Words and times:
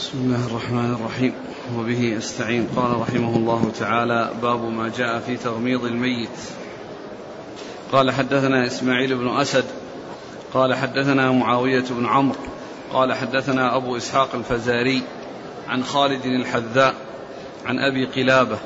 بسم 0.00 0.18
الله 0.18 0.46
الرحمن 0.46 0.94
الرحيم. 0.94 1.32
وبه 1.78 2.18
أستعين. 2.18 2.68
قال 2.76 3.00
رحمه 3.00 3.36
الله 3.36 3.72
تعالى 3.78 4.30
باب 4.42 4.64
ما 4.64 4.92
جاء 4.96 5.18
في 5.18 5.36
تغميض 5.36 5.84
الميت. 5.84 6.38
قال 7.92 8.10
حدثنا 8.10 8.66
إسماعيل 8.66 9.14
بن 9.18 9.28
أسد. 9.28 9.64
قال 10.54 10.74
حدثنا 10.74 11.32
معاوية 11.32 11.84
بن 11.90 12.06
عمرو. 12.06 12.38
قال 12.92 13.12
حدثنا 13.12 13.76
أبو 13.76 13.96
إسحاق 13.96 14.34
الفزاري 14.34 15.02
عن 15.68 15.84
خالد 15.84 16.24
الحذاء 16.24 16.94
عن 17.66 17.78
أبي 17.78 18.06
قلابة 18.06 18.58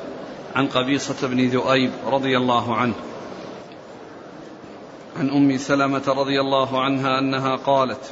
عن 0.55 0.67
قبيصة 0.67 1.27
بن 1.27 1.47
ذؤيب 1.47 1.91
رضي 2.07 2.37
الله 2.37 2.75
عنه. 2.75 2.95
عن 5.17 5.29
أم 5.29 5.57
سلمة 5.57 6.03
رضي 6.07 6.41
الله 6.41 6.81
عنها 6.81 7.19
أنها 7.19 7.55
قالت 7.55 8.11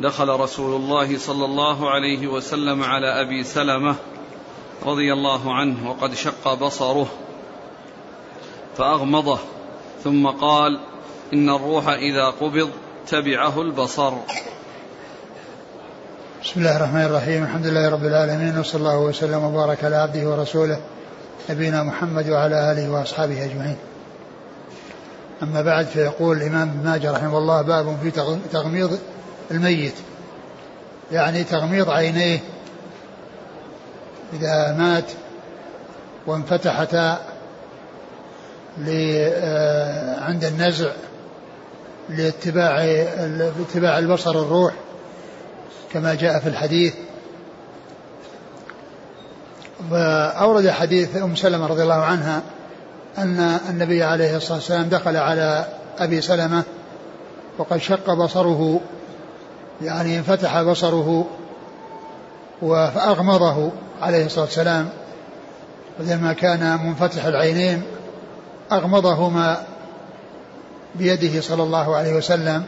دخل 0.00 0.28
رسول 0.28 0.76
الله 0.80 1.18
صلى 1.18 1.44
الله 1.44 1.90
عليه 1.90 2.28
وسلم 2.28 2.82
على 2.82 3.20
أبي 3.20 3.44
سلمة 3.44 3.94
رضي 4.86 5.12
الله 5.12 5.54
عنه 5.54 5.90
وقد 5.90 6.14
شق 6.14 6.54
بصره 6.54 7.06
فأغمضه 8.76 9.38
ثم 10.04 10.26
قال 10.26 10.80
إن 11.32 11.50
الروح 11.50 11.88
إذا 11.88 12.26
قبض 12.26 12.70
تبعه 13.08 13.62
البصر. 13.62 14.12
بسم 16.44 16.60
الله 16.60 16.76
الرحمن 16.76 17.04
الرحيم. 17.04 17.42
الحمد 17.42 17.66
لله 17.66 17.90
رب 17.90 18.04
العالمين 18.04 18.58
وصلى 18.58 18.80
الله 18.80 18.98
وسلم 18.98 19.44
وبارك 19.44 19.84
على 19.84 19.96
عبده 19.96 20.28
ورسوله 20.28 20.80
نبينا 21.50 21.82
محمد 21.82 22.28
وعلى 22.28 22.72
آله 22.72 22.90
وأصحابه 22.90 23.44
أجمعين. 23.44 23.76
أما 25.42 25.62
بعد 25.62 25.86
فيقول 25.86 26.36
الإمام 26.36 26.68
ابن 26.68 26.84
ماجه 26.84 27.12
رحمه 27.12 27.38
الله 27.38 27.62
باب 27.62 27.98
في 28.02 28.10
تغميض 28.52 28.98
الميت. 29.50 29.94
يعني 31.12 31.44
تغميض 31.44 31.90
عينيه 31.90 32.38
إذا 34.32 34.72
مات 34.78 35.12
وانفتحتا 36.26 37.18
عند 40.18 40.44
النزع 40.44 40.90
لاتباع 42.08 42.84
اتباع 43.60 43.98
البصر 43.98 44.30
الروح 44.30 44.74
كما 45.92 46.14
جاء 46.14 46.38
في 46.38 46.48
الحديث. 46.48 46.94
وأورد 49.90 50.68
حديث 50.68 51.16
أم 51.16 51.36
سلمة 51.36 51.66
رضي 51.66 51.82
الله 51.82 51.94
عنها 51.94 52.42
أن 53.18 53.58
النبي 53.70 54.02
عليه 54.02 54.36
الصلاة 54.36 54.54
والسلام 54.58 54.88
دخل 54.88 55.16
على 55.16 55.66
أبي 55.98 56.20
سلمة 56.20 56.62
وقد 57.58 57.78
شق 57.78 58.14
بصره 58.14 58.80
يعني 59.82 60.18
انفتح 60.18 60.62
بصره 60.62 61.26
فأغمضه 62.60 63.70
عليه 64.02 64.26
الصلاة 64.26 64.44
والسلام. 64.44 64.88
ولما 66.00 66.32
كان 66.32 66.86
منفتح 66.86 67.24
العينين 67.24 67.82
أغمضهما 68.72 69.62
بيده 70.94 71.40
صلى 71.40 71.62
الله 71.62 71.96
عليه 71.96 72.14
وسلم. 72.14 72.64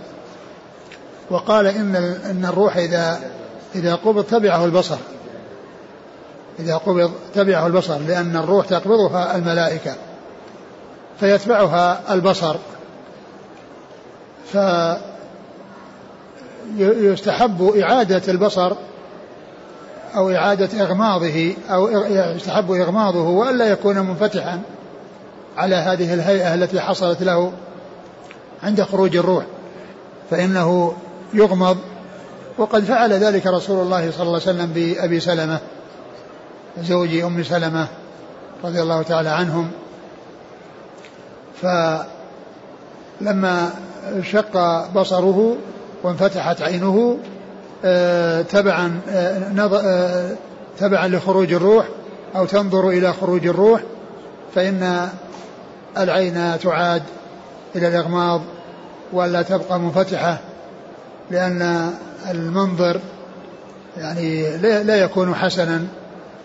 وقال 1.31 1.67
إن 1.67 1.97
إن 2.31 2.45
الروح 2.45 2.77
إذا 2.77 3.21
إذا 3.75 3.95
قبض 3.95 4.25
تبعه 4.25 4.65
البصر. 4.65 4.99
إذا 6.59 6.77
قبض 6.77 7.13
تبعه 7.35 7.67
البصر 7.67 7.99
لأن 7.99 8.37
الروح 8.37 8.67
تقبضها 8.67 9.37
الملائكة 9.37 9.95
فيتبعها 11.21 12.15
البصر. 12.15 12.57
ف 14.53 14.57
يستحب 16.79 17.63
إعادة 17.63 18.23
البصر 18.29 18.73
أو 20.17 20.31
إعادة 20.31 20.85
إغماضه 20.85 21.55
أو 21.71 21.89
يستحب 22.09 22.73
إغماضه 22.73 23.29
وألا 23.29 23.65
يكون 23.65 23.99
منفتحا 23.99 24.61
على 25.57 25.75
هذه 25.75 26.15
الهيئة 26.15 26.55
التي 26.55 26.81
حصلت 26.81 27.23
له 27.23 27.53
عند 28.63 28.83
خروج 28.83 29.17
الروح 29.17 29.45
فإنه 30.31 30.95
يغمض. 31.35 31.79
وقد 32.59 32.85
فعل 32.85 33.13
ذلك 33.13 33.47
رسول 33.47 33.79
الله 33.79 34.11
صلى 34.11 34.23
الله 34.23 34.41
عليه 34.41 34.43
وسلم 34.43 34.73
بأبي 34.73 35.21
سلمة 35.21 35.59
زوج 36.83 37.17
أم 37.17 37.43
سلمة 37.43 37.87
رضي 38.65 38.83
الله 38.83 39.03
تعالى 39.03 39.29
عنهم. 39.29 39.71
فلما 43.21 43.71
شق 44.23 44.87
بصره 44.95 45.57
وانفتحت 46.03 46.63
عينه 46.63 47.19
آه، 47.85 48.43
تبعا 48.43 49.01
آه، 49.09 49.69
آه، 49.75 50.37
تبعا 50.79 51.09
لخروج 51.09 51.53
الروح 51.53 51.87
أو 52.37 52.45
تنظر 52.45 52.89
إلى 52.89 53.13
خروج 53.13 53.47
الروح 53.47 53.81
فإن 54.55 55.09
العين 55.99 56.59
تعاد 56.59 57.03
إلى 57.77 57.89
الإغماض 57.89 58.41
ولا 59.13 59.43
تبقى 59.43 59.81
منفتحة 59.81 60.39
لأن 61.31 61.91
المنظر 62.31 63.01
يعني 63.97 64.57
لا 64.57 64.97
يكون 64.97 65.35
حسنا 65.35 65.85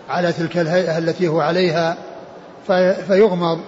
على 0.08 0.32
تلك 0.32 0.58
الهيئة 0.58 0.98
التي 0.98 1.28
هو 1.28 1.40
عليها 1.40 1.96
فيغمض. 3.06 3.60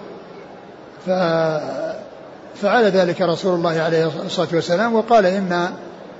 فعل 2.61 2.83
ذلك 2.83 3.21
رسول 3.21 3.55
الله 3.55 3.81
عليه 3.81 4.11
الصلاة 4.25 4.47
والسلام 4.53 4.95
وقال 4.95 5.25
إن 5.25 5.69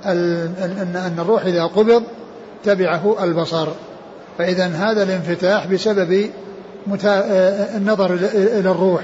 أن 0.06 0.96
أن 0.96 1.16
الروح 1.18 1.44
إذا 1.44 1.64
قبض 1.64 2.02
تبعه 2.64 3.24
البصر. 3.24 3.68
فإذا 4.38 4.66
هذا 4.66 5.02
الانفتاح 5.02 5.66
بسبب 5.66 6.30
النظر 7.76 8.14
إلى 8.34 8.70
الروح 8.70 9.02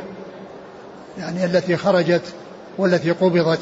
يعني 1.19 1.44
التي 1.44 1.77
خرجت 1.77 2.22
والتي 2.78 3.10
قبضت. 3.10 3.60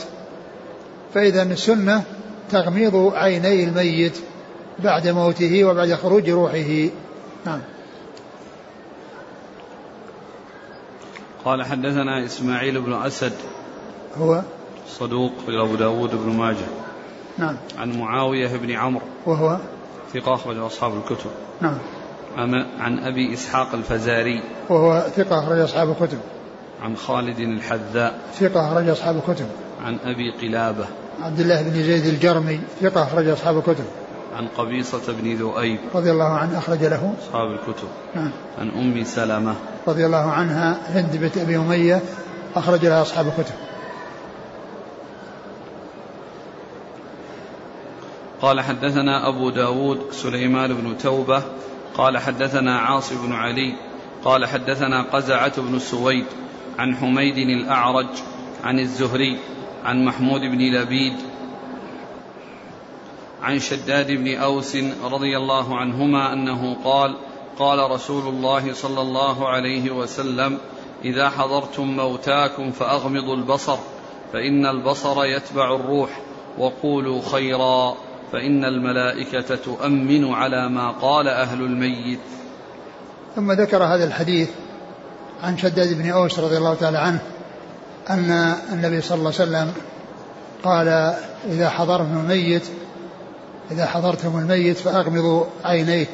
فإذا 1.14 1.42
السنة 1.42 2.02
تغميض 2.50 3.12
عيني 3.14 3.64
الميت 3.64 4.16
بعد 4.78 5.08
موته 5.08 5.64
وبعد 5.64 5.94
خروج 5.94 6.30
روحه. 6.30 6.88
نعم. 7.46 7.60
قال 11.44 11.62
حدثنا 11.62 12.24
إسماعيل 12.24 12.80
بن 12.80 12.92
أسد 12.92 13.32
هو 14.20 14.42
صدوق 14.88 15.32
في 15.46 15.60
أبو 15.60 15.74
داود 15.74 16.10
بن 16.10 16.36
ماجه. 16.36 16.66
نعم. 17.38 17.56
عن 17.78 17.98
معاوية 17.98 18.56
بن 18.56 18.70
عمرو. 18.70 19.06
وهو 19.26 19.58
ثقة 20.14 20.34
أخرج 20.34 20.58
أصحاب 20.58 20.92
الكتب. 20.96 21.30
نعم. 21.60 21.78
عن 22.78 22.98
أبي 22.98 23.34
إسحاق 23.34 23.74
الفزاري. 23.74 24.42
وهو 24.68 25.06
ثقة 25.16 25.38
أخرج 25.38 25.58
أصحاب 25.58 25.90
الكتب. 25.90 26.18
عن 26.82 26.96
خالد 26.96 27.38
الحذاء. 27.38 28.18
ثقة 28.34 28.68
أخرج 28.68 28.88
أصحاب 28.88 29.16
الكتب. 29.16 29.46
عن 29.84 29.98
أبي 30.04 30.30
قلابة. 30.30 30.86
عبد 31.22 31.40
الله 31.40 31.62
بن 31.62 31.82
زيد 31.82 32.06
الجرمي. 32.06 32.60
ثقة 32.80 33.02
أخرج 33.02 33.28
أصحاب 33.28 33.58
الكتب. 33.58 33.84
عن 34.36 34.48
قبيصة 34.48 35.12
بن 35.12 35.34
ذؤيب. 35.34 35.78
رضي 35.94 36.10
الله 36.10 36.24
عنه 36.24 36.58
أخرج 36.58 36.84
له. 36.84 37.14
أصحاب 37.22 37.50
الكتب. 37.50 37.88
نعم. 38.14 38.30
عن 38.58 38.68
أم 38.68 39.04
سلمة. 39.04 39.54
رضي 39.88 40.06
الله 40.06 40.30
عنها 40.30 40.78
هند 40.88 41.16
بنت 41.16 41.38
أبي 41.38 41.56
أمية 41.56 42.02
أخرج 42.56 42.86
لها 42.86 43.02
أصحاب 43.02 43.26
الكتب. 43.26 43.54
قال 48.42 48.60
حدثنا 48.60 49.28
أبو 49.28 49.50
داود 49.50 50.12
سليمان 50.12 50.74
بن 50.74 50.98
توبة 50.98 51.42
قال 51.94 52.18
حدثنا 52.18 52.78
عاصم 52.78 53.26
بن 53.26 53.32
علي 53.32 53.74
قال 54.24 54.46
حدثنا 54.46 55.02
قزعة 55.02 55.60
بن 55.60 55.78
سويد 55.78 56.26
عن 56.78 56.96
حميد 56.96 57.38
الأعرج 57.38 58.08
عن 58.64 58.78
الزهري 58.80 59.38
عن 59.84 60.04
محمود 60.04 60.40
بن 60.40 60.58
لبيد 60.58 61.16
عن 63.42 63.58
شداد 63.58 64.12
بن 64.12 64.34
أوس 64.34 64.76
رضي 65.04 65.36
الله 65.36 65.76
عنهما 65.76 66.32
أنه 66.32 66.76
قال 66.84 67.16
قال 67.58 67.90
رسول 67.90 68.28
الله 68.28 68.72
صلى 68.72 69.00
الله 69.00 69.48
عليه 69.48 69.90
وسلم 69.90 70.58
إذا 71.04 71.30
حضرتم 71.30 71.96
موتاكم 71.96 72.70
فأغمضوا 72.70 73.36
البصر 73.36 73.76
فإن 74.32 74.66
البصر 74.66 75.24
يتبع 75.24 75.74
الروح 75.74 76.20
وقولوا 76.58 77.22
خيرا. 77.32 77.96
فإن 78.32 78.64
الملائكة 78.64 79.56
تؤمن 79.56 80.32
على 80.32 80.68
ما 80.68 80.90
قال 80.90 81.28
أهل 81.28 81.60
الميت. 81.60 82.20
ثم 83.36 83.52
ذكر 83.52 83.84
هذا 83.84 84.04
الحديث 84.04 84.48
عن 85.42 85.58
شداد 85.58 85.98
بن 85.98 86.10
أوس 86.10 86.38
رضي 86.38 86.56
الله 86.56 86.74
تعالى 86.74 86.98
عنه 86.98 87.20
أن 88.10 88.54
النبي 88.72 89.00
صلى 89.00 89.18
الله 89.18 89.32
عليه 89.40 89.50
وسلم 89.50 89.72
قال 90.64 90.88
إذا 91.48 91.68
حضرتم 91.68 92.18
الميت 92.18 92.62
إذا 93.70 93.86
حضرتم 93.86 94.38
الميت 94.38 94.76
فأغمضوا 94.76 95.44
عينيه 95.64 96.06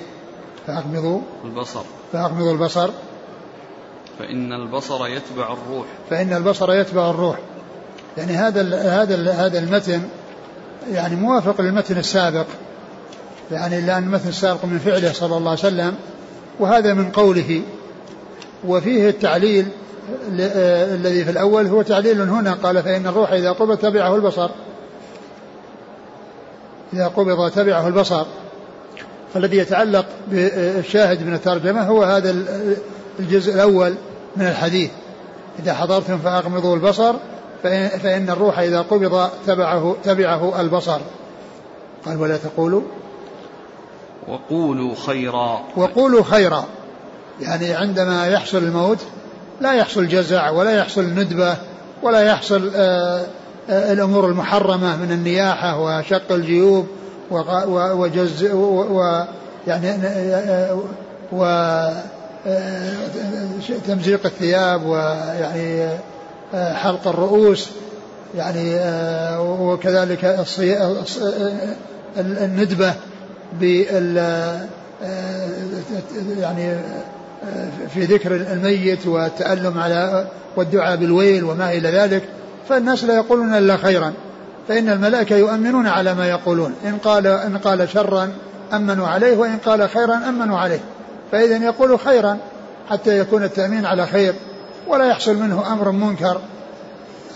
فأغمضوا 0.67 1.21
البصر. 1.45 1.83
فأغمضوا 2.13 2.53
البصر. 2.53 2.91
فإن 4.19 4.53
البصر 4.53 5.07
يتبع 5.07 5.53
الروح. 5.53 5.87
فإن 6.11 6.33
البصر 6.33 6.73
يتبع 6.73 7.11
الروح. 7.11 7.39
يعني 8.19 8.33
هذا 8.33 8.83
هذا 9.03 9.33
هذا 9.33 9.59
المتن 9.59 10.03
يعني 10.93 11.17
موافق 11.17 11.61
للمتن 11.61 11.99
السابق 11.99 12.47
يعني 13.53 13.81
لأن 13.81 14.09
مثل 14.09 14.35
سارق 14.35 14.65
من 14.65 14.79
فعله 14.79 15.13
صلى 15.13 15.37
الله 15.37 15.51
عليه 15.51 15.61
وسلم 15.61 15.95
وهذا 16.59 16.95
من 16.95 17.11
قوله. 17.11 17.63
وفيه 18.67 19.09
التعليل 19.09 19.67
آه، 20.41 20.95
الذي 20.95 21.25
في 21.25 21.31
الأول 21.31 21.67
هو 21.67 21.83
تعليل 21.83 22.21
هنا 22.21 22.53
قال 22.53 22.83
فإن 22.83 23.07
الروح 23.07 23.33
إذا 23.33 23.53
قبض 23.53 23.77
تبعه 23.77 24.15
البصر. 24.15 24.51
إذا 26.93 27.07
قبض 27.07 27.51
تبعه 27.51 27.89
البصر. 27.89 28.27
فالذي 29.35 29.57
يتعلق 29.57 30.07
بالشاهد 30.31 31.27
من 31.27 31.35
الترجمة 31.35 31.83
هو 31.83 32.03
هذا 32.03 32.37
الجزء 33.21 33.55
الأول 33.55 33.95
من 34.37 34.47
الحديث. 34.47 34.91
إذا 35.59 35.75
حضرتم 35.75 36.19
فأغمضوا 36.19 36.75
البصر 36.75 37.15
فإن 38.03 38.31
الروح 38.31 38.59
إذا 38.59 38.81
قبض 38.81 39.31
تبعه, 39.47 39.97
تبعه 40.05 40.61
البصر. 40.61 40.99
قال 42.07 42.21
ولا 42.21 42.37
تقولوا. 42.37 42.83
وقولوا 44.29 44.95
خيرا. 45.07 45.61
وقولوا 45.77 46.23
خيرا. 46.23 46.65
يعني 47.41 47.75
عندما 47.75 48.27
يحصل 48.27 48.59
الموت 48.59 48.99
لا 49.61 49.73
يحصل 49.73 50.09
جزع 50.09 50.51
ولا 50.51 50.71
يحصل 50.71 51.05
ندبة 51.05 51.57
ولا 52.03 52.21
يحصل 52.21 52.71
آه، 52.77 53.27
آه، 53.71 53.93
الأمور 53.93 54.27
المحرمة 54.27 54.97
من 54.97 55.13
النياحة 55.13 55.81
وشق 55.81 56.33
الجيوب 56.33 56.87
وجز 57.71 58.45
و 58.53 59.25
يعني 59.67 59.91
آه، 59.91 60.79
و 61.33 61.45
تمزيق 63.87 64.27
الثياب 64.27 64.87
ويعني 64.87 65.89
حلق 66.55 67.09
الرؤوس 67.09 67.69
يعني 68.37 68.77
وكذلك 69.41 70.25
الندبة 72.19 72.95
بال 73.61 74.17
يعني 76.41 76.77
في 77.95 78.05
ذكر 78.05 78.37
الميت 78.37 79.07
والتألم 79.07 79.79
على 79.79 80.27
والدعاء 80.57 80.97
بالويل 80.97 81.45
وما 81.45 81.73
إلى 81.73 81.89
ذلك 81.89 82.23
فالناس 82.69 83.05
لا 83.05 83.15
يقولون 83.15 83.55
إلا 83.55 83.77
خيرا 83.77 84.13
فإن 84.69 84.89
الملائكة 84.89 85.37
يؤمنون 85.37 85.87
على 85.87 86.15
ما 86.15 86.29
يقولون 86.29 86.75
إن 86.85 86.99
قال 86.99 87.27
إن 87.27 87.59
قال 87.59 87.89
شرا 87.89 88.33
أمنوا 88.73 89.09
عليه 89.09 89.37
وإن 89.37 89.59
قال 89.59 89.89
خيرا 89.89 90.17
أمنوا 90.29 90.59
عليه 90.59 90.81
فإذا 91.33 91.57
يقول 91.57 91.99
خيرا 91.99 92.39
حتى 92.91 93.19
يكون 93.19 93.45
التأمين 93.45 93.87
على 93.87 94.07
خير. 94.07 94.35
ولا 94.87 95.09
يحصل 95.09 95.37
منه 95.37 95.73
أمر 95.73 95.91
منكر 95.91 96.41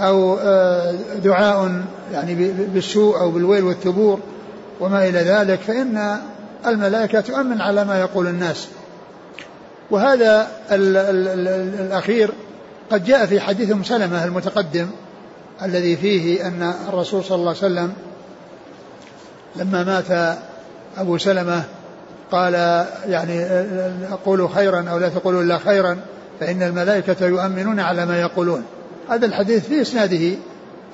أو 0.01 0.39
آه، 0.39 0.95
دعاء 1.25 1.85
يعني 2.13 2.35
بالسوء 2.51 3.21
أو 3.21 3.31
بالويل 3.31 3.65
والثبور 3.65 4.21
وما 4.81 5.09
إلى 5.09 5.19
ذلك 5.19 5.61
فإن 5.61 6.19
الملائكة 6.67 7.21
تؤمن 7.21 7.61
على 7.61 7.85
ما 7.85 8.01
يقول 8.01 8.27
الناس. 8.27 8.69
وهذا 9.91 10.49
ال 10.71 10.97
ال 10.97 11.29
ال 11.29 11.49
الأخير 11.81 12.31
قد 12.91 13.05
جاء 13.05 13.27
في 13.27 13.41
حديث 13.41 13.87
سلمة 13.89 14.25
المتقدم 14.25 14.89
الذي 15.63 15.97
فيه 15.97 16.47
أن 16.47 16.73
الرسول 16.89 17.25
صلى 17.25 17.37
الله 17.37 17.49
عليه 17.49 17.59
وسلم 17.59 17.93
لما 19.57 19.85
مات 19.85 20.39
أبو 20.97 21.19
سلمة 21.19 21.63
قال 22.33 22.55
يعني 23.09 23.45
قولوا 24.25 24.49
خيرا 24.55 24.85
أو 24.91 24.99
لا 24.99 25.09
تقولوا 25.09 25.43
إلا 25.43 25.59
خيرا. 25.59 25.99
فإن 26.41 26.63
الملائكة 26.63 27.27
يؤمنون 27.27 27.81
على 27.81 28.07
ما 28.07 28.21
يقولون 28.21 28.63
هذا 29.11 29.27
الحديث 29.27 29.69
في 29.69 29.81
إسناده 29.81 30.37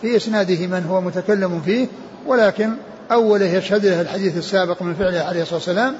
في 0.02 0.16
إسناده 0.16 0.66
من 0.66 0.86
هو 0.90 1.00
متكلم 1.00 1.60
فيه 1.60 1.86
ولكن 2.26 2.70
أوله 3.12 3.46
يشهد 3.46 3.86
له 3.86 4.00
الحديث 4.00 4.36
السابق 4.36 4.82
من 4.82 4.94
فعله 4.94 5.20
عليه 5.20 5.42
الصلاة 5.42 5.56
والسلام 5.56 5.94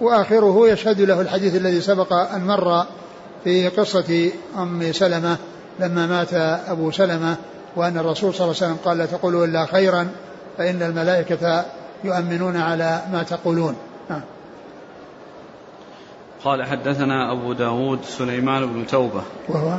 وآخره 0.00 0.68
يشهد 0.68 1.00
له 1.00 1.20
الحديث 1.20 1.56
الذي 1.56 1.80
سبق 1.80 2.12
أن 2.12 2.46
مر 2.46 2.86
في 3.44 3.68
قصة 3.68 4.30
أم 4.58 4.92
سلمة 4.92 5.36
لما 5.80 6.06
مات 6.06 6.34
أبو 6.68 6.90
سلمة 6.90 7.36
وأن 7.76 7.98
الرسول 7.98 8.34
صلى 8.34 8.44
الله 8.44 8.56
عليه 8.56 8.66
وسلم 8.66 8.76
قال 8.84 8.98
لا 8.98 9.06
تقولوا 9.06 9.46
إلا 9.46 9.66
خيرا 9.66 10.08
فإن 10.58 10.82
الملائكة 10.82 11.64
يؤمنون 12.04 12.56
على 12.56 13.00
ما 13.12 13.22
تقولون 13.22 13.76
نعم. 14.10 14.20
قال 16.44 16.64
حدثنا 16.64 17.32
أبو 17.32 17.52
داود 17.52 18.04
سليمان 18.04 18.66
بن 18.66 18.86
توبة. 18.86 19.22
وهو 19.48 19.78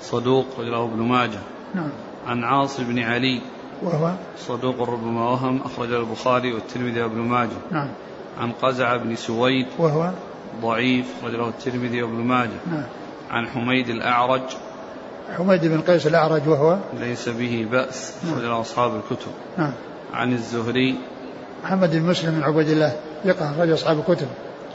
صدوق 0.00 0.60
له 0.60 0.84
ابن 0.84 1.02
ماجه. 1.02 1.38
نعم. 1.74 1.90
عن 2.26 2.44
عاص 2.44 2.80
بن 2.80 2.98
علي. 2.98 3.40
وهو 3.82 4.12
صدوق 4.38 4.90
ربما 4.90 5.30
وهم 5.30 5.60
أخرج 5.62 5.92
البخاري 5.92 6.52
والترمذي 6.52 7.02
وابن 7.02 7.18
ماجه. 7.18 7.58
نعم. 7.70 7.88
عن 8.40 8.52
قزع 8.52 8.96
بن 8.96 9.16
سويد. 9.16 9.66
وهو 9.78 10.10
ضعيف 10.62 11.06
رجله 11.24 11.48
الترمذي 11.48 12.02
وابن 12.02 12.14
ماجه. 12.14 12.58
نعم. 12.70 12.84
عن 13.30 13.46
حميد 13.46 13.88
الأعرج. 13.88 14.42
حميد 15.36 15.66
بن 15.66 15.80
قيس 15.80 16.06
الأعرج 16.06 16.48
وهو 16.48 16.78
ليس 17.00 17.28
به 17.28 17.66
بأس. 17.72 18.14
نعم. 18.24 18.52
أصحاب 18.52 18.96
الكتب. 18.96 19.32
نعم. 19.58 19.72
عن 20.14 20.32
الزهري. 20.32 20.98
محمد 21.64 21.90
بن 21.90 22.02
مسلم 22.02 22.30
بن 22.30 22.42
عبد 22.42 22.68
الله 22.68 22.96
ثقة 23.24 23.50
أخرج 23.50 23.70
أصحاب 23.70 23.98
الكتب. 23.98 24.26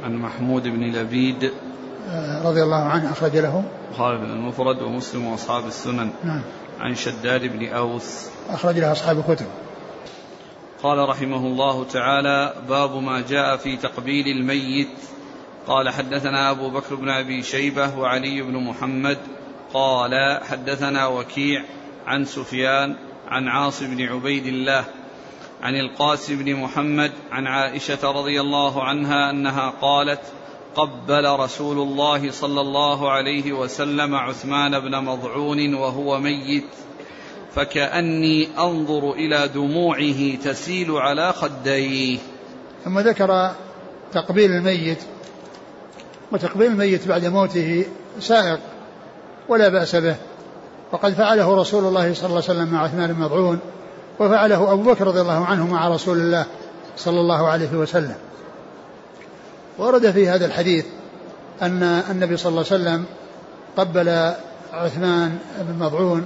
عن 0.04 0.16
محمود 0.16 0.64
بن 0.64 0.84
لبيد. 0.84 1.52
آه، 2.10 2.44
رضي 2.44 2.64
الله 2.64 2.84
عنه 2.84 3.12
أخرج 3.12 3.38
له. 3.38 3.64
البخاري 3.90 4.18
بن 4.18 4.32
المفرد 4.32 4.82
ومسلم 4.82 5.26
وأصحاب 5.26 5.68
السنن. 5.68 6.10
نعم. 6.24 6.42
عن 6.80 6.96
شداد 6.96 7.42
بن 7.42 7.68
أوس. 7.68 8.30
أخرج 8.50 8.80
له 8.80 8.92
أصحاب 8.92 9.20
الكتب. 9.20 9.46
قال 10.84 11.10
رحمه 11.10 11.38
الله 11.38 11.84
تعالى 11.84 12.54
باب 12.70 12.96
ما 12.96 13.24
جاء 13.30 13.58
في 13.58 13.78
تقبيل 13.78 14.28
الميت. 14.28 14.98
قال 15.68 15.90
حدثنا 15.90 16.52
أبو 16.52 16.70
بكر 16.70 16.96
بن 16.96 17.10
أبي 17.10 17.44
شيبة 17.44 18.00
وعلي 18.00 18.42
بن 18.42 18.58
محمد. 18.58 19.18
قال 19.74 20.40
حدثنا 20.44 21.08
وكيع 21.08 21.64
عن 22.08 22.26
سفيان 22.26 22.96
عن 23.28 23.48
عاصم 23.48 23.96
بن 23.96 24.04
عبيد 24.04 24.46
الله 24.46 24.86
عن 25.63 25.75
القاسم 25.75 26.38
بن 26.38 26.56
محمد 26.56 27.12
عن 27.31 27.48
عائشة 27.48 28.12
رضي 28.12 28.42
الله 28.42 28.83
عنها 28.83 29.30
أنها 29.30 29.74
قالت 29.81 30.19
قبل 30.75 31.39
رسول 31.39 31.80
الله 31.80 32.31
صلى 32.31 32.62
الله 32.62 33.12
عليه 33.12 33.54
وسلم 33.54 34.15
عثمان 34.15 34.80
بن 34.80 35.04
مضعون 35.04 35.74
وهو 35.74 36.19
ميت 36.19 36.65
فكأني 37.56 38.48
أنظر 38.60 39.12
إلى 39.12 39.48
دموعه 39.48 40.36
تسيل 40.44 40.92
على 40.92 41.33
خديه. 41.33 42.18
ثم 42.86 43.00
ذكر 43.00 43.52
تقبيل 44.14 44.52
الميت 44.52 44.99
وتقبيل 46.31 46.71
الميت 46.71 47.07
بعد 47.07 47.26
موته 47.26 47.85
سائق 48.19 48.59
ولا 49.49 49.69
بأس 49.69 49.95
به 49.95 50.16
وقد 50.92 51.14
فعله 51.14 51.56
رسول 51.56 51.85
الله 51.85 52.14
صلى 52.14 52.26
الله 52.26 52.44
عليه 52.49 52.59
وسلم 52.59 52.73
مع 52.73 52.83
عثمان 52.83 53.14
بن 53.14 53.19
مضعون. 53.19 53.59
وفعله 54.20 54.72
أبو 54.72 54.94
بكر 54.94 55.08
رضي 55.08 55.22
الله 55.22 55.46
عنه 55.46 55.68
مع 55.68 55.88
رسول 55.88 56.18
الله 56.18 56.46
صلى 56.98 57.20
الله 57.20 57.48
عليه 57.48 57.72
وسلم. 57.74 58.16
ورد 59.78 60.12
في 60.12 60.30
هذا 60.30 60.46
الحديث 60.46 60.86
أن 61.62 61.84
النبي 61.84 62.38
صلى 62.38 62.50
الله 62.50 62.66
عليه 62.72 62.84
وسلم 62.84 63.06
قبل 63.78 64.34
عثمان 64.74 65.38
بن 65.60 65.86
مضعون 65.86 66.26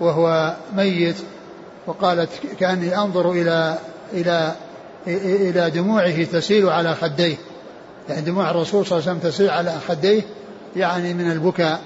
وهو 0.00 0.56
ميت 0.76 1.16
وقالت 1.86 2.30
كأني 2.60 2.98
أنظر 2.98 3.30
إلى 3.30 3.78
إلى 4.12 4.52
إلى 5.06 5.70
دموعه 5.70 6.24
تسيل 6.24 6.68
على 6.68 6.94
خديه. 6.94 7.36
يعني 8.08 8.20
دموع 8.20 8.50
الرسول 8.50 8.86
صلى 8.86 8.98
الله 8.98 9.08
عليه 9.08 9.18
وسلم 9.18 9.30
تسيل 9.30 9.50
على 9.50 9.74
خديه 9.88 10.22
يعني 10.76 11.14
من 11.14 11.30
البكاء. 11.32 11.80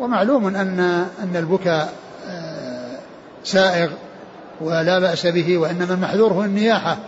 ومعلوم 0.00 0.46
أن 0.46 0.80
أن 1.22 1.36
البكاء 1.36 1.92
آه، 2.28 2.98
سائغ. 3.44 3.90
ولا 4.60 4.98
بأس 4.98 5.26
به 5.26 5.58
وإنما 5.58 5.94
المحذور 5.94 6.32
هو 6.32 6.44
النياحة. 6.44 6.98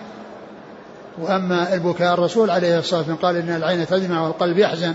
وأما 1.19 1.75
البكاء 1.75 2.15
الرسول 2.15 2.51
عليه 2.51 2.79
الصلاة 2.79 2.99
والسلام 2.99 3.19
قال 3.23 3.37
إن 3.37 3.57
العين 3.57 3.87
تدمع 3.87 4.23
والقلب 4.23 4.59
يحزن 4.59 4.95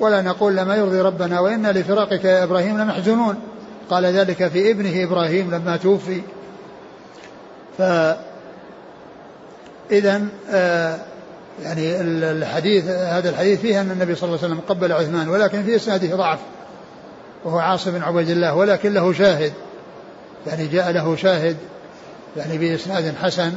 ولا 0.00 0.22
نقول 0.22 0.56
لما 0.56 0.76
يرضي 0.76 1.00
ربنا 1.00 1.40
وإنا 1.40 1.72
لفراقك 1.72 2.24
يا 2.24 2.44
إبراهيم 2.44 2.80
لمحزونون 2.80 3.36
قال 3.90 4.04
ذلك 4.04 4.48
في 4.48 4.70
ابنه 4.70 5.04
إبراهيم 5.04 5.54
لما 5.54 5.76
توفي. 5.76 6.22
ف 7.78 7.82
إذا 9.90 10.22
آه 10.50 10.98
يعني 11.62 12.00
الحديث 12.00 12.84
هذا 12.88 13.30
الحديث 13.30 13.60
فيه 13.60 13.80
أن 13.80 13.90
النبي 13.90 14.14
صلى 14.14 14.28
الله 14.28 14.38
عليه 14.42 14.54
وسلم 14.54 14.60
قبل 14.68 14.92
عثمان 14.92 15.28
ولكن 15.28 15.62
في 15.62 15.76
إسناده 15.76 16.16
ضعف. 16.16 16.38
وهو 17.44 17.58
عاصم 17.58 17.90
بن 17.90 18.02
عبيد 18.02 18.30
الله 18.30 18.54
ولكن 18.54 18.94
له 18.94 19.12
شاهد. 19.12 19.52
يعني 20.46 20.66
جاء 20.66 20.90
له 20.90 21.16
شاهد 21.16 21.56
يعني 22.36 22.58
بإسناد 22.58 23.14
حسن 23.14 23.52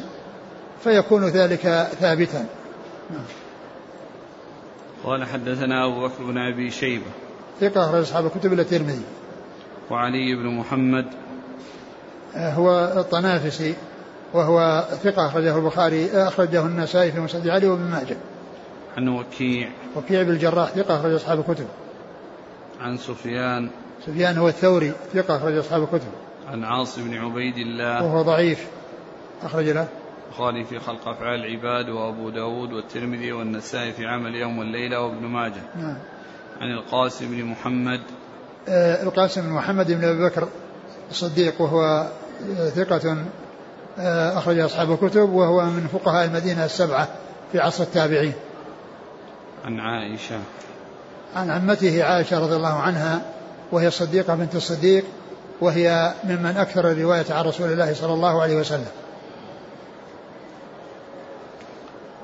فيكون 0.83 1.27
ذلك 1.27 1.87
ثابتا. 1.99 2.45
قال 5.03 5.25
حدثنا 5.25 5.85
أبو 5.85 6.07
بكر 6.07 6.23
بن 6.23 6.37
أبي 6.37 6.71
شيبة. 6.71 7.05
ثقة 7.61 7.85
أخرج 7.85 8.01
أصحاب 8.01 8.25
الكتب 8.25 8.53
إلى 8.53 8.61
الترمذي. 8.61 9.03
وعلي 9.91 10.35
بن 10.35 10.47
محمد. 10.47 11.05
آه، 12.35 12.53
هو 12.53 12.93
الطنافسي 12.97 13.75
وهو 14.33 14.85
ثقة 15.03 15.27
أخرجه 15.27 15.57
البخاري 15.57 16.11
أخرجه 16.11 16.65
النسائي 16.65 17.11
في 17.11 17.19
مسند 17.19 17.47
علي 17.47 17.67
وابن 17.67 17.83
ماجه. 17.83 18.17
عن 18.97 19.07
وكيع. 19.07 19.69
وكيع 19.95 20.23
بن 20.23 20.29
الجراح 20.29 20.69
ثقة 20.69 20.99
أخرج 20.99 21.13
أصحاب 21.13 21.39
الكتب. 21.39 21.67
عن 22.81 22.97
سفيان. 22.97 23.69
سفيان 24.05 24.37
هو 24.37 24.47
الثوري 24.47 24.91
ثقة 25.13 25.37
أخرج 25.37 25.57
أصحاب 25.57 25.83
الكتب. 25.83 26.24
عن 26.51 26.63
عاصم 26.63 27.03
بن 27.09 27.17
عبيد 27.17 27.57
الله. 27.57 28.03
وهو 28.03 28.21
ضعيف. 28.21 28.67
أخرج 29.43 29.69
له. 29.69 29.87
البخاري 30.27 30.65
في 30.65 30.79
خلق 30.79 31.07
أفعال 31.07 31.45
العباد 31.45 31.89
وأبو 31.89 32.29
داود 32.29 32.73
والترمذي 32.73 33.31
والنسائي 33.31 33.93
في 33.93 34.05
عمل 34.05 34.35
يوم 34.35 34.57
والليلة 34.57 35.01
وابن 35.01 35.25
ماجه. 35.25 35.61
نعم. 35.75 35.97
عن 36.61 36.71
القاسم 36.71 37.27
بن 37.27 37.45
محمد. 37.45 38.01
آه 38.69 39.03
القاسم 39.03 39.41
بن 39.41 39.49
محمد 39.49 39.91
بن 39.91 40.03
أبي 40.03 40.23
بكر 40.23 40.47
الصديق 41.11 41.61
وهو 41.61 42.07
ثقة 42.75 43.17
آه 43.99 44.37
أخرج 44.37 44.59
أصحاب 44.59 44.91
الكتب 44.91 45.29
وهو 45.29 45.65
من 45.65 45.87
فقهاء 45.93 46.25
المدينة 46.25 46.65
السبعة 46.65 47.07
في 47.51 47.59
عصر 47.59 47.83
التابعين. 47.83 48.33
عن 49.65 49.79
عائشة. 49.79 50.39
عن 51.35 51.49
عمته 51.49 52.03
عائشة 52.03 52.39
رضي 52.39 52.55
الله 52.55 52.73
عنها 52.73 53.21
وهي 53.71 53.87
الصديقة 53.87 54.35
بنت 54.35 54.55
الصديق 54.55 55.03
وهي 55.61 56.13
ممن 56.23 56.57
أكثر 56.57 56.91
الرواية 56.91 57.25
عن 57.29 57.45
رسول 57.45 57.71
الله 57.71 57.93
صلى 57.93 58.13
الله 58.13 58.41
عليه 58.41 58.55
وسلم. 58.55 58.91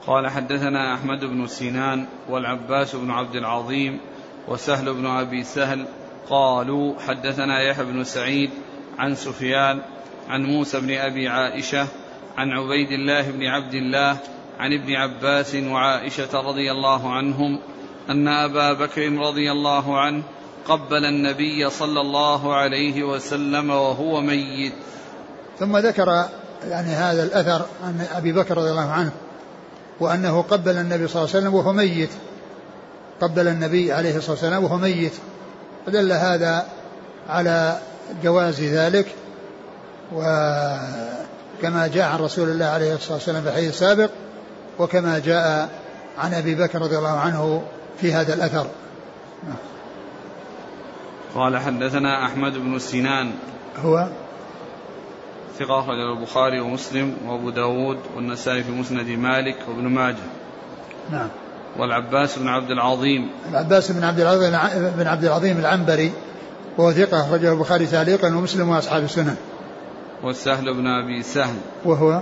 قال 0.07 0.27
حدثنا 0.27 0.95
أحمد 0.95 1.25
بن 1.25 1.47
سنان 1.47 2.05
والعباس 2.29 2.95
بن 2.95 3.11
عبد 3.11 3.35
العظيم 3.35 3.99
وسهل 4.47 4.93
بن 4.93 5.05
أبي 5.05 5.43
سهل 5.43 5.85
قالوا 6.29 6.99
حدثنا 6.99 7.61
يحيى 7.61 7.85
بن 7.85 8.03
سعيد 8.03 8.49
عن 8.99 9.15
سفيان 9.15 9.81
عن 10.29 10.43
موسى 10.43 10.79
بن 10.79 10.91
أبي 10.91 11.27
عائشة 11.27 11.87
عن 12.37 12.51
عبيد 12.51 12.91
الله 12.91 13.31
بن 13.31 13.45
عبد 13.45 13.73
الله 13.73 14.17
عن 14.59 14.73
ابن 14.73 14.95
عباس 14.95 15.55
وعائشة 15.55 16.41
رضي 16.41 16.71
الله 16.71 17.13
عنهم 17.13 17.59
أن 18.09 18.27
أبا 18.27 18.73
بكر 18.73 19.11
رضي 19.11 19.51
الله 19.51 19.99
عنه 19.99 20.23
قبل 20.67 21.05
النبي 21.05 21.69
صلى 21.69 22.01
الله 22.01 22.55
عليه 22.55 23.03
وسلم 23.03 23.69
وهو 23.69 24.21
ميت. 24.21 24.73
ثم 25.59 25.77
ذكر 25.77 26.25
يعني 26.69 26.89
هذا 26.89 27.23
الأثر 27.23 27.65
عن 27.83 28.07
أبي 28.15 28.31
بكر 28.31 28.57
رضي 28.57 28.69
الله 28.69 28.89
عنه 28.91 29.11
وأنه 29.99 30.41
قبل 30.41 30.77
النبي 30.77 31.07
صلى 31.07 31.21
الله 31.21 31.35
عليه 31.35 31.39
وسلم 31.39 31.53
وهو 31.53 31.73
ميت. 31.73 32.09
قبل 33.21 33.47
النبي 33.47 33.91
عليه 33.93 34.17
الصلاة 34.17 34.31
والسلام 34.31 34.63
وهو 34.63 34.77
ميت. 34.77 35.13
فدل 35.85 36.11
هذا 36.11 36.65
على 37.29 37.79
جواز 38.23 38.61
ذلك 38.61 39.05
وكما 40.13 41.87
جاء 41.93 42.09
عن 42.09 42.19
رسول 42.19 42.49
الله 42.49 42.65
عليه 42.65 42.95
الصلاة 42.95 43.13
والسلام 43.13 43.43
في 43.43 43.49
الحديث 43.49 43.69
السابق 43.69 44.09
وكما 44.79 45.19
جاء 45.19 45.69
عن 46.17 46.33
أبي 46.33 46.55
بكر 46.55 46.81
رضي 46.81 46.97
الله 46.97 47.19
عنه 47.19 47.63
في 48.01 48.13
هذا 48.13 48.33
الأثر. 48.33 48.67
قال 51.35 51.57
حدثنا 51.57 52.25
أحمد 52.25 52.53
بن 52.53 52.79
سنان. 52.79 53.31
هو 53.85 54.07
ثقة 55.59 55.79
أخرج 55.79 56.17
البخاري 56.17 56.59
ومسلم 56.59 57.15
وأبو 57.27 57.49
داود 57.49 57.97
والنسائي 58.15 58.63
في 58.63 58.71
مسند 58.71 59.09
مالك 59.09 59.55
وابن 59.67 59.87
ماجه. 59.87 60.15
نعم. 61.11 61.27
والعباس 61.77 62.39
بن 62.39 62.47
عبد 62.47 62.71
العظيم. 62.71 63.29
العباس 63.49 63.91
بن 63.91 64.03
عبد 64.03 64.19
العظيم 64.19 64.49
بن 64.97 65.07
عبد 65.07 65.25
العظيم 65.25 65.57
العنبري. 65.57 66.11
وهو 66.77 66.91
ثقة 66.91 67.21
أخرجه 67.21 67.53
البخاري 67.53 67.85
تعليقا 67.85 68.27
ومسلم 68.27 68.69
وأصحاب 68.69 69.03
السنن 69.03 69.35
والسهل 70.23 70.73
بن 70.73 70.87
أبي 70.87 71.23
سهل. 71.23 71.55
وهو 71.85 72.21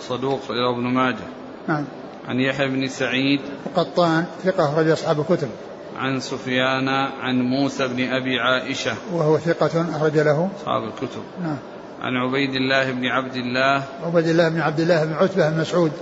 صدوق 0.00 0.40
إلى 0.50 0.70
ابن 0.70 0.82
ماجه. 0.82 1.26
نعم. 1.68 1.84
عن 2.28 2.40
يحيى 2.40 2.68
بن 2.68 2.88
سعيد. 2.88 3.40
وقطان 3.66 4.24
ثقة 4.44 4.64
أخرج 4.64 4.88
أصحاب 4.88 5.20
الكتب. 5.20 5.48
عن 5.98 6.20
سفيان 6.20 6.88
عن 7.20 7.40
موسى 7.40 7.88
بن 7.88 8.12
أبي 8.12 8.38
عائشة. 8.40 8.94
وهو 9.12 9.38
ثقة 9.38 9.96
أخرج 9.96 10.18
له. 10.18 10.48
أصحاب 10.60 10.82
الكتب. 10.84 11.22
نعم. 11.42 11.56
عن 12.00 12.16
عبيد 12.16 12.54
الله 12.54 12.92
بن 12.92 13.06
عبد 13.06 13.36
الله. 13.36 13.82
عبيد 14.06 14.28
الله 14.28 14.48
بن 14.48 14.60
عبد 14.60 14.80
الله 14.80 15.04
بن 15.04 15.12
عتبة 15.12 15.50
بن 15.50 15.60
مسعود 15.60 15.92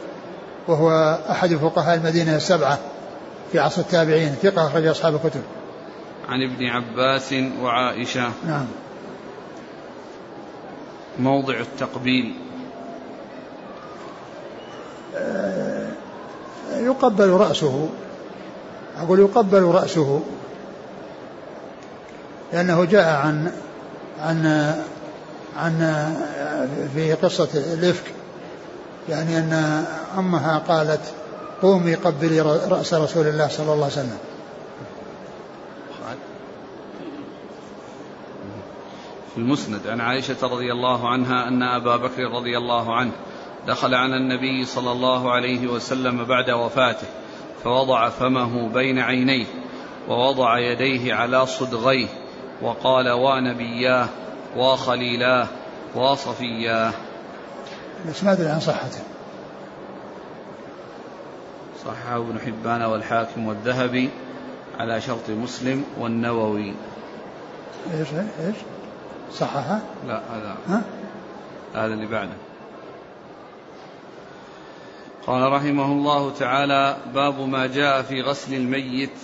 وهو 0.69 1.19
أحد 1.31 1.55
فقهاء 1.55 1.97
المدينة 1.97 2.37
السبعة 2.37 2.79
في 3.53 3.59
عصر 3.59 3.81
التابعين 3.81 4.35
ثقة 4.43 4.67
أخرج 4.67 4.87
أصحاب 4.87 5.15
الكتب. 5.15 5.43
عن 6.29 6.43
ابن 6.43 6.67
عباس 6.67 7.35
وعائشة. 7.63 8.31
نعم. 8.47 8.67
موضع 11.19 11.55
التقبيل. 11.61 12.35
يقبل 16.77 17.29
رأسه. 17.29 17.89
أقول 19.01 19.21
يقبل 19.21 19.63
رأسه 19.63 20.21
لأنه 22.53 22.85
جاء 22.85 23.17
عن 23.17 23.53
عن 24.21 24.75
عن 25.57 26.15
في 26.95 27.13
قصة 27.13 27.49
الإفك 27.75 28.05
يعني 29.09 29.39
أن 29.39 29.85
أمها 30.19 30.59
قالت 30.59 31.01
قومي 31.63 31.95
قبلي 31.95 32.41
رأس 32.41 32.95
رسول 32.95 33.27
الله 33.27 33.49
صلى 33.49 33.73
الله 33.73 33.85
عليه 33.85 33.93
وسلم. 33.95 34.19
في 39.35 39.39
المسند 39.39 39.81
عن 39.87 40.01
عائشة 40.01 40.37
رضي 40.43 40.73
الله 40.73 41.09
عنها 41.09 41.49
أن 41.49 41.63
أبا 41.63 41.97
بكر 41.97 42.23
رضي 42.23 42.59
الله 42.59 42.97
عنه 42.97 43.13
دخل 43.67 43.95
على 43.95 44.17
النبي 44.17 44.65
صلى 44.65 44.93
الله 44.93 45.33
عليه 45.33 45.67
وسلم 45.69 46.25
بعد 46.25 46.51
وفاته. 46.51 47.07
فوضع 47.65 48.09
فمه 48.09 48.69
بين 48.69 48.99
عينيه 48.99 49.47
ووضع 50.09 50.59
يديه 50.59 51.15
على 51.15 51.47
صدغيه 51.47 52.07
وقال 52.63 53.11
ونبياه 53.11 54.09
وخليلاه 54.57 55.47
وصفياه 55.95 56.93
بس 58.09 58.25
ما 58.25 58.33
ادري 58.33 58.49
عن 58.49 58.61
صحته. 58.61 59.01
صححه 61.85 62.17
ابن 62.17 62.41
حبان 62.41 62.83
والحاكم 62.83 63.47
والذهبي 63.47 64.11
على 64.79 65.01
شرط 65.01 65.31
مسلم 65.31 65.85
والنووي. 65.99 66.75
إيش 67.95 68.09
إيش؟ 68.13 68.57
صححه؟ 69.33 69.81
لا 70.07 70.21
هذا 70.33 70.57
ها؟ 70.69 70.83
هذا 71.75 71.95
اللي 71.95 72.07
بعده. 72.07 72.50
قال 75.31 75.53
رحمه 75.53 75.93
الله 75.93 76.31
تعالى 76.31 76.97
باب 77.15 77.41
ما 77.41 77.67
جاء 77.67 78.03
في 78.03 78.23
غسل 78.23 78.55
الميت. 78.55 79.19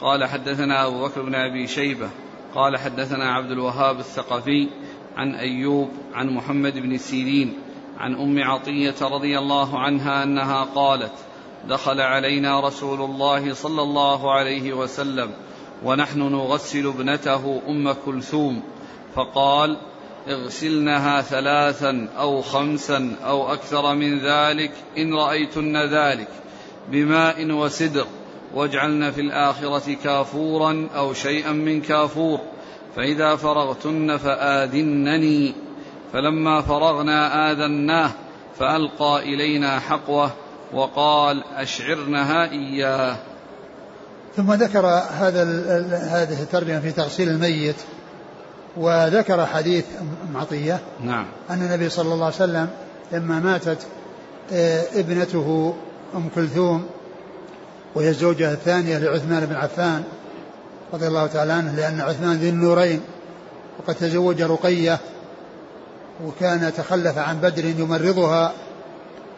قال 0.00 0.24
حدثنا 0.24 0.86
أبو 0.86 1.04
بكر 1.04 1.22
بن 1.22 1.34
أبي 1.34 1.66
شيبة. 1.66 2.10
قال 2.54 2.76
حدثنا 2.76 3.32
عبد 3.32 3.50
الوهاب 3.50 3.98
الثقفي 3.98 4.68
عن 5.16 5.34
أيوب 5.34 5.88
عن 6.14 6.30
محمد 6.30 6.78
بن 6.78 6.98
سيرين 6.98 7.54
عن 7.98 8.14
أم 8.14 8.42
عطية 8.42 8.94
رضي 9.02 9.38
الله 9.38 9.78
عنها 9.78 10.22
أنها 10.22 10.64
قالت 10.64 11.12
دخل 11.68 12.00
علينا 12.00 12.60
رسول 12.60 13.00
الله 13.00 13.54
صلى 13.54 13.82
الله 13.82 14.32
عليه 14.32 14.72
وسلم 14.72 15.30
ونحن 15.84 16.18
نغسل 16.18 16.86
ابنته 16.86 17.62
أم 17.68 17.92
كلثوم. 17.92 18.62
فقال 19.14 19.76
اغسلنها 20.28 21.22
ثلاثا 21.22 22.08
أو 22.18 22.42
خمسا 22.42 23.16
أو 23.24 23.52
أكثر 23.52 23.94
من 23.94 24.18
ذلك 24.18 24.72
إن 24.98 25.14
رأيتن 25.14 25.76
ذلك 25.76 26.28
بماء 26.90 27.50
وسدر 27.50 28.06
واجعلن 28.54 29.10
في 29.10 29.20
الآخرة 29.20 29.96
كافورا 30.04 30.88
أو 30.96 31.12
شيئا 31.12 31.52
من 31.52 31.80
كافور 31.80 32.40
فإذا 32.96 33.36
فرغتن 33.36 34.16
فآذنني 34.16 35.54
فلما 36.12 36.62
فرغنا 36.62 37.52
آذناه 37.52 38.10
فألقى 38.58 39.22
إلينا 39.22 39.78
حقوة 39.78 40.30
وقال 40.72 41.44
أشعرنها 41.56 42.50
إياه. 42.50 43.16
ثم 44.36 44.52
ذكر 44.52 44.86
هذا 45.10 45.42
هذه 46.10 46.42
الترجمة 46.42 46.80
في 46.80 46.90
تغسيل 46.90 47.28
الميت 47.28 47.76
وذكر 48.76 49.46
حديث 49.46 49.84
أم 50.00 50.36
عطية 50.36 50.80
نعم. 51.00 51.26
أن 51.50 51.62
النبي 51.62 51.88
صلى 51.88 52.14
الله 52.14 52.24
عليه 52.24 52.34
وسلم 52.34 52.68
لما 53.12 53.40
ماتت 53.40 53.78
آه، 54.52 54.84
ابنته 54.94 55.74
أم 56.14 56.28
كلثوم 56.34 56.86
وهي 57.94 58.08
الزوجة 58.08 58.52
الثانية 58.52 58.98
لعثمان 58.98 59.46
بن 59.46 59.54
عفان 59.54 60.04
رضي 60.92 61.06
الله 61.06 61.26
تعالى 61.26 61.52
عنه 61.52 61.76
لأن 61.76 62.00
عثمان 62.00 62.36
ذي 62.36 62.48
النورين 62.48 63.00
وقد 63.78 63.94
تزوج 63.94 64.42
رقية 64.42 64.98
وكان 66.26 66.72
تخلف 66.76 67.18
عن 67.18 67.38
بدر 67.38 67.64
يمرضها 67.64 68.52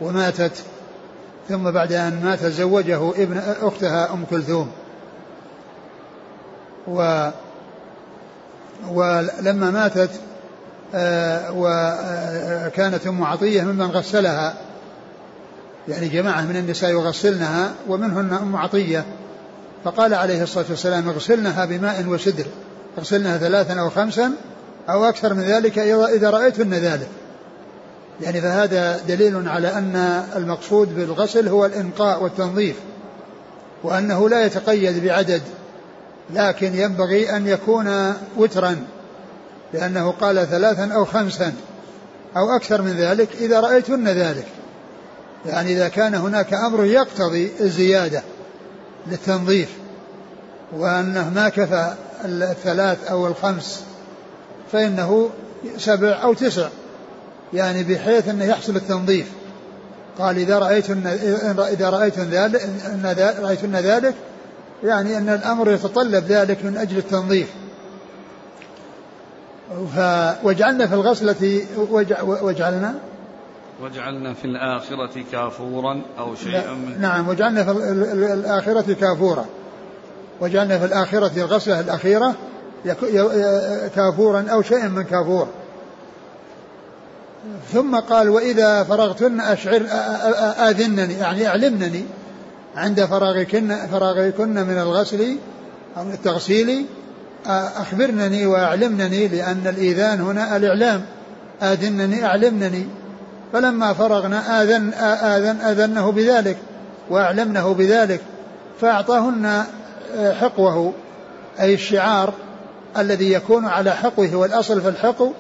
وماتت. 0.01 0.65
ثم 1.49 1.71
بعد 1.71 1.93
أن 1.93 2.21
مات 2.25 2.45
زوجه 2.45 3.11
ابن 3.11 3.39
أختها 3.63 4.13
أم 4.13 4.25
كلثوم. 4.31 4.71
و 6.89 7.31
ولما 8.89 9.71
ماتت 9.71 10.11
وكانت 11.55 13.07
أم 13.07 13.25
عطية 13.25 13.63
ممن 13.63 13.87
غسلها. 13.87 14.55
يعني 15.89 16.09
جماعة 16.09 16.43
من 16.43 16.57
النساء 16.57 16.91
يغسلنها 16.91 17.73
ومنهن 17.89 18.33
أم 18.33 18.57
عطية. 18.57 19.05
فقال 19.85 20.15
عليه 20.15 20.43
الصلاة 20.43 20.67
والسلام 20.71 21.09
اغسلنها 21.09 21.65
بماء 21.65 22.05
وسدر. 22.07 22.47
اغسلنها 22.99 23.39
ثلاثا 23.39 23.81
أو 23.81 23.91
خمسا 23.91 24.33
أو 24.89 25.05
أكثر 25.05 25.35
من 25.35 25.43
ذلك 25.43 25.79
إذا 26.15 26.31
رأيتن 26.31 26.75
ذلك. 26.75 27.09
يعني 28.23 28.41
فهذا 28.41 29.01
دليل 29.09 29.49
على 29.49 29.69
أن 29.69 30.25
المقصود 30.37 30.95
بالغسل 30.95 31.49
هو 31.49 31.67
الإنقاء 31.67 32.23
والتنظيف 32.23 32.77
وأنه 33.83 34.29
لا 34.29 34.45
يتقيد 34.45 35.05
بعدد 35.05 35.43
لكن 36.31 36.75
ينبغي 36.75 37.37
أن 37.37 37.47
يكون 37.47 38.15
وترا 38.37 38.77
لأنه 39.73 40.11
قال 40.11 40.49
ثلاثا 40.49 40.93
أو 40.95 41.05
خمسا 41.05 41.53
أو 42.37 42.57
أكثر 42.57 42.83
من 42.83 42.91
ذلك 42.91 43.29
إذا 43.41 43.61
رأيتن 43.61 44.09
ذلك. 44.09 44.47
يعني 45.47 45.73
إذا 45.73 45.89
كان 45.89 46.15
هناك 46.15 46.55
أمر 46.55 46.85
يقتضي 46.85 47.53
الزيادة 47.61 48.23
للتنظيف 49.07 49.69
وأنه 50.73 51.31
ما 51.31 51.49
كفى 51.49 51.95
الثلاث 52.25 53.11
أو 53.11 53.27
الخمس 53.27 53.83
فإنه 54.73 55.31
سبع 55.79 56.23
أو 56.23 56.35
تسع 56.35 56.69
يعني 57.53 57.83
بحيث 57.83 58.29
أنه 58.29 58.45
يحصل 58.45 58.77
التنظيف. 58.77 59.27
قال 60.19 60.39
إذا 60.39 60.59
رأيتن 60.59 61.07
إذا 61.73 61.91
رأيتن 61.91 62.31
ذلك 62.31 62.69
رأيتن 63.41 63.77
ذلك 63.77 64.15
يعني 64.83 65.19
أن 65.19 65.29
الأمر 65.29 65.71
يتطلب 65.71 66.25
ذلك 66.25 66.65
من 66.65 66.77
أجل 66.77 66.99
التنظيف. 66.99 67.49
وجعلنا 70.45 70.87
في 70.87 70.95
الغسلة 70.95 71.63
وجعلنا؟ 72.43 72.95
وجعلنا 73.83 74.35
في 74.35 74.45
الآخرة 74.45 75.25
كافورا 75.33 76.03
أو 76.19 76.35
شيئا 76.35 76.73
من 76.73 77.01
نعم 77.01 77.29
وجعلنا 77.29 77.65
في 77.65 77.71
الآخرة 78.33 78.95
كافورا. 78.95 79.45
وجعلنا 80.41 80.79
في 80.79 80.85
الآخرة 80.85 81.31
الغسلة 81.37 81.81
الأخيرة 81.81 82.35
كافورا 83.95 84.47
أو 84.51 84.63
شيئا 84.63 84.89
من 84.89 85.03
كافور. 85.03 85.49
ثم 87.73 87.97
قال 87.97 88.29
وإذا 88.29 88.83
فرغتن 88.83 89.41
أشعر 89.41 89.83
آذنني 90.71 91.15
يعني 91.15 91.47
أعلمنني. 91.47 92.05
عند 92.77 93.05
فراغكن 93.05 93.77
فراغكن 93.77 94.55
من 94.55 94.79
الغسل 94.79 95.37
أو 95.97 96.05
من 96.05 96.13
التغسيل 96.13 96.87
أخبرنني 97.47 98.47
وأعلمنني 98.47 99.29
لأن 99.29 99.67
الإيذان 99.67 100.21
هنا 100.21 100.57
الإعلام. 100.57 101.05
آذنني 101.63 102.25
أعلمنني. 102.25 102.87
فلما 103.53 103.93
فرغنا 103.93 104.63
آذن 104.63 104.93
آذن 105.23 105.61
آذنه 105.61 106.13
بذلك 106.13 106.57
وأعلمنه 107.11 107.75
بذلك 107.75 108.21
فأعطاهن 108.81 109.65
حقوه 110.41 110.93
أي 111.61 111.75
الشعار 111.75 112.33
الذي 112.99 113.33
يكون 113.33 113.65
على 113.65 113.91
حقوه 113.91 114.37
والأصل 114.37 114.81
في 114.81 114.89
الحقو 114.89 115.33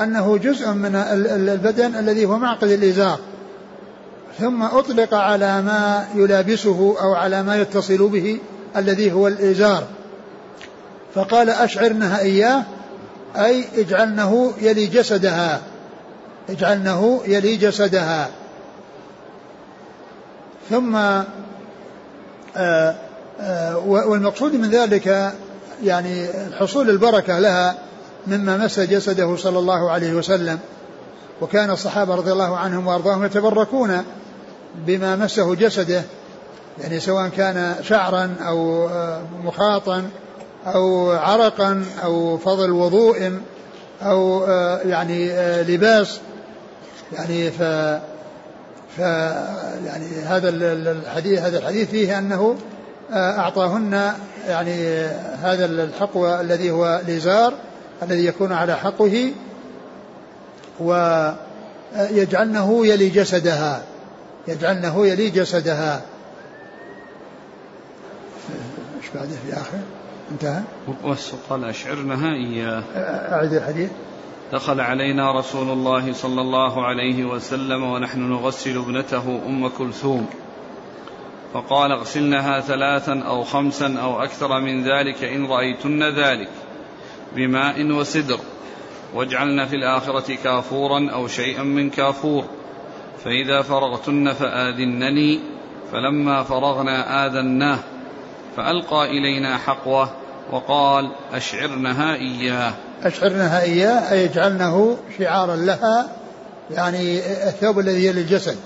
أنه 0.00 0.38
جزء 0.38 0.70
من 0.70 0.94
البدن 0.94 1.94
الذي 1.96 2.24
هو 2.24 2.38
معقد 2.38 2.68
الإزار. 2.68 3.18
ثم 4.40 4.62
أطلق 4.62 5.14
على 5.14 5.62
ما 5.62 6.08
يلابسه 6.14 6.96
أو 7.00 7.14
على 7.14 7.42
ما 7.42 7.60
يتصل 7.60 8.08
به 8.08 8.38
الذي 8.76 9.12
هو 9.12 9.28
الإزار 9.28 9.84
فقال 11.14 11.50
أشعرنها 11.50 12.20
إياه 12.20 12.64
أي 13.36 13.64
اجعلنه 13.76 14.52
يلي 14.60 14.86
جسدها. 14.86 15.60
اجعلنه 16.50 17.20
يلي 17.26 17.56
جسدها. 17.56 18.28
ثم 20.70 20.96
آآ 20.96 21.24
آآ 23.40 23.74
والمقصود 23.86 24.54
من 24.54 24.70
ذلك 24.70 25.32
يعني 25.84 26.26
حصول 26.58 26.90
البركة 26.90 27.38
لها 27.38 27.74
مما 28.26 28.56
مس 28.56 28.80
جسده 28.80 29.36
صلى 29.36 29.58
الله 29.58 29.90
عليه 29.90 30.12
وسلم. 30.12 30.58
وكان 31.40 31.70
الصحابة 31.70 32.14
رضي 32.14 32.32
الله 32.32 32.56
عنهم 32.56 32.86
وأرضاهم 32.86 33.24
يتبركون. 33.24 34.04
بما 34.74 35.16
مسه 35.16 35.54
جسده 35.54 36.02
يعني 36.82 37.00
سواء 37.00 37.28
كان 37.28 37.74
شعرا 37.82 38.34
أو 38.46 38.88
مخاطا 39.44 40.10
أو 40.66 41.10
عرقا 41.10 41.84
أو 42.04 42.38
فضل 42.38 42.70
وضوء 42.70 43.32
أو 44.02 44.44
يعني 44.84 45.28
لباس 45.62 46.20
يعني 47.12 47.50
ف 47.50 47.62
ف 48.96 48.98
يعني 49.86 50.06
هذا 50.24 50.48
الحديث 50.48 51.38
هذا 51.38 51.58
الحديث 51.58 51.90
فيه 51.90 52.18
أنه 52.18 52.56
أعطاهن 53.12 54.12
يعني 54.48 55.06
هذا 55.42 55.64
الحقوى 55.64 56.40
الذي 56.40 56.70
هو 56.70 57.00
الازار 57.06 57.54
الذي 58.02 58.26
يكون 58.26 58.52
على 58.52 58.76
حقه 58.76 59.32
ويجعلنه 60.80 62.86
يلي 62.86 63.08
جسدها. 63.08 63.82
يجعلنه 64.48 65.06
يلي 65.06 65.30
جسدها. 65.30 66.02
إيش 68.96 69.10
بعده 69.14 69.36
في 69.46 69.52
آخر؟ 69.52 69.78
انتهى. 70.30 70.62
قال 71.50 71.64
اشعرنها 71.64 72.34
إياه. 72.34 72.82
اعد 73.32 73.52
الحديث. 73.52 73.90
دخل 74.52 74.80
علينا 74.80 75.38
رسول 75.38 75.68
الله 75.68 76.12
صلى 76.12 76.40
الله 76.40 76.86
عليه 76.86 77.24
وسلم 77.24 77.82
ونحن 77.82 78.20
نغسل 78.20 78.78
ابنته 78.78 79.40
أم 79.46 79.68
كلثوم. 79.68 80.26
فقال 81.54 81.92
اغسلنها 81.92 82.60
ثلاثا 82.60 83.22
أو 83.26 83.44
خمسا 83.44 83.98
أو 84.02 84.22
أكثر 84.22 84.60
من 84.60 84.84
ذلك 84.84 85.24
إن 85.24 85.46
رأيتن 85.46 86.02
ذلك. 86.02 86.48
بماء 87.36 87.92
وسدر. 87.92 88.38
واجعلن 89.14 89.66
في 89.66 89.76
الآخرة 89.76 90.34
كافورا 90.44 91.10
أو 91.10 91.28
شيئا 91.28 91.62
من 91.62 91.90
كافور. 91.90 92.44
فإذا 93.24 93.62
فرغتن 93.62 94.32
فآذنني 94.32 95.40
فلما 95.92 96.42
فرغنا 96.42 97.26
آذناه 97.26 97.78
فألقى 98.56 99.04
إلينا 99.10 99.58
حقوة 99.58 100.10
وقال 100.52 101.10
أشعرنها 101.32 102.14
إياه. 102.14 102.72
أشعرنها 103.02 103.62
إياه 103.62 104.12
أي 104.12 104.24
اجعلنه 104.24 104.96
شعارا 105.18 105.56
لها 105.56 106.08
يعني 106.70 107.18
الثوب 107.48 107.78
الذي 107.78 108.06
يلي 108.06 108.20
الجسد 108.20 108.56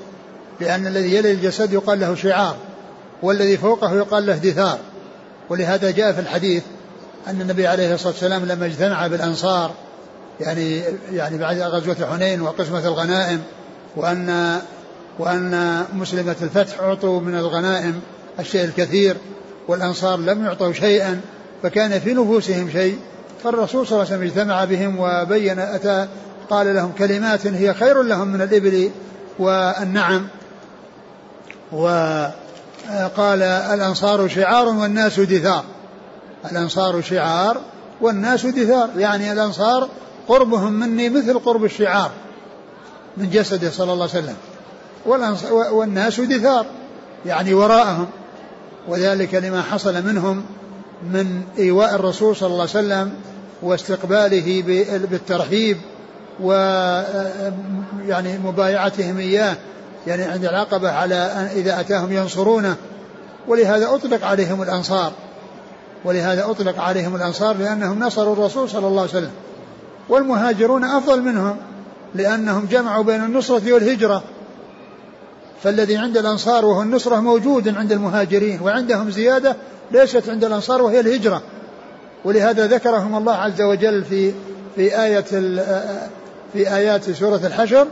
لأن 0.60 0.86
الذي 0.86 1.14
يلي 1.14 1.32
الجسد 1.32 1.72
يقال 1.72 2.00
له 2.00 2.14
شعار 2.14 2.56
والذي 3.22 3.56
فوقه 3.56 3.96
يقال 3.96 4.26
له 4.26 4.36
دثار. 4.36 4.78
ولهذا 5.50 5.90
جاء 5.90 6.12
في 6.12 6.20
الحديث 6.20 6.62
أن 7.26 7.40
النبي 7.40 7.66
عليه 7.66 7.94
الصلاة 7.94 8.12
والسلام 8.12 8.44
لما 8.44 8.66
اجتمع 8.66 9.06
بالأنصار 9.06 9.74
يعني 10.40 10.82
يعني 11.12 11.38
بعد 11.38 11.58
غزوة 11.58 11.96
حنين 12.12 12.40
وقسمة 12.40 12.86
الغنائم 12.88 13.42
وأن 13.96 14.60
وأن 15.18 15.84
مسلمة 15.92 16.36
الفتح 16.42 16.80
أعطوا 16.80 17.20
من 17.20 17.34
الغنائم 17.34 18.00
الشيء 18.40 18.64
الكثير 18.64 19.16
والأنصار 19.68 20.18
لم 20.18 20.44
يعطوا 20.44 20.72
شيئا 20.72 21.20
فكان 21.62 22.00
في 22.00 22.14
نفوسهم 22.14 22.70
شيء. 22.70 22.98
فالرسول 23.44 23.86
صلى 23.86 23.96
الله 23.96 24.12
عليه 24.12 24.16
وسلم 24.16 24.28
اجتمع 24.28 24.64
بهم 24.64 24.96
وبين 24.98 25.58
أتى 25.58 26.08
قال 26.50 26.74
لهم 26.74 26.92
كلمات 26.98 27.46
هي 27.46 27.74
خير 27.74 28.02
لهم 28.02 28.28
من 28.28 28.42
الإبل 28.42 28.90
والنعم. 29.38 30.28
وقال 31.72 33.42
الأنصار 33.42 34.28
شعار 34.28 34.68
والناس 34.68 35.20
دثار. 35.20 35.64
الأنصار 36.50 37.02
شعار 37.02 37.60
والناس 38.00 38.46
دثار. 38.46 38.90
يعني 38.96 39.32
الأنصار 39.32 39.88
قربهم 40.28 40.72
مني 40.72 41.08
مثل 41.08 41.38
قرب 41.38 41.64
الشعار. 41.64 42.10
من 43.16 43.30
جسده 43.30 43.70
صلى 43.70 43.92
الله 43.92 44.08
عليه 44.14 44.24
وسلم. 44.24 44.36
والناس 45.72 46.20
دثار 46.20 46.66
يعني 47.26 47.54
وراءهم. 47.54 48.06
وذلك 48.88 49.34
لما 49.34 49.62
حصل 49.62 50.06
منهم 50.06 50.44
من 51.12 51.42
إيواء 51.58 51.94
الرسول 51.94 52.36
صلى 52.36 52.46
الله 52.46 52.60
عليه 52.60 52.70
وسلم 52.70 53.14
واستقباله 53.62 54.62
بالترحيب 55.10 55.76
و 56.42 56.52
يعني 58.06 58.38
مبايعتهم 58.38 59.18
إياه 59.18 59.56
يعني 60.06 60.22
عند 60.22 60.44
العقبة 60.44 60.90
على 60.90 61.14
أن 61.14 61.44
إذا 61.44 61.80
أتاهم 61.80 62.12
ينصرونه. 62.12 62.76
ولهذا 63.48 63.94
أطلق 63.94 64.24
عليهم 64.24 64.62
الأنصار. 64.62 65.12
ولهذا 66.04 66.50
أطلق 66.50 66.80
عليهم 66.80 67.16
الأنصار 67.16 67.56
لأنهم 67.56 67.98
نصروا 67.98 68.32
الرسول 68.32 68.70
صلى 68.70 68.86
الله 68.86 69.00
عليه 69.00 69.10
وسلم. 69.10 69.30
والمهاجرون 70.08 70.84
أفضل 70.84 71.22
منهم. 71.22 71.56
لأنهم 72.14 72.66
جمعوا 72.70 73.04
بين 73.04 73.24
النصرة 73.24 73.72
والهجرة. 73.72 74.22
فالذي 75.62 75.96
عند 75.96 76.16
الأنصار 76.16 76.64
وهو 76.64 76.82
النصرة 76.82 77.20
موجود 77.20 77.76
عند 77.76 77.92
المهاجرين 77.92 78.60
وعندهم 78.62 79.10
زيادة 79.10 79.56
ليست 79.92 80.28
عند 80.28 80.44
الأنصار 80.44 80.82
وهي 80.82 81.00
الهجرة. 81.00 81.42
ولهذا 82.24 82.66
ذكرهم 82.66 83.16
الله 83.16 83.32
عز 83.32 83.62
وجل 83.62 84.04
في 84.04 84.32
في 84.76 85.02
آية 85.04 85.20
في 86.52 86.74
آيات 86.74 87.10
سورة 87.10 87.40
الحشر 87.44 87.86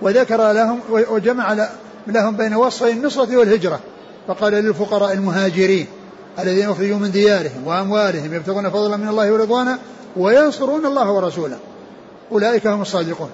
وذكر 0.00 0.52
لهم 0.52 0.80
وجمع 0.90 1.68
لهم 2.06 2.36
بين 2.36 2.54
وصفي 2.54 2.90
النصرة 2.90 3.36
والهجرة. 3.36 3.80
فقال 4.28 4.52
للفقراء 4.52 5.12
المهاجرين 5.12 5.86
الذين 6.38 6.70
أخرجوا 6.70 6.96
من 6.96 7.10
ديارهم 7.10 7.66
وأموالهم 7.66 8.34
يبتغون 8.34 8.70
فضلا 8.70 8.96
من 8.96 9.08
الله 9.08 9.32
ورضوانا 9.32 9.78
وينصرون 10.16 10.86
الله 10.86 11.10
ورسوله. 11.10 11.58
أولئك 12.32 12.66
هم 12.66 12.82
الصادقون. 12.82 13.30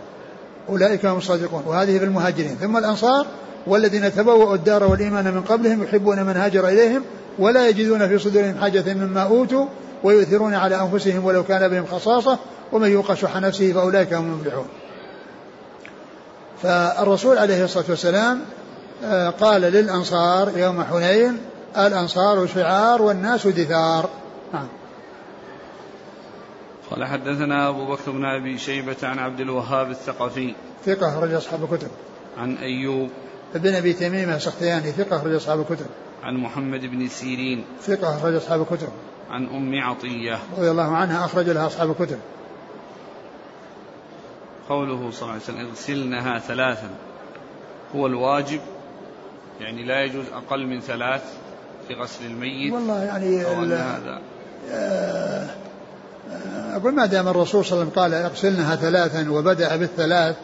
أولئك 0.69 1.07
هم 1.07 1.19
الصادقون. 1.19 1.63
وهذه 1.67 1.99
في 1.99 2.05
المهاجرين. 2.05 2.57
ثم 2.61 2.77
الأنصار 2.77 3.27
والذين 3.67 4.15
تبوأوا 4.15 4.55
الدار 4.55 4.85
والإيمان 4.85 5.35
من 5.35 5.41
قبلهم 5.43 5.83
يحبون 5.83 6.23
من 6.23 6.37
هاجر 6.37 6.69
إليهم 6.69 7.03
ولا 7.39 7.69
يجدون 7.69 8.09
في 8.09 8.19
صدورهم 8.19 8.61
حاجة 8.61 8.95
مما 8.95 9.23
أوتوا 9.23 9.67
ويؤثرون 10.05 10.55
على 10.55 10.81
أنفسهم 10.81 11.25
ولو 11.25 11.45
كان 11.45 11.69
بهم 11.69 11.87
خصاصة 11.87 12.39
ومن 12.73 12.91
يوق 12.91 13.15
شح 13.15 13.37
نفسه 13.37 13.73
فأولئك 13.73 14.13
هم 14.13 14.25
المفلحون. 14.25 14.67
فالرسول 16.63 17.39
عليه 17.39 17.65
الصلاة 17.65 17.85
والسلام 17.89 18.41
آه، 19.05 19.31
قال 19.31 19.61
للأنصار 19.61 20.59
يوم 20.59 20.85
حنين 20.85 21.39
الأنصار 21.77 22.47
شعار 22.47 23.03
والناس 23.03 23.47
دثار. 23.47 24.09
نعم. 24.53 24.69
قال. 26.93 27.05
حدثنا 27.05 27.69
أبو 27.69 27.87
بكر 27.87 28.11
بن 28.11 28.25
أبي 28.25 28.59
شيبة 28.59 28.97
عن 29.03 29.19
عبد 29.19 29.41
الوهاب 29.41 29.91
الثقفي. 29.91 30.55
ثقة 30.85 31.21
رجل 31.21 31.37
أصحاب 31.37 31.65
الكتب. 31.65 31.89
عن 32.39 32.57
أيوب. 32.57 33.11
ابن 33.55 33.75
أبي 33.75 33.93
تميمة 33.93 34.37
السختياني 34.37 34.93
ثقة 34.93 35.23
رجل 35.23 35.37
أصحاب 35.37 35.61
الكتب. 35.61 35.87
عن 36.23 36.37
محمد 36.37 36.81
بن 36.81 37.09
سيرين. 37.09 37.65
ثقة 37.83 38.27
رجل 38.27 38.37
أصحاب 38.37 38.61
الكتب. 38.61 38.89
عن 39.31 39.47
أم 39.47 39.81
عطية. 39.83 40.39
رضي 40.59 40.71
الله 40.71 40.97
عنها 40.97 41.25
أخرج 41.25 41.51
لها 41.51 41.67
أصحاب 41.67 41.91
الكتب. 41.91 42.19
قوله 44.69 45.11
صلى 45.11 45.23
الله 45.23 45.33
عليه 45.33 45.43
وسلم 45.43 45.69
اغسلنها 45.69 46.39
ثلاثا. 46.39 46.91
هو 47.97 48.07
الواجب؟ 48.07 48.61
يعني 49.61 49.85
لا 49.85 50.05
يجوز 50.05 50.25
أقل 50.33 50.67
من 50.67 50.81
ثلاث 50.81 51.23
في 51.89 51.95
غسل 51.95 52.27
الميت؟ 52.27 52.73
والله 52.73 53.03
يعني 53.03 53.47
أو 53.47 53.63
أن 53.63 53.73
هذا. 53.73 54.21
آه، 54.71 55.47
أقول 56.73 56.95
ما 56.95 57.07
دام 57.07 57.29
الرسول 57.29 57.65
صلى 57.65 57.83
الله 57.83 57.93
عليه 57.93 57.93
وسلم 57.93 58.03
قال 58.03 58.15
اغسلنها 58.15 58.77
ثلاثا 58.77 59.31
وبدأ 59.31 59.77
بالثلاث 59.77 60.37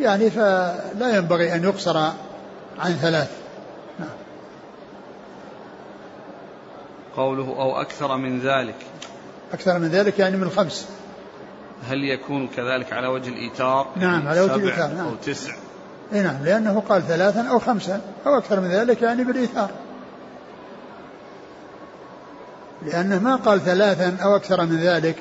يعني 0.00 0.30
فلا 0.30 1.16
ينبغي 1.16 1.54
أن 1.54 1.64
يقصر 1.64 1.96
عن 2.78 2.92
ثلاث. 3.00 3.30
نعم. 3.98 4.08
قوله 7.16 7.44
أو 7.44 7.80
أكثر 7.80 8.16
من 8.16 8.40
ذلك. 8.40 8.76
أكثر 9.52 9.78
من 9.78 9.88
ذلك 9.88 10.18
يعني 10.18 10.36
من 10.36 10.50
خمس 10.50 10.88
هل 11.88 12.04
يكون 12.04 12.48
كذلك 12.48 12.92
على 12.92 13.06
وجه 13.06 13.28
الإيتار 13.28 13.86
نعم 13.96 14.28
على 14.28 14.40
وجه 14.40 14.54
الإيثار 14.54 14.88
نعم. 14.88 15.06
أو 15.06 15.14
تسع. 15.14 15.54
اي 16.12 16.22
نعم 16.22 16.44
لأنه 16.44 16.82
قال 16.88 17.02
ثلاثا 17.02 17.48
أو 17.50 17.58
خمسا 17.58 18.00
أو 18.26 18.38
أكثر 18.38 18.60
من 18.60 18.68
ذلك 18.68 19.02
يعني 19.02 19.24
بالإيثار. 19.24 19.70
لأنه 22.84 23.18
ما 23.18 23.36
قال 23.36 23.60
ثلاثا 23.60 24.16
أو 24.22 24.36
أكثر 24.36 24.66
من 24.66 24.76
ذلك 24.76 25.16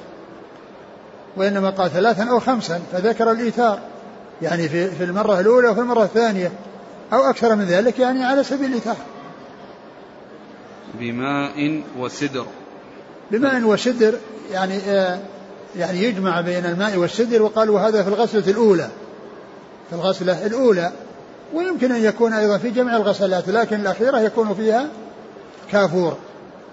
وإنما 1.37 1.69
قال 1.69 1.91
ثلاثا 1.91 2.23
أو 2.23 2.39
خمسا 2.39 2.81
فذكر 2.91 3.31
الإيثار 3.31 3.79
يعني 4.41 4.69
في 4.69 4.91
في 4.91 5.03
المرة 5.03 5.39
الأولى 5.39 5.67
وفي 5.67 5.79
المرة 5.79 6.03
الثانية 6.03 6.51
أو 7.13 7.29
أكثر 7.29 7.55
من 7.55 7.65
ذلك 7.65 7.99
يعني 7.99 8.23
على 8.23 8.43
سبيل 8.43 8.65
الإيثار. 8.65 8.95
بماء 10.99 11.81
وسدر. 11.99 12.45
بماء 13.31 13.63
وسدر 13.63 14.13
يعني 14.51 14.77
آه 14.77 15.19
يعني 15.77 16.03
يجمع 16.03 16.41
بين 16.41 16.65
الماء 16.65 16.97
والسدر 16.97 17.41
وقال 17.41 17.69
وهذا 17.69 18.03
في 18.03 18.09
الغسلة 18.09 18.51
الأولى 18.51 18.89
في 19.89 19.95
الغسلة 19.95 20.45
الأولى. 20.45 20.91
ويمكن 21.53 21.91
أن 21.91 22.03
يكون 22.03 22.33
أيضا 22.33 22.57
في 22.57 22.69
جميع 22.69 22.95
الغسلات 22.95 23.49
لكن 23.49 23.75
الأخيرة 23.75 24.19
يكون 24.19 24.53
فيها 24.53 24.87
كافور. 25.71 26.17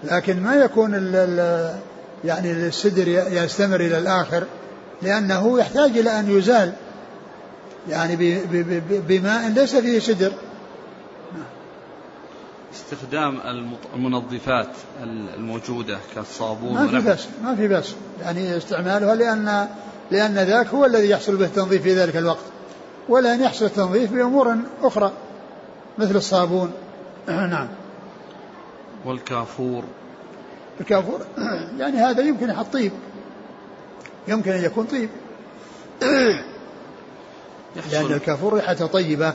لكن 0.03 0.43
ما 0.43 0.55
يكون 0.55 0.95
ال 0.95 1.15
ال 1.15 1.75
يعني 2.25 2.51
السدر 2.51 3.07
يستمر 3.07 3.79
إلى 3.79 3.97
الآخر 3.97 4.43
لأنه 5.01 5.59
يحتاج 5.59 5.97
إلى 5.97 6.19
أن 6.19 6.37
يزال 6.37 6.73
يعني 7.89 8.15
بماء 9.07 9.49
ليس 9.49 9.75
فيه 9.75 9.99
سدر. 9.99 10.31
استخدام 12.73 13.39
المنظفات 13.95 14.67
الموجودة 15.37 15.97
كالصابون 16.15 16.73
ما 16.73 16.87
في 16.87 16.99
بأس 16.99 17.27
ما 17.43 17.55
في 17.55 17.67
بأس. 17.67 17.95
يعني 18.21 18.57
استعمالها 18.57 19.15
لأن 19.15 19.67
لأن 20.11 20.33
ذاك 20.33 20.67
هو 20.67 20.85
الذي 20.85 21.09
يحصل 21.09 21.35
به 21.35 21.45
التنظيف 21.45 21.81
في 21.81 21.93
ذلك 21.93 22.17
الوقت 22.17 22.45
ولا 23.09 23.33
أن 23.33 23.41
يحصل 23.41 23.65
التنظيف 23.65 24.13
بأمور 24.13 24.57
أخرى 24.83 25.11
مثل 25.97 26.15
الصابون. 26.15 26.71
نعم. 27.27 27.67
والكافور. 29.05 29.83
الكافور 30.81 31.21
يعني 31.79 31.97
هذا 31.97 32.21
يمكن 32.23 32.49
يحط 32.49 32.73
طيب. 32.73 32.91
يمكن 34.27 34.51
أن 34.51 34.63
يكون 34.63 34.85
طيب. 34.85 35.09
لأن 37.91 38.05
الكافور 38.05 38.53
ريحته 38.53 38.87
طيبة. 38.87 39.33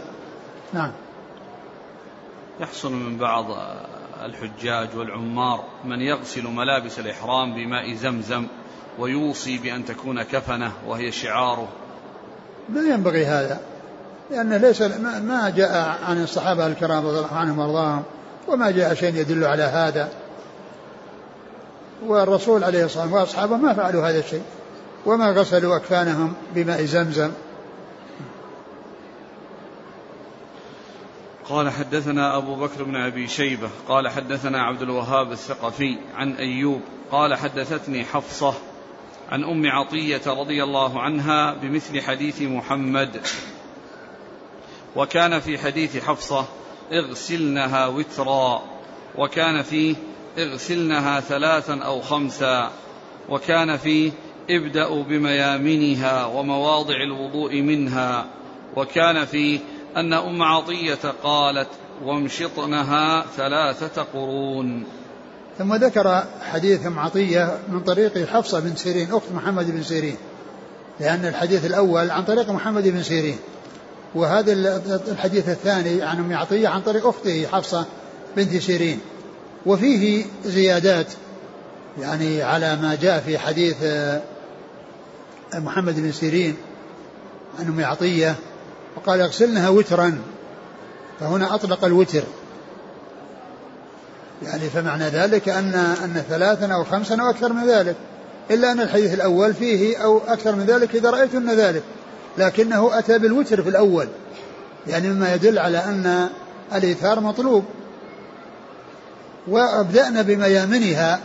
نعم. 0.72 0.92
يحصل 2.60 2.92
من 2.92 3.16
بعض 3.16 3.46
الحجاج 4.24 4.96
والعمار 4.96 5.64
من 5.84 6.00
يغسل 6.00 6.44
ملابس 6.44 6.98
الإحرام 6.98 7.54
بماء 7.54 7.94
زمزم 7.94 8.46
ويوصي 8.98 9.58
بأن 9.58 9.84
تكون 9.84 10.22
كفنة 10.22 10.72
وهي 10.86 11.12
شعاره. 11.12 11.68
لا 12.72 12.94
ينبغي 12.94 13.26
هذا؟ 13.26 13.60
لأن 14.30 14.52
ليس 14.52 14.82
ما 15.22 15.52
جاء 15.56 15.98
عن 16.04 16.22
الصحابة 16.22 16.66
الكرام 16.66 17.06
رضي 17.06 17.18
الله 17.18 17.32
عنهم 17.32 17.58
وأرضاهم. 17.58 18.02
وما 18.48 18.70
جاء 18.70 18.94
شيء 18.94 19.14
يدل 19.14 19.44
على 19.44 19.62
هذا. 19.62 20.08
والرسول 22.06 22.64
عليه 22.64 22.84
الصلاة 22.84 23.02
والسلام 23.02 23.22
وأصحابه 23.22 23.56
ما 23.56 23.74
فعلوا 23.74 24.08
هذا 24.08 24.18
الشيء 24.18 24.42
وما 25.06 25.30
غسلوا 25.30 25.76
أكفانهم 25.76 26.34
بماء 26.54 26.84
زمزم. 26.84 27.32
قال 31.48 31.70
حدثنا 31.70 32.36
أبو 32.36 32.54
بكر 32.54 32.82
بن 32.82 32.96
أبي 32.96 33.28
شيبة 33.28 33.68
قال 33.88 34.08
حدثنا 34.08 34.62
عبد 34.62 34.82
الوهاب 34.82 35.32
الثقفي 35.32 35.98
عن 36.14 36.32
أيوب 36.32 36.80
قال 37.10 37.34
حدثتني 37.34 38.04
حفصة 38.04 38.54
عن 39.30 39.44
أم 39.44 39.66
عطية 39.66 40.20
رضي 40.26 40.62
الله 40.62 41.00
عنها 41.00 41.54
بمثل 41.54 42.00
حديث 42.00 42.42
محمد. 42.42 43.20
وكان 44.96 45.40
في 45.40 45.58
حديث 45.58 46.04
حفصة 46.04 46.44
اغسلنها 46.92 47.86
وترا 47.86 48.62
وكان 49.18 49.62
فيه 49.62 49.94
اغسلنها 50.38 51.20
ثلاثا 51.20 51.74
أو 51.74 52.00
خمسا 52.00 52.70
وكان 53.28 53.76
فيه 53.76 54.12
ابدأوا 54.50 55.02
بميامنها 55.02 56.26
ومواضع 56.26 56.94
الوضوء 56.94 57.60
منها 57.60 58.26
وكان 58.76 59.24
فيه 59.24 59.60
أن 59.96 60.12
أم 60.12 60.42
عطية 60.42 61.14
قالت 61.22 61.68
وامشطنها 62.04 63.26
ثلاثة 63.36 64.02
قرون. 64.02 64.84
ثم 65.58 65.74
ذكر 65.74 66.24
حديث 66.52 66.86
أم 66.86 66.98
عطية 66.98 67.58
من 67.68 67.80
طريق 67.80 68.26
حفصة 68.26 68.60
بن 68.60 68.76
سيرين 68.76 69.12
أخت 69.12 69.32
محمد 69.32 69.70
بن 69.70 69.82
سيرين 69.82 70.16
لأن 71.00 71.24
الحديث 71.24 71.64
الأول 71.64 72.10
عن 72.10 72.24
طريق 72.24 72.50
محمد 72.50 72.88
بن 72.88 73.02
سيرين. 73.02 73.38
وهذا 74.14 74.52
الحديث 75.08 75.48
الثاني 75.48 76.02
عن 76.02 76.18
أم 76.18 76.36
عطية 76.36 76.68
عن 76.68 76.80
طريق 76.80 77.06
أخته 77.06 77.46
حفصة 77.46 77.86
بنت 78.36 78.56
سيرين 78.56 79.00
وفيه 79.66 80.24
زيادات 80.44 81.06
يعني 82.00 82.42
على 82.42 82.76
ما 82.76 82.98
جاء 83.02 83.20
في 83.20 83.38
حديث 83.38 83.76
آه، 83.82 84.22
محمد 85.54 86.00
بن 86.00 86.12
سيرين 86.12 86.56
عن 87.58 87.66
أم 87.66 87.84
عطية 87.84 88.34
وقال 88.96 89.20
اغسلنها 89.20 89.68
وترا. 89.68 90.18
فهنا 91.20 91.54
أطلق 91.54 91.84
الوتر. 91.84 92.22
يعني 94.42 94.70
فمعنى 94.70 95.04
ذلك 95.04 95.48
أن 95.48 95.74
أن 95.74 96.22
ثلاثا 96.28 96.74
أو 96.74 96.84
خمسا 96.84 97.14
أو 97.22 97.30
أكثر 97.30 97.52
من 97.52 97.66
ذلك 97.66 97.96
إلا 98.50 98.72
أن 98.72 98.80
الحديث 98.80 99.14
الأول 99.14 99.54
فيه 99.54 99.96
أو 99.96 100.20
أكثر 100.28 100.56
من 100.56 100.64
ذلك 100.64 100.94
إذا 100.94 101.10
رأيتن 101.10 101.50
ذلك. 101.50 101.82
لكنه 102.38 102.98
أتى 102.98 103.18
بالوتر 103.18 103.62
في 103.62 103.68
الأول 103.68 104.08
يعني 104.86 105.08
مما 105.08 105.34
يدل 105.34 105.58
على 105.58 105.78
أن 105.78 106.28
الإيثار 106.74 107.20
مطلوب. 107.20 107.64
وأبدأنا 109.48 110.22
بميامنها 110.22 111.20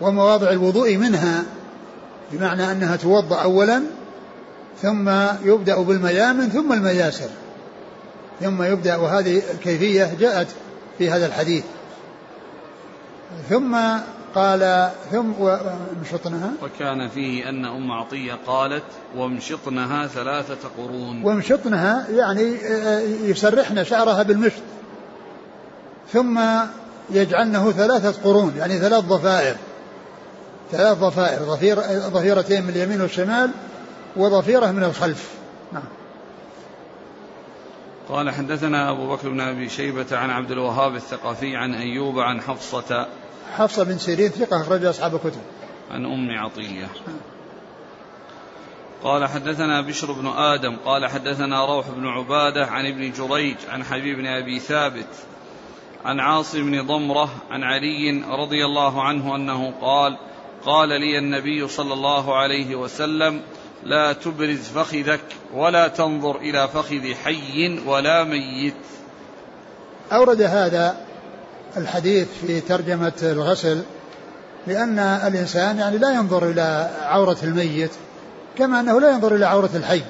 ومواضع 0.00 0.50
الوضوء 0.50 0.96
منها 0.96 1.44
بمعنى 2.32 2.72
أنها 2.72 2.96
توضأ 2.96 3.42
أولا 3.42 3.82
ثم 4.82 5.10
يبدأ 5.44 5.82
بالميامن 5.82 6.48
ثم 6.48 6.72
المياسر. 6.72 7.28
ثم 8.40 8.62
يبدأ 8.62 8.96
وهذه 8.96 9.42
الكيفية 9.54 10.14
جاءت 10.20 10.46
في 10.98 11.10
هذا 11.10 11.26
الحديث. 11.26 11.64
ثم 13.48 13.76
قال 14.34 14.90
ثم 15.10 15.32
ومشطنها 15.40 16.52
وكان 16.62 17.08
فيه 17.08 17.48
أن 17.48 17.64
أم 17.64 17.92
عطية 17.92 18.38
قالت 18.46 18.84
وامشطنها 19.16 20.06
ثلاثة 20.06 20.68
قرون. 20.78 21.24
وامشطنها 21.24 22.06
يعني 22.10 22.56
آه، 22.56 23.00
يسرحن 23.00 23.84
شعرها 23.84 24.22
بالمشط. 24.22 24.62
ثم 26.12 26.40
يجعلنه 27.10 27.72
ثلاثة 27.72 28.22
قرون 28.22 28.54
يعني 28.56 28.78
ثلاث 28.78 29.04
ضفائر 29.04 29.56
ثلاث 30.72 30.98
ضفائر 30.98 31.42
ضفير 31.42 31.78
ضفيرتين 32.08 32.62
من 32.62 32.68
اليمين 32.68 33.00
والشمال 33.00 33.50
وضفيرة 34.16 34.66
من 34.66 34.84
الخلف. 34.84 35.30
نعم. 35.72 35.82
قال 38.08 38.30
حدثنا 38.30 38.90
أبو 38.90 39.08
بكر 39.08 39.28
بن 39.28 39.40
أبي 39.40 39.68
شيبة 39.68 40.06
عن 40.16 40.30
عبد 40.30 40.50
الوهاب 40.50 40.94
الثقفي 40.94 41.56
عن 41.56 41.74
أيوب 41.74 42.18
عن 42.18 42.40
حفصة 42.40 43.06
حفصة 43.56 43.84
بن 43.84 43.98
سيرين 43.98 44.28
ثقة 44.28 44.60
أخرج 44.60 44.84
أصحاب 44.84 45.14
الكتب. 45.14 45.40
عن 45.90 46.04
أم 46.04 46.38
عطية. 46.38 46.88
قال 49.02 49.26
حدثنا 49.26 49.80
بشر 49.80 50.12
بن 50.12 50.26
آدم 50.26 50.76
قال 50.84 51.06
حدثنا 51.06 51.66
روح 51.66 51.90
بن 51.90 52.06
عبادة 52.06 52.66
عن 52.66 52.86
ابن 52.86 53.12
جريج 53.12 53.56
عن 53.68 53.84
حبيب 53.84 54.18
بن 54.18 54.26
أبي 54.26 54.58
ثابت 54.58 55.08
عن 56.04 56.20
عاصم 56.20 56.70
بن 56.70 56.86
ضمرة 56.86 57.30
عن 57.50 57.62
علي 57.62 58.24
رضي 58.28 58.64
الله 58.64 59.02
عنه 59.02 59.36
أنه 59.36 59.74
قال 59.80 60.18
قال 60.64 60.88
لي 60.88 61.18
النبي 61.18 61.68
صلى 61.68 61.94
الله 61.94 62.36
عليه 62.36 62.76
وسلم 62.76 63.42
لا 63.84 64.12
تبرز 64.12 64.68
فخذك 64.68 65.24
ولا 65.54 65.88
تنظر 65.88 66.36
إلى 66.36 66.68
فخذ 66.68 67.14
حي 67.14 67.80
ولا 67.86 68.24
ميت. 68.24 68.74
أورد 70.12 70.42
هذا 70.42 71.07
الحديث 71.76 72.26
في 72.46 72.60
ترجمة 72.60 73.12
الغسل 73.22 73.82
لأن 74.66 74.98
الإنسان 74.98 75.78
يعني 75.78 75.98
لا 75.98 76.10
ينظر 76.10 76.50
إلى 76.50 76.90
عورة 77.02 77.36
الميت 77.42 77.90
كما 78.58 78.80
أنه 78.80 79.00
لا 79.00 79.10
ينظر 79.10 79.34
إلى 79.34 79.46
عورة 79.46 79.70
الحي. 79.74 80.02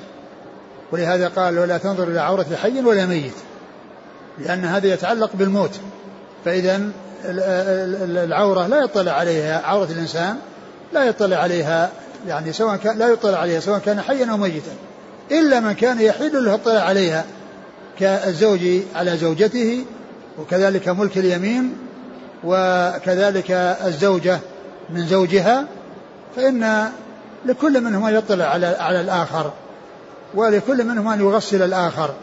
ولهذا 0.92 1.29
قال 1.29 1.59
ولا 1.59 1.79
تنظر 1.79 2.09
إلى 2.09 2.21
عورة 2.21 2.47
حي 2.62 2.81
ولا 2.81 3.07
ميت 3.07 3.35
لأن 4.38 4.64
هذا 4.64 4.87
يتعلق 4.87 5.31
بالموت. 5.35 5.81
فإذا 6.44 6.90
العورة 7.25 8.66
لا 8.66 8.85
يطلع 8.85 9.12
عليها 9.12 9.62
عورة 9.66 9.88
الإنسان 9.90 10.37
لا 10.92 11.05
يطلع 11.05 11.37
عليها 11.37 11.90
يعني 12.29 12.53
سواء 12.53 12.77
كان 12.77 12.99
لا 12.99 13.09
يطلع 13.09 13.38
عليها 13.38 13.61
سواء 13.61 13.79
كان 13.79 14.01
حيا 14.01 14.31
أو 14.31 14.37
ميتا 14.37 14.73
إلا 15.31 15.61
من 15.61 15.73
كان 15.73 16.01
يحل 16.01 16.44
له 16.44 16.55
الطلاع 16.55 16.85
عليها 16.85 17.25
كالزوج 17.99 18.61
على 18.94 19.16
زوجته 19.16 19.85
وكذلك 20.38 20.88
ملك 20.88 21.18
اليمين 21.18 21.77
وكذلك 22.44 23.51
الزوجة 23.87 24.38
من 24.90 25.07
زوجها 25.07 25.64
فإن 26.37 26.90
لكل 27.46 27.81
منهما 27.81 28.11
يطلع 28.11 28.44
على 28.44 28.66
على 28.66 29.01
الآخر 29.01 29.53
ولكل 30.35 30.85
منهما 30.85 31.14
أن 31.14 31.20
يغسل 31.20 31.62
الآخر. 31.62 32.14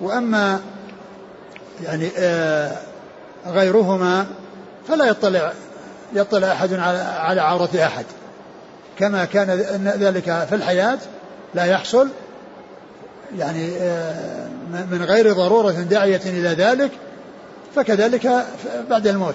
وأما 0.00 0.60
يعني 1.84 2.10
آه 2.18 2.72
غيرهما 3.46 4.26
فلا 4.88 5.04
يطلع 5.04 5.52
يطلع 6.12 6.52
أحد 6.52 6.72
على 6.72 6.98
على 6.98 7.40
عورة 7.40 7.70
أحد. 7.84 8.04
كما 8.98 9.24
كان 9.24 9.50
ذلك 10.00 10.24
في 10.48 10.54
الحياة 10.54 10.98
لا 11.54 11.64
يحصل 11.64 12.08
يعني 13.38 13.76
آه، 13.76 14.48
من 14.90 15.04
غير 15.04 15.32
ضرورة 15.32 15.70
داعية 15.70 16.20
إلى 16.26 16.48
ذلك 16.48 16.90
فكذلك 17.76 18.46
بعد 18.90 19.06
الموت. 19.06 19.34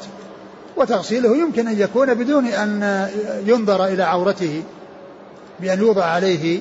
وتغسيله 0.77 1.37
يمكن 1.37 1.67
أن 1.67 1.79
يكون 1.79 2.13
بدون 2.13 2.45
أن 2.45 3.07
ينظر 3.45 3.85
إلى 3.85 4.03
عورته 4.03 4.63
بأن 5.59 5.79
يوضع 5.79 6.03
عليه 6.03 6.59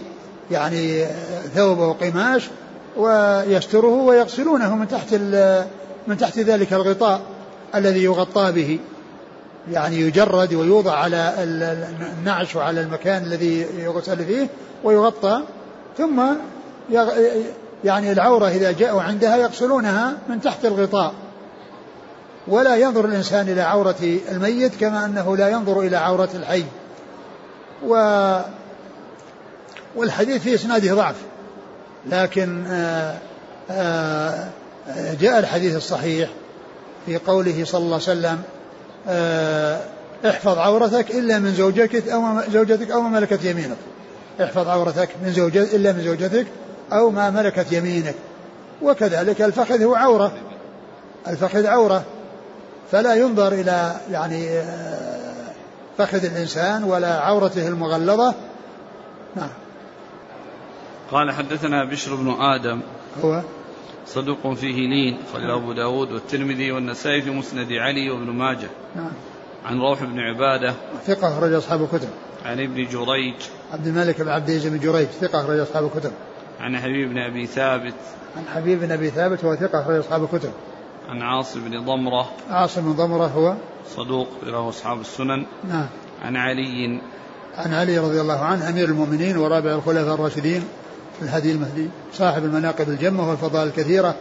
يعني 0.50 1.06
ثوب 1.54 1.78
وقماش 1.78 2.48
ويستره 2.96 3.94
ويغسلونه 3.94 4.76
من 4.76 4.88
تحت 4.88 5.14
من 6.06 6.16
تحت 6.18 6.38
ذلك 6.38 6.72
الغطاء 6.72 7.20
الذي 7.74 8.04
يغطى 8.04 8.52
به. 8.52 8.78
يعني 9.72 10.00
يجرد 10.00 10.54
ويوضع 10.54 10.92
على 10.92 11.34
النعش 12.18 12.56
وعلى 12.56 12.80
المكان 12.80 13.22
الذي 13.22 13.66
يغسل 13.78 14.24
فيه 14.24 14.48
ويغطى 14.84 15.42
ثم 15.98 16.22
يعني 17.84 18.12
العورة 18.12 18.48
إذا 18.48 18.72
جاءوا 18.72 19.02
عندها 19.02 19.36
يغسلونها 19.36 20.16
من 20.28 20.40
تحت 20.40 20.64
الغطاء. 20.64 21.12
ولا 22.50 22.76
ينظر 22.76 23.04
الإنسان 23.04 23.48
إلى 23.48 23.60
عورة 23.60 24.18
الميت 24.32 24.80
كما 24.80 25.04
أنه 25.04 25.36
لا 25.36 25.48
ينظر 25.48 25.80
إلى 25.80 25.96
عورة 25.96 26.28
الحي. 26.34 26.64
و 27.86 27.94
والحديث 29.96 30.42
في 30.42 30.54
إسناده 30.54 30.94
ضعف. 30.94 31.14
لكن 32.06 32.66
آه، 32.66 33.14
آه، 33.70 34.48
جاء 35.20 35.38
الحديث 35.38 35.76
الصحيح 35.76 36.30
في 37.06 37.18
قوله 37.18 37.64
صلى 37.64 37.78
الله 37.78 37.94
عليه 37.94 38.18
وسلم 38.18 38.42
آه، 39.08 39.80
احفظ 40.26 40.58
عورتك 40.58 41.10
إلا 41.10 41.38
من 41.38 41.54
زوجتك 41.54 42.08
أو 42.08 42.40
زوجتك 42.52 42.90
أو 42.90 43.02
ما 43.02 43.20
ملكت 43.20 43.44
يمينك. 43.44 43.76
احفظ 44.42 44.68
عورتك 44.68 45.08
من 45.24 45.32
زوجتك 45.32 45.74
إلا 45.74 45.92
من 45.92 46.04
زوجتك 46.04 46.46
أو 46.92 47.10
ما 47.10 47.30
ملكت 47.30 47.72
يمينك. 47.72 48.14
وكذلك 48.82 49.42
الفخذ 49.42 49.82
هو 49.82 49.94
عورة. 49.94 50.32
الفخذ 51.28 51.66
عورة. 51.66 52.04
فلا 52.90 53.14
ينظر 53.14 53.52
إلى 53.52 53.96
يعني 54.10 54.48
آه، 54.48 55.52
فخذ 55.98 56.24
الإنسان 56.24 56.84
ولا 56.84 57.20
عورته 57.20 57.68
المغلظة. 57.68 58.34
نعم. 59.36 59.50
قال 61.10 61.32
حدثنا 61.32 61.84
بشر 61.84 62.14
بن 62.14 62.30
آدم. 62.40 62.80
هو؟ 63.24 63.42
صدوق 64.06 64.52
فيه 64.52 64.88
لين 64.88 65.18
خرج 65.32 65.50
أبو 65.50 65.72
داود 65.72 66.12
والترمذي 66.12 66.72
والنسائي 66.72 67.22
في 67.22 67.30
مسند 67.30 67.72
علي 67.72 68.10
وابن 68.10 68.30
ماجه. 68.30 68.68
نعم. 68.96 69.12
عن 69.64 69.80
روح 69.80 70.04
بن 70.04 70.20
عبادة. 70.20 70.74
ثقة 71.06 71.38
أخرج 71.38 71.52
أصحاب 71.52 71.82
الكتب. 71.82 72.08
عن 72.44 72.60
ابن 72.60 72.86
جريج. 72.86 73.34
عبد 73.72 73.86
الملك 73.86 74.20
بن 74.20 74.28
عبد 74.28 74.48
العزيز 74.48 74.66
بن 74.72 74.78
جريج 74.78 75.08
ثقة 75.08 75.40
أخرج 75.40 75.58
أصحاب 75.58 75.84
الكتب. 75.84 76.12
عن 76.60 76.76
حبيب 76.76 77.08
بن 77.08 77.18
أبي 77.18 77.46
ثابت. 77.46 77.94
عن 78.36 78.44
حبيب 78.54 78.80
بن 78.80 78.92
أبي 78.92 79.10
ثابت 79.10 79.44
وهو 79.44 79.56
ثقة 79.56 79.80
أخرج 79.80 79.96
أصحاب 79.96 80.24
الكتب. 80.24 80.52
عن 81.10 81.22
عاصم 81.22 81.60
بن 81.60 81.84
ضمرة. 81.84 82.30
عاصم 82.50 82.80
بن 82.80 82.92
ضمرة 82.92 83.26
هو 83.26 83.54
صدوق 83.96 84.28
له 84.42 84.68
أصحاب 84.68 85.00
السنن. 85.00 85.46
نعم. 85.68 85.86
عن 86.22 86.36
علي. 86.36 87.00
عن 87.56 87.74
علي 87.74 87.98
رضي 87.98 88.20
الله 88.20 88.38
عنه 88.38 88.68
أمير 88.68 88.88
المؤمنين 88.88 89.36
ورابع 89.36 89.70
الخلفاء 89.74 90.14
الراشدين 90.14 90.64
الهدي 91.22 91.52
المهدي 91.52 91.88
صاحب 92.14 92.44
المناقب 92.44 92.88
الجمة 92.88 93.30
والفضائل 93.30 93.68
الكثيرة 93.68 94.14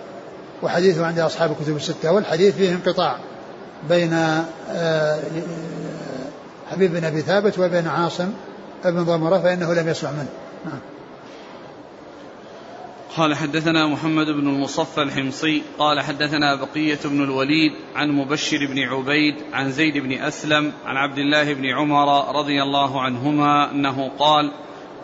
وحديثه 0.62 1.06
عند 1.06 1.20
أصحاب 1.20 1.52
الكتب 1.52 1.76
الستة. 1.76 2.12
والحديث 2.12 2.56
فيه 2.56 2.72
انقطاع 2.72 3.18
بين 3.90 4.14
آه، 4.70 5.20
حبيب 6.72 6.92
بن 6.92 7.04
أبي 7.04 7.22
ثابت 7.22 7.60
وبين 7.60 7.88
عاصم 7.88 8.34
بن 8.86 9.04
ضمرة 9.04 9.38
فإنه 9.38 9.74
لم 9.74 9.88
يسمع 9.90 10.12
منه. 10.12 10.30
نعم. 10.66 10.80
قال 13.18 13.36
حدثنا 13.36 13.88
محمد 13.88 14.26
بن 14.26 14.48
المصفى 14.48 15.02
الحمصي 15.02 15.64
قال 15.80 16.00
حدثنا 16.00 16.56
بقية 16.56 17.00
بن 17.06 17.24
الوليد 17.24 17.72
عن 17.96 18.10
مبشر 18.10 18.58
بن 18.68 18.80
عبيد 18.80 19.36
عن 19.54 19.72
زيد 19.72 19.98
بن 19.98 20.12
أسلم 20.12 20.72
عن 20.86 20.98
عبد 20.98 21.18
الله 21.18 21.54
بن 21.54 21.66
عمر 21.66 22.36
رضي 22.36 22.64
الله 22.64 23.02
عنهما 23.02 23.72
أنه 23.72 24.12
قال 24.20 24.52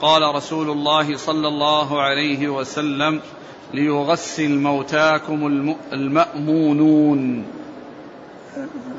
قال 0.01 0.35
رسول 0.35 0.69
الله 0.69 1.17
صلى 1.17 1.47
الله 1.47 2.01
عليه 2.01 2.47
وسلم 2.47 3.21
ليغسل 3.73 4.51
موتاكم 4.51 5.75
المأمونون. 5.93 7.45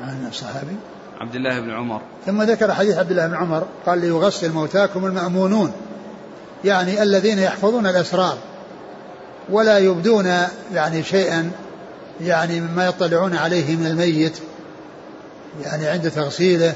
عن 0.03 0.27
الصحابي 0.27 0.75
عبد 1.19 1.35
الله 1.35 1.59
بن 1.59 1.71
عمر. 1.71 2.01
ثم 2.25 2.41
ذكر 2.41 2.73
حديث 2.73 2.97
عبد 2.97 3.11
الله 3.11 3.27
بن 3.27 3.35
عمر 3.35 3.67
قال 3.85 3.99
ليغسل 3.99 4.51
موتاكم 4.51 5.05
المأمونون. 5.05 5.71
يعني 6.65 7.03
الذين 7.03 7.39
يحفظون 7.39 7.87
الأسرار. 7.87 8.37
ولا 9.49 9.77
يبدون 9.77 10.25
يعني 10.73 11.03
شيئا 11.03 11.51
يعني 12.21 12.61
مما 12.61 12.85
يطلعون 12.85 13.35
عليه 13.35 13.75
من 13.75 13.85
الميت 13.85 14.37
يعني 15.63 15.87
عند 15.87 16.11
تغسيله. 16.11 16.73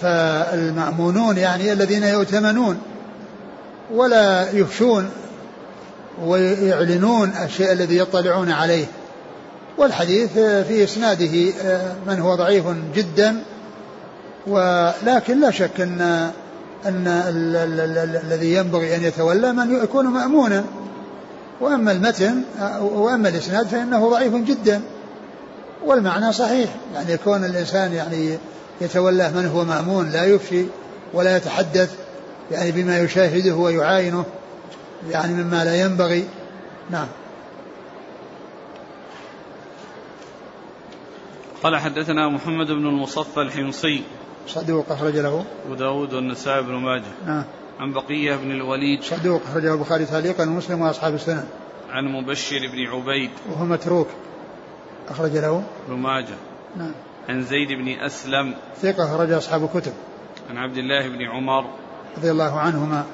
فالمأمونون 0.00 1.36
يعني 1.36 1.72
الذين 1.72 2.02
يؤتمنون 2.02 2.78
ولا 3.94 4.50
يفشون 4.52 5.10
ويعلنون 6.24 7.32
الشيء 7.44 7.72
الذي 7.72 7.98
يطلعون 7.98 8.50
عليه. 8.50 8.86
والحديث 9.78 10.32
في 10.38 10.84
إسناده 10.84 11.52
آه، 11.64 11.94
من 12.06 12.20
هو 12.20 12.34
ضعيف 12.34 12.64
جدا 12.94 13.42
ولكن 14.46 15.40
لا 15.40 15.50
شك 15.50 15.80
أن 15.80 16.30
أن 16.86 17.04
الذي 18.24 18.54
ينبغي 18.54 18.96
أن 18.96 19.02
يتولى 19.04 19.52
من 19.52 19.82
يكون 19.82 20.06
مأمونا. 20.06 20.64
وأما 21.60 21.92
المتن 21.92 22.42
وأما 22.80 23.28
الإسناد 23.28 23.66
فإنه 23.66 24.10
ضعيف 24.10 24.34
جدا. 24.34 24.82
والمعنى 25.84 26.32
صحيح 26.32 26.70
يعني 26.94 27.12
يكون 27.12 27.44
الإنسان 27.44 27.92
يعني 27.92 28.38
يتولاه 28.80 29.30
من 29.30 29.46
هو 29.46 29.64
مأمون 29.64 30.10
لا 30.10 30.24
يفشي 30.24 30.64
ولا 31.12 31.36
يتحدث 31.36 31.94
يعني 32.50 32.72
بما 32.72 32.98
يشاهده 32.98 33.54
ويعاينه 33.54 34.24
يعني 35.10 35.34
مما 35.34 35.64
لا 35.64 35.80
ينبغي. 35.80 36.28
نعم. 36.90 37.06
قال 41.62 41.76
حدثنا 41.76 42.28
محمد 42.28 42.66
بن 42.66 42.86
المصفى 42.86 43.40
الحمصي. 43.40 44.02
صدوق 44.48 44.92
أخرج 44.92 45.16
له. 45.16 45.44
أبو 45.66 45.74
داود 45.74 46.14
والنسائي 46.14 46.62
بن 46.62 46.72
ماجه. 46.72 47.12
نعم. 47.26 47.44
عن 47.78 47.92
بقية 47.92 48.36
بن 48.36 48.50
الوليد. 48.50 49.02
صدوق 49.02 49.42
أخرجه 49.50 49.74
البخاري 49.74 50.04
تعليقا 50.04 50.44
ومسلم 50.44 50.80
وأصحاب 50.80 51.14
السنن. 51.14 51.44
عن 51.90 52.04
مبشر 52.04 52.58
بن 52.72 52.86
عبيد. 52.86 53.30
وهو 53.50 53.64
متروك. 53.64 54.08
أخرج 55.08 55.36
له. 55.36 55.62
ابن 55.88 55.98
ماجه. 55.98 56.34
نعم. 56.76 56.92
عن 57.28 57.42
زيد 57.42 57.68
بن 57.68 57.88
أسلم. 57.88 58.54
ثقة 58.82 59.04
أخرج 59.04 59.32
أصحاب 59.32 59.64
الكتب. 59.64 59.92
عن 60.50 60.56
عبد 60.56 60.76
الله 60.76 61.08
بن 61.08 61.22
عمر. 61.22 61.64
رضي 62.18 62.30
الله 62.30 62.60
عنهما. 62.60 63.04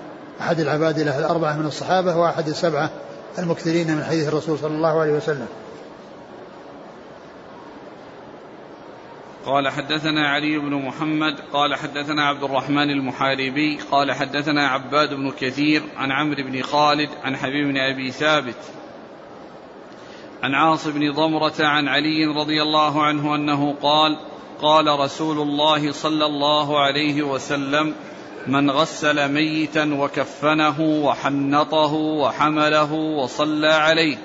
أحد 0.40 0.60
العباد 0.60 0.98
له 0.98 1.18
الأربعة 1.18 1.56
من 1.56 1.66
الصحابة 1.66 2.16
وأحد 2.16 2.48
السبعة 2.48 2.90
المكثرين 3.38 3.96
من 3.96 4.04
حديث 4.04 4.28
الرسول 4.28 4.58
صلى 4.58 4.74
الله 4.76 5.00
عليه 5.00 5.12
وسلم. 5.12 5.46
قال 9.46 9.68
حدثنا 9.68 10.28
علي 10.28 10.58
بن 10.58 10.74
محمد 10.74 11.40
قال 11.52 11.74
حدثنا 11.74 12.28
عبد 12.28 12.42
الرحمن 12.42 12.90
المحاربي 12.90 13.78
قال 13.90 14.12
حدثنا 14.12 14.68
عباد 14.68 15.14
بن 15.14 15.30
كثير 15.30 15.82
عن 15.96 16.12
عمرو 16.12 16.42
بن 16.42 16.62
خالد 16.62 17.08
عن 17.24 17.36
حبيب 17.36 17.66
بن 17.66 17.78
أبي 17.78 18.10
ثابت 18.10 18.56
عن 20.42 20.54
عاص 20.54 20.86
بن 20.86 21.12
ضمرة 21.12 21.54
عن 21.60 21.88
علي 21.88 22.26
رضي 22.26 22.62
الله 22.62 23.02
عنه 23.02 23.34
أنه 23.34 23.74
قال 23.82 24.18
قال 24.62 25.00
رسول 25.00 25.38
الله 25.38 25.92
صلى 25.92 26.26
الله 26.26 26.80
عليه 26.80 27.22
وسلم 27.22 27.94
من 28.46 28.70
غسل 28.70 29.32
ميتا 29.32 29.94
وكفنه 29.94 30.80
وحنطه 30.80 31.92
وحمله 31.94 32.92
وصلى 32.92 33.68
عليه 33.68 34.16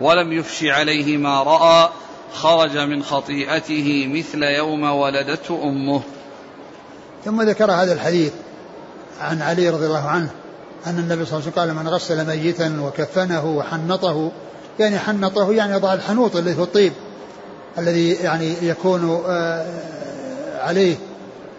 ولم 0.00 0.32
يفش 0.32 0.64
عليه 0.64 1.16
ما 1.16 1.42
رأى 1.42 1.88
خرج 2.32 2.78
من 2.78 3.02
خطيئته 3.02 4.06
مثل 4.12 4.42
يوم 4.42 4.82
ولدته 4.82 5.62
أمه. 5.62 6.00
ثم 7.24 7.42
ذكر 7.42 7.72
هذا 7.72 7.92
الحديث 7.92 8.32
عن 9.20 9.42
علي 9.42 9.68
رضي 9.68 9.86
الله 9.86 10.08
عنه 10.08 10.30
أن 10.86 10.98
النبي 10.98 11.24
صلى 11.24 11.38
الله 11.38 11.42
عليه 11.42 11.52
وسلم 11.52 11.52
قال 11.52 11.74
من 11.74 11.88
غسل 11.88 12.26
ميتا 12.26 12.80
وكفنه 12.80 13.46
وحنطه. 13.46 14.32
يعني 14.78 14.98
حنطه 14.98 15.52
يعني 15.52 15.72
يضع 15.72 15.94
الحنوط 15.94 16.36
اللي 16.36 16.58
هو 16.58 16.62
الطيب 16.62 16.92
الذي 17.78 18.10
يعني 18.10 18.54
يكون 18.62 19.22
آه، 19.26 19.66
عليه 20.60 20.96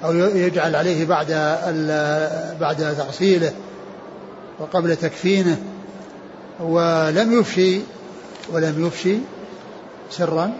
أو 0.03 0.13
يجعل 0.13 0.75
عليه 0.75 1.05
بعد 1.05 1.27
بعد 2.59 2.95
تغسيله 2.97 3.53
وقبل 4.59 4.95
تكفينه. 4.95 5.57
ولم 6.59 7.39
يفشي 7.39 7.79
ولم 8.51 8.87
يفشي 8.87 9.17
سرا 10.11 10.51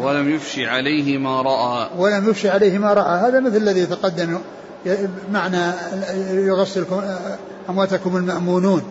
ولم 0.00 0.34
يفشي 0.34 0.66
عليه 0.66 1.18
ما 1.18 1.42
رأى. 1.42 1.88
ولم 1.98 2.30
يفشي 2.30 2.50
عليه 2.50 2.78
ما 2.78 2.92
رأى. 2.92 3.18
هذا 3.18 3.40
مثل 3.40 3.56
الذي 3.56 3.86
تقدم 3.86 4.38
معنى 5.32 5.72
يغسلكم 6.30 7.02
أمواتكم 7.68 8.16
المأمونون 8.16 8.82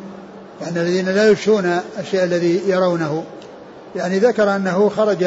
يعني 0.61 0.81
الذين 0.81 1.09
لا 1.09 1.29
يفشون 1.29 1.79
الشيء 1.99 2.23
الذي 2.23 2.61
يرونه. 2.67 3.23
يعني 3.95 4.19
ذكر 4.19 4.55
أنه 4.55 4.89
خرج 4.89 5.23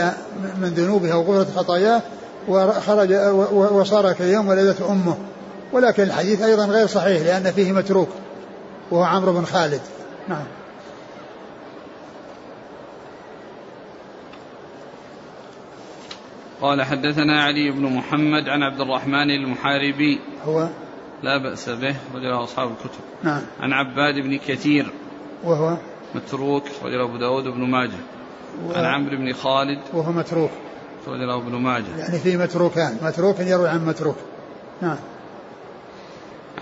من 0.60 0.72
ذنوبه 0.76 1.14
وغفرت 1.14 1.56
خطاياه 1.56 2.02
وخرج 2.48 3.12
وصار 3.52 4.12
كيوم 4.12 4.48
ولدته 4.48 4.92
أمه. 4.92 5.16
ولكن 5.72 6.02
الحديث 6.02 6.42
أيضا 6.42 6.64
غير 6.64 6.86
صحيح 6.86 7.22
لأن 7.22 7.52
فيه 7.52 7.72
متروك 7.72 8.08
وهو 8.90 9.02
عمرو 9.02 9.32
بن 9.32 9.44
خالد. 9.44 9.80
نعم. 10.28 10.44
قال 16.62 16.82
حدثنا 16.82 17.42
علي 17.42 17.70
بن 17.70 17.82
محمد 17.82 18.48
عن 18.48 18.62
عبد 18.62 18.80
الرحمن 18.80 19.30
المحاربي. 19.30 20.20
هو؟ 20.44 20.68
لا 21.22 21.36
بأس 21.36 21.68
به 21.68 21.96
رجله 22.14 22.44
أصحاب 22.44 22.70
الكتب. 22.70 23.00
نعم. 23.22 23.42
عن 23.60 23.72
عباد 23.72 24.14
بن 24.14 24.38
كثير. 24.38 24.92
وهو؟ 25.44 25.76
متروك 26.14 26.64
رجله 26.84 27.04
أبو 27.04 27.16
داود 27.16 27.44
بن 27.44 27.70
ماجه. 27.70 28.00
و... 28.66 28.72
عن 28.72 28.84
عمرو 28.84 29.16
بن 29.16 29.32
خالد. 29.32 29.80
وهو 29.92 30.12
متروك. 30.12 30.50
رجله 31.06 31.36
ابن 31.36 31.52
ماجه. 31.52 31.96
يعني 31.98 32.18
في 32.18 32.36
متروكان. 32.36 32.98
متروك 33.02 33.40
يروي 33.40 33.68
عن 33.68 33.86
متروك. 33.86 34.16
نعم. 34.82 34.98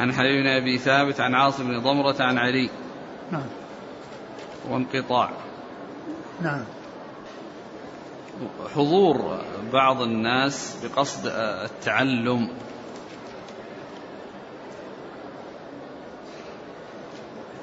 عن 0.01 0.13
حبيب 0.13 0.43
بن 0.43 0.47
أبي 0.47 0.79
ثابت 0.79 1.21
عن 1.21 1.35
عاصم 1.35 1.69
بن 1.69 1.79
ضمرة 1.79 2.17
عن 2.21 2.39
علي. 2.39 2.71
نعم. 3.33 3.47
وانقطاع. 4.71 5.31
نعم. 6.43 6.65
حضور 8.75 9.41
بعض 9.73 10.03
الناس 10.03 10.77
بقصد 10.83 11.33
التعلم. 11.65 12.49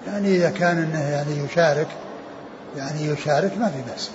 يعني 0.08 0.36
إذا 0.36 0.50
كان 0.50 0.78
أنه 0.78 1.10
يعني 1.10 1.38
يشارك 1.38 1.88
يعني 2.78 3.06
يشارك 3.06 3.58
ما 3.58 3.70
في 3.70 3.92
بأس. 3.92 4.10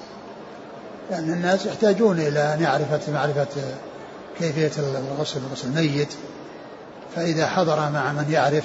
لأن 1.11 1.33
الناس 1.33 1.67
يحتاجون 1.67 2.21
إلى 2.21 2.55
أن 2.55 2.63
يعرفة 2.63 3.13
معرفة 3.13 3.47
كيفية 4.39 4.73
الغسل 4.79 5.41
غسل 5.53 5.69
الميت. 5.69 6.15
فإذا 7.17 7.47
حضر 7.47 7.91
مع 7.91 8.13
من 8.13 8.27
يعرف 8.31 8.65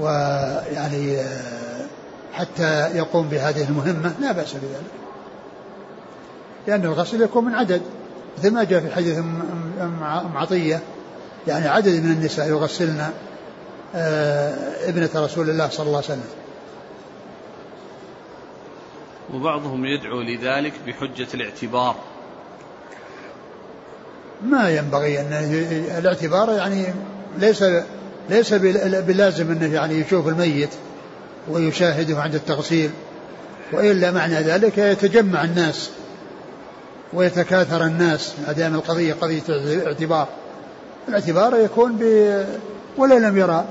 ويعني 0.00 1.18
حتى 2.32 2.96
يقوم 2.96 3.28
بهذه 3.28 3.64
المهمة 3.64 4.14
لا 4.20 4.32
بأس 4.32 4.52
بذلك. 4.52 5.01
لأن 6.66 6.84
الغسل 6.84 7.22
يكون 7.22 7.44
من 7.44 7.54
عدد 7.54 7.82
مثل 8.38 8.50
ما 8.50 8.64
جاء 8.64 8.80
في 8.80 8.94
حديث 8.94 9.18
أم 9.18 10.34
عطية 10.34 10.80
يعني 11.46 11.68
عدد 11.68 12.04
من 12.04 12.12
النساء 12.12 12.48
يغسلن 12.48 13.10
آه، 13.94 14.88
ابنة 14.88 15.10
رسول 15.14 15.50
الله 15.50 15.68
صلى 15.68 15.86
الله 15.86 15.96
عليه 15.96 16.06
وسلم. 16.06 16.24
وبعضهم 19.34 19.84
يدعو 19.84 20.20
لذلك 20.20 20.72
بحجة 20.86 21.26
الاعتبار. 21.34 21.96
ما 24.42 24.70
ينبغي 24.70 25.20
أن 25.20 25.32
الاعتبار 25.98 26.52
يعني 26.52 26.86
ليس 27.38 27.64
ليس 28.30 28.54
بلازم 28.54 29.50
أنه 29.50 29.74
يعني 29.74 29.94
يشوف 29.94 30.28
الميت 30.28 30.70
ويشاهده 31.48 32.20
عند 32.20 32.34
التغسيل 32.34 32.90
وإلا 33.72 34.10
معنى 34.10 34.34
ذلك 34.34 34.78
يتجمع 34.78 35.44
الناس. 35.44 35.90
ويتكاثر 37.12 37.84
الناس 37.84 38.34
ما 38.46 38.52
دام 38.52 38.74
القضية 38.74 39.14
قضية 39.14 39.42
اعتبار 39.86 40.28
الاعتبار 41.08 41.60
يكون 41.60 41.96
ب 41.96 42.02
ولا 42.96 43.14
لم 43.14 43.38
يرى 43.38 43.64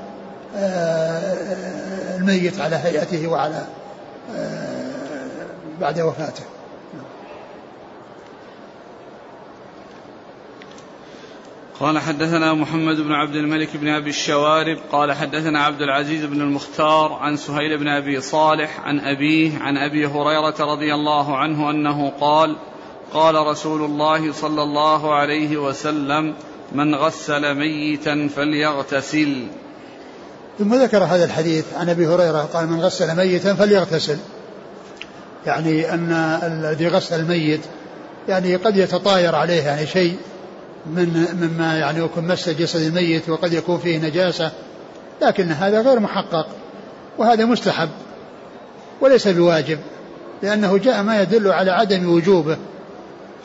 آه، 0.55 2.17
الميت 2.17 2.61
على 2.61 2.75
هيئته 2.75 3.27
وعلى 3.27 3.65
آه، 4.35 4.91
بعد 5.81 5.99
وفاته. 5.99 6.43
قال 11.79 11.99
حدثنا 11.99 12.53
محمد 12.53 12.95
بن 12.95 13.11
عبد 13.11 13.35
الملك 13.35 13.77
بن 13.77 13.87
أبي 13.87 14.09
الشوارب 14.09 14.77
قال 14.91 15.13
حدثنا 15.13 15.63
عبد 15.63 15.81
العزيز 15.81 16.25
بن 16.25 16.41
المختار 16.41 17.13
عن 17.13 17.37
سهيل 17.37 17.77
بن 17.77 17.87
أبي 17.87 18.21
صالح 18.21 18.79
عن 18.79 18.99
أبيه 18.99 19.59
عن 19.59 19.77
أبي 19.77 20.05
هريرة 20.05 20.55
رضي 20.59 20.93
الله 20.93 21.37
عنه 21.37 21.69
أنه 21.69 22.09
قال 22.09 22.55
قال 23.13 23.35
رسول 23.35 23.81
الله 23.85 24.33
صلى 24.33 24.63
الله 24.63 25.15
عليه 25.15 25.57
وسلم 25.57 26.33
من 26.71 26.95
غسل 26.95 27.55
ميتا 27.55 28.29
فليغتسل. 28.35 29.47
ثم 30.59 30.73
ذكر 30.73 31.03
هذا 31.03 31.25
الحديث 31.25 31.65
عن 31.73 31.89
أبي 31.89 32.07
هريرة 32.07 32.49
قال 32.53 32.67
من 32.67 32.81
غسل 32.81 33.17
ميتا 33.17 33.53
فليغتسل. 33.53 34.17
يعني 35.45 35.93
أن 35.93 36.11
الذي 36.43 36.87
غسل 36.87 37.19
الميت 37.19 37.61
يعني 38.29 38.55
قد 38.55 38.77
يتطاير 38.77 39.35
عليه 39.35 39.61
يعني 39.61 39.87
شيء 39.87 40.17
من 40.85 41.25
مما 41.41 41.77
يعني 41.77 41.99
يكون 41.99 42.27
مس 42.27 42.49
جسد 42.49 42.81
الميت 42.81 43.29
وقد 43.29 43.53
يكون 43.53 43.77
فيه 43.77 43.97
نجاسة 43.97 44.51
لكن 45.21 45.51
هذا 45.51 45.81
غير 45.81 45.99
محقق 45.99 46.47
وهذا 47.17 47.45
مستحب 47.45 47.89
وليس 49.01 49.27
بواجب 49.27 49.79
لأنه 50.43 50.77
جاء 50.77 51.03
ما 51.03 51.21
يدل 51.21 51.51
على 51.51 51.71
عدم 51.71 52.13
وجوبه. 52.13 52.57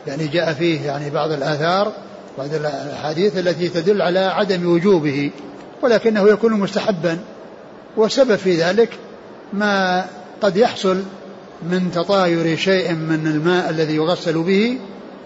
يعني 0.06 0.26
جاء 0.26 0.52
فيه 0.52 0.80
يعني 0.80 1.10
بعض 1.10 1.32
الآثار 1.32 1.92
بعض 2.38 2.54
الأحاديث 2.54 3.38
التي 3.38 3.68
تدل 3.68 4.02
على 4.02 4.18
عدم 4.18 4.72
وجوبه 4.72 5.30
ولكنه 5.82 6.28
يكون 6.28 6.52
مستحبا. 6.52 7.18
والسبب 7.96 8.36
في 8.36 8.62
ذلك 8.62 8.90
ما 9.52 10.04
قد 10.42 10.56
يحصل 10.56 11.02
من 11.62 11.90
تطاير 11.94 12.56
شيء 12.56 12.92
من 12.92 13.26
الماء 13.26 13.70
الذي 13.70 13.96
يغسل 13.96 14.42
به 14.42 14.78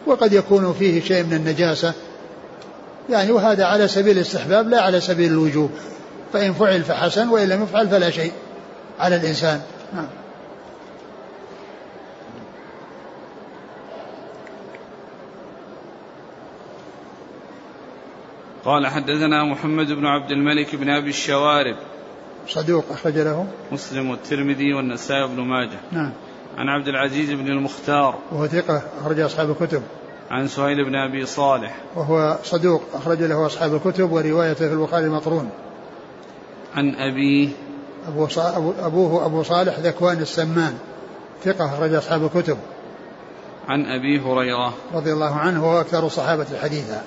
وقد 0.06 0.32
يكون 0.32 0.72
فيه 0.78 1.02
شيء 1.02 1.24
من 1.24 1.32
النجاسة. 1.32 1.92
يعني 3.10 3.32
وهذا 3.32 3.64
على 3.64 3.88
سبيل 3.88 4.16
الاستحباب 4.16 4.68
لا 4.68 4.80
على 4.80 5.00
سبيل 5.00 5.32
الوجوب. 5.32 5.70
فإن 6.32 6.52
فعل 6.52 6.82
فحسن 6.82 7.28
وإن 7.28 7.48
لم 7.48 7.62
يفعل 7.62 7.88
فلا 7.88 8.10
شيء 8.10 8.32
على 9.00 9.16
الإنسان. 9.16 9.60
نعم. 9.94 10.06
قال 18.64 18.86
حدثنا 18.86 19.44
محمد 19.44 19.92
بن 19.92 20.06
عبد 20.06 20.30
الملك 20.30 20.76
بن 20.76 20.90
أبي 20.90 21.10
الشوارب. 21.10 21.76
صدوق 22.48 22.84
أخرج 22.90 23.18
له. 23.18 23.46
مسلم 23.72 24.10
والترمذي 24.10 24.74
والنسائي 24.74 25.26
بن 25.26 25.40
ماجه. 25.40 25.78
نعم. 25.92 26.12
عن 26.58 26.68
عبد 26.68 26.88
العزيز 26.88 27.30
بن 27.30 27.46
المختار. 27.46 28.18
وهو 28.32 28.46
ثقة 28.46 28.82
أخرج 29.00 29.20
أصحاب 29.20 29.50
الكتب. 29.50 29.82
عن 30.30 30.48
سهيل 30.48 30.84
بن 30.84 30.94
أبي 30.94 31.26
صالح. 31.26 31.76
وهو 31.96 32.38
صدوق 32.44 32.82
أخرج 32.94 33.22
له 33.22 33.46
أصحاب 33.46 33.74
الكتب 33.74 34.12
وروايته 34.12 34.68
في 34.68 34.72
البخاري 34.72 35.08
مقرون 35.08 35.50
عن 36.74 36.94
أبيه 36.94 37.48
أبو 38.08 38.28
أبوه 38.80 39.26
أبو 39.26 39.42
صالح 39.42 39.78
ذكوان 39.78 40.18
السمان. 40.18 40.78
ثقة 41.44 41.66
أخرج 41.66 41.94
أصحاب 41.94 42.24
الكتب. 42.24 42.58
عن 43.68 43.86
أبي 43.86 44.20
هريرة. 44.20 44.74
رضي 44.94 45.12
الله 45.12 45.34
عنه 45.34 45.66
وهو 45.66 45.80
أكثر 45.80 46.06
الصحابة 46.06 46.46
حديثا. 46.62 47.02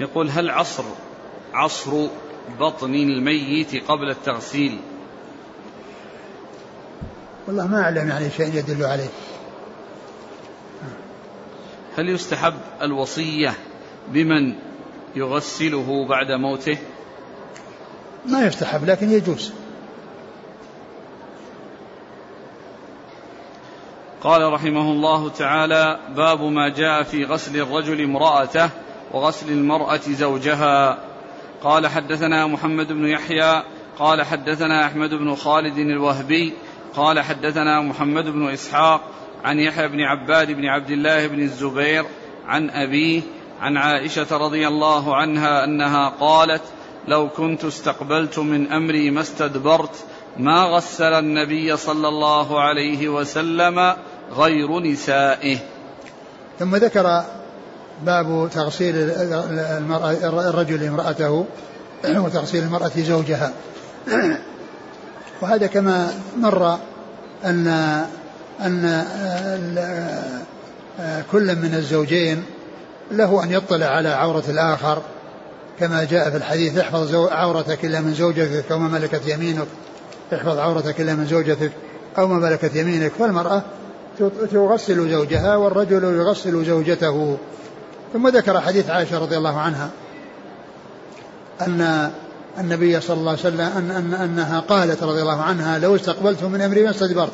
يقول 0.00 0.30
هل 0.30 0.50
عصر 0.50 0.84
عصر 1.54 2.06
بطن 2.60 2.94
الميت 2.94 3.90
قبل 3.90 4.10
التغسيل؟ 4.10 4.78
والله 7.46 7.66
ما 7.66 7.80
أعلم 7.80 8.08
يعني 8.08 8.30
شيء 8.30 8.54
يدل 8.54 8.84
عليه. 8.84 9.08
هل 11.96 12.08
يستحب 12.08 12.54
الوصية 12.82 13.54
بمن 14.08 14.54
يغسله 15.16 16.06
بعد 16.08 16.30
موته؟ 16.32 16.78
ما 18.26 18.46
يستحب 18.46 18.84
لكن 18.84 19.10
يجوز. 19.10 19.52
قال 24.20 24.52
رحمه 24.52 24.92
الله 24.92 25.28
تعالى 25.28 26.00
باب 26.16 26.42
ما 26.42 26.68
جاء 26.68 27.02
في 27.02 27.24
غسل 27.24 27.56
الرجل 27.56 28.00
امرأته 28.00 28.70
وغسل 29.12 29.52
المرأة 29.52 30.00
زوجها. 30.08 30.98
قال 31.62 31.86
حدثنا 31.86 32.46
محمد 32.46 32.92
بن 32.92 33.06
يحيى 33.06 33.62
قال 33.98 34.22
حدثنا 34.22 34.86
أحمد 34.86 35.14
بن 35.14 35.34
خالد 35.34 35.78
الوهبي 35.78 36.52
قال 36.96 37.20
حدثنا 37.20 37.80
محمد 37.80 38.24
بن 38.24 38.48
إسحاق 38.48 39.00
عن 39.44 39.58
يحيى 39.58 39.88
بن 39.88 40.00
عباد 40.00 40.52
بن 40.52 40.66
عبد 40.66 40.90
الله 40.90 41.26
بن 41.26 41.42
الزبير 41.42 42.04
عن 42.46 42.70
أبيه 42.70 43.22
عن 43.60 43.76
عائشة 43.76 44.36
رضي 44.36 44.68
الله 44.68 45.16
عنها 45.16 45.64
أنها 45.64 46.08
قالت 46.08 46.62
لو 47.08 47.28
كنت 47.28 47.64
استقبلت 47.64 48.38
من 48.38 48.72
أمري 48.72 49.10
ما 49.10 49.20
استدبرت 49.20 50.04
ما 50.36 50.62
غسل 50.62 51.12
النبي 51.12 51.76
صلى 51.76 52.08
الله 52.08 52.60
عليه 52.60 53.08
وسلم 53.08 53.94
غير 54.36 54.80
نسائه. 54.80 55.58
ثم 56.58 56.76
ذكر 56.76 57.24
باب 58.06 58.48
تغسيل 58.54 58.94
المرأة 58.96 60.12
الرجل 60.50 60.84
امرأته 60.84 61.46
وتغسيل 62.24 62.62
المرأة 62.62 62.90
زوجها. 62.96 63.52
وهذا 65.42 65.66
كما 65.66 66.12
مر 66.36 66.78
أن 67.44 67.66
أن 68.60 69.04
كل 71.32 71.56
من 71.56 71.74
الزوجين 71.74 72.44
له 73.10 73.44
أن 73.44 73.52
يطلع 73.52 73.86
على 73.86 74.08
عورة 74.08 74.44
الآخر. 74.48 75.02
كما 75.80 76.04
جاء 76.04 76.30
في 76.30 76.36
الحديث 76.36 76.78
احفظ 76.78 77.14
عورتك 77.14 77.84
إلا 77.84 78.00
من 78.00 78.14
زوجتك 78.14 78.72
أو 78.72 78.78
ما 78.78 78.88
ملكت 78.88 79.22
يمينك. 79.26 79.66
احفظ 80.34 80.58
عورتك 80.58 81.00
إلا 81.00 81.14
من 81.14 81.26
زوجتك 81.26 81.72
أو 82.18 82.26
ما 82.26 82.38
ملكت 82.38 82.76
يمينك. 82.76 83.12
فالمرأة 83.12 83.62
تغسل 84.52 85.10
زوجها 85.10 85.56
والرجل 85.56 86.04
يغسل 86.04 86.64
زوجته. 86.64 87.38
ثم 88.12 88.28
ذكر 88.28 88.60
حديث 88.60 88.90
عائشة 88.90 89.18
رضي 89.18 89.36
الله 89.36 89.60
عنها 89.60 89.90
أن 91.60 92.10
النبي 92.58 93.00
صلى 93.00 93.16
الله 93.16 93.30
عليه 93.30 93.40
وسلم 93.40 93.60
أن 93.60 93.90
أن 93.90 94.14
أنها 94.14 94.60
قالت 94.60 95.02
رضي 95.02 95.22
الله 95.22 95.42
عنها 95.42 95.78
لو 95.78 95.96
استقبلت 95.96 96.42
من 96.42 96.60
أمري 96.60 96.82
ما 96.82 96.90
استدبرت. 96.90 97.32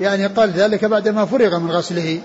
يعني 0.00 0.26
قال 0.26 0.50
ذلك 0.50 0.84
بعدما 0.84 1.24
فرغ 1.24 1.58
من 1.58 1.70
غسله. 1.70 2.20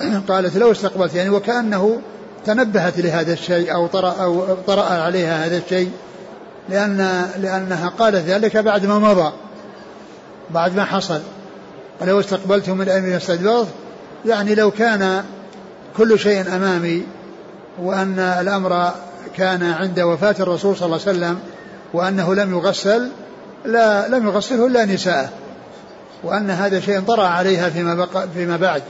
قالت 0.28 0.56
لو 0.56 0.72
استقبلت. 0.72 1.14
يعني 1.14 1.30
وكأنه 1.30 2.00
تنبهت 2.46 2.98
لهذا 2.98 3.32
الشيء 3.32 3.74
أو 3.74 3.86
طرأ 3.86 4.10
أو 4.10 4.54
طرأ 4.66 4.82
عليها 4.82 5.46
هذا 5.46 5.58
الشيء 5.58 5.90
لأن 6.68 7.26
لأنها 7.38 7.88
قالت 7.88 8.16
ذلك 8.26 8.56
بعد 8.56 8.86
ما 8.86 8.98
مضى 8.98 9.32
بعد 10.50 10.76
ما 10.76 10.84
حصل. 10.84 11.20
ولو 12.00 12.20
استقبلت 12.20 12.68
من 12.68 12.88
أمري 12.88 13.10
ما 13.10 13.16
استدبرت. 13.16 13.68
يعني 14.26 14.54
لو 14.54 14.70
كان 14.70 15.24
كل 15.96 16.18
شيء 16.18 16.56
أمامي 16.56 17.02
وأن 17.78 18.18
الأمر 18.18 18.90
كان 19.36 19.62
عند 19.62 20.00
وفاة 20.00 20.34
الرسول 20.40 20.76
صلى 20.76 20.86
الله 20.86 21.00
عليه 21.06 21.18
وسلم 21.18 21.38
وأنه 21.92 22.34
لم 22.34 22.54
يغسل 22.54 23.08
لا 23.64 24.08
لم 24.08 24.26
يغسله 24.26 24.66
إلا 24.66 24.84
نساءه 24.84 25.28
وأن 26.24 26.50
هذا 26.50 26.80
شيء 26.80 27.00
طرأ 27.00 27.26
عليها 27.26 27.68
فيما, 27.68 27.94
بقى 27.94 28.28
فيما 28.34 28.56
بعد 28.56 28.82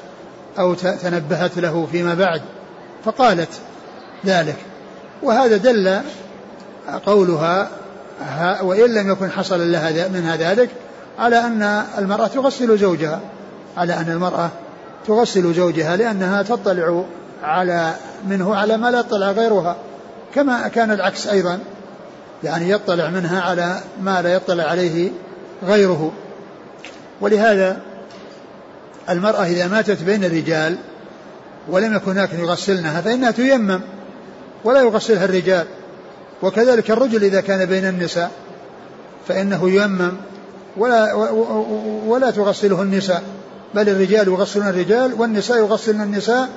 أو 0.59 0.75
تنبهت 0.75 1.59
له 1.59 1.89
فيما 1.93 2.15
بعد 2.15 2.43
فقالت 3.05 3.49
ذلك. 4.27 4.57
وهذا 5.23 5.57
دل 5.57 6.01
قولها 7.07 7.69
وإن 8.63 8.95
لم 8.95 9.11
يكن 9.13 9.31
حصل 9.31 9.73
لها 9.73 10.09
منها 10.09 10.37
ذلك 10.37 10.71
على 11.19 11.39
أن 11.39 11.83
المرأة 11.99 12.27
تغسل 12.27 12.79
زوجها 12.79 13.21
على 13.77 13.95
أن 13.95 14.11
المرأة 14.11 14.51
تغسل 15.07 15.55
زوجها 15.55 15.97
لأنها 15.97 16.43
تطلع 16.43 17.05
على 17.43 17.95
منه 18.29 18.57
على 18.57 18.77
ما 18.77 18.91
لا 18.91 19.01
يطلع 19.01 19.31
غيرها 19.31 19.77
كما 20.35 20.69
كان 20.69 20.91
العكس 20.91 21.27
أيضا 21.27 21.59
يعني 22.45 22.71
يطلع 22.71 23.11
منها 23.11 23.41
على 23.41 23.81
ما 24.03 24.23
لا 24.23 24.35
يطلع 24.35 24.65
عليه 24.65 25.11
غيره. 25.67 26.13
ولهذا 27.21 27.81
المرأة 29.11 29.45
إذا 29.47 29.69
ماتت 29.69 30.03
بين 30.03 30.25
الرجال 30.25 30.77
ولم 31.69 31.97
يكن 31.97 32.11
هناك 32.11 32.33
يغسلنها 32.33 33.01
فإنها 33.01 33.31
تيمم 33.31 33.81
ولا 34.65 34.81
يغسلها 34.81 35.25
الرجال. 35.25 35.67
وكذلك 36.43 36.91
الرجل 36.91 37.25
إذا 37.25 37.41
كان 37.41 37.67
بين 37.67 37.85
النساء 37.85 38.31
فإنه 39.29 39.71
ييمم 39.71 40.13
ولا 40.77 41.15
ولا 42.07 42.31
تغسله 42.31 42.83
النساء. 42.83 43.23
بل 43.75 43.89
الرجال 43.89 44.29
يغسلون 44.29 44.69
الرجال 44.69 45.15
والنساء 45.15 45.59
يغسلن 45.59 46.01
النساء 46.01 46.49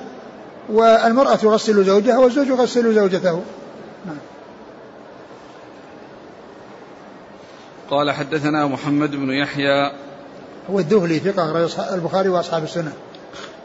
والمرأة 0.68 1.34
تغسل 1.34 1.84
زوجها 1.84 2.18
والزوج 2.18 2.46
يغسل 2.46 2.94
زوجته. 2.94 3.42
نعم. 4.06 4.16
قال 7.90 8.10
حدثنا 8.10 8.66
محمد 8.66 9.10
بن 9.10 9.30
يحيى 9.30 9.92
هو 10.70 10.78
الذهلي 10.78 11.18
ثقة 11.18 11.94
البخاري 11.94 12.28
وأصحاب 12.28 12.64
السنة. 12.64 12.92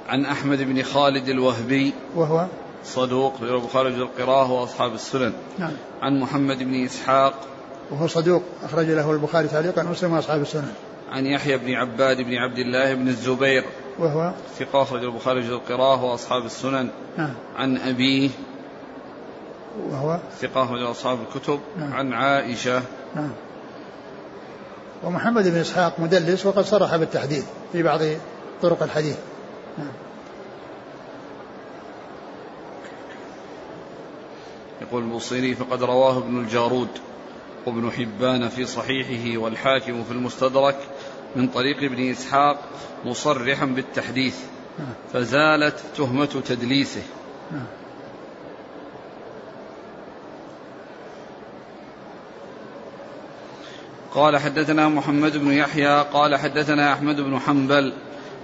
عن 0.09 0.25
أحمد 0.25 0.61
بن 0.61 0.83
خالد 0.83 1.29
الوهبي 1.29 1.93
وهو 2.15 2.45
صدوق 2.85 3.35
في 3.35 3.43
البخاري 3.43 3.89
القراءة 3.89 4.51
وأصحاب 4.51 4.93
السنن. 4.93 5.33
نعم. 5.59 5.71
عن 6.01 6.19
محمد 6.19 6.63
بن 6.63 6.85
إسحاق 6.85 7.33
وهو 7.91 8.07
صدوق 8.07 8.43
أخرج 8.63 8.85
له 8.85 9.11
البخاري 9.11 9.47
تعليقا 9.47 9.83
ومسلم 9.83 10.13
وأصحاب 10.13 10.41
السنن. 10.41 10.73
عن 11.11 11.25
يحيى 11.25 11.57
بن 11.57 11.73
عباد 11.73 12.21
بن 12.21 12.33
عبد 12.33 12.59
الله 12.59 12.93
بن 12.93 13.07
الزبير. 13.07 13.63
وهو 13.99 14.33
ثقة 14.59 14.81
أخرج 14.81 15.03
البخاري 15.03 15.41
في 15.43 15.49
القراءة 15.49 16.03
وأصحاب 16.03 16.45
السنن. 16.45 16.89
نعم. 17.17 17.33
عن 17.55 17.77
أبيه. 17.77 18.29
وهو 19.89 20.19
ثقة 20.39 20.63
أخرج 20.63 20.81
أصحاب 20.81 21.19
الكتب. 21.21 21.59
نعم. 21.77 21.93
عن 21.93 22.13
عائشة. 22.13 22.81
نعم. 23.15 23.31
ومحمد 25.03 25.47
بن 25.47 25.57
إسحاق 25.57 25.99
مدلس 25.99 26.45
وقد 26.45 26.63
صرح 26.63 26.95
بالتحديث 26.95 27.45
في 27.71 27.83
بعض 27.83 27.99
طرق 28.61 28.83
الحديث. 28.83 29.17
نعم. 29.77 29.91
يقول 34.81 35.03
البوصيري 35.03 35.55
فقد 35.55 35.83
رواه 35.83 36.17
ابن 36.17 36.39
الجارود 36.39 36.87
وابن 37.65 37.91
حبان 37.91 38.49
في 38.49 38.65
صحيحه 38.65 39.37
والحاكم 39.37 40.03
في 40.03 40.11
المستدرك 40.11 40.75
من 41.35 41.47
طريق 41.47 41.77
ابن 41.83 42.09
إسحاق 42.09 42.59
مصرحا 43.05 43.65
بالتحديث. 43.65 44.37
فزالت 45.13 45.83
تهمة 45.97 46.25
تدليسه. 46.25 47.03
قال 54.13 54.37
حدثنا 54.37 54.89
محمد 54.89 55.37
بن 55.37 55.51
يحيى 55.51 56.01
قال 56.13 56.35
حدثنا 56.35 56.93
أحمد 56.93 57.21
بن 57.21 57.39
حنبل 57.39 57.93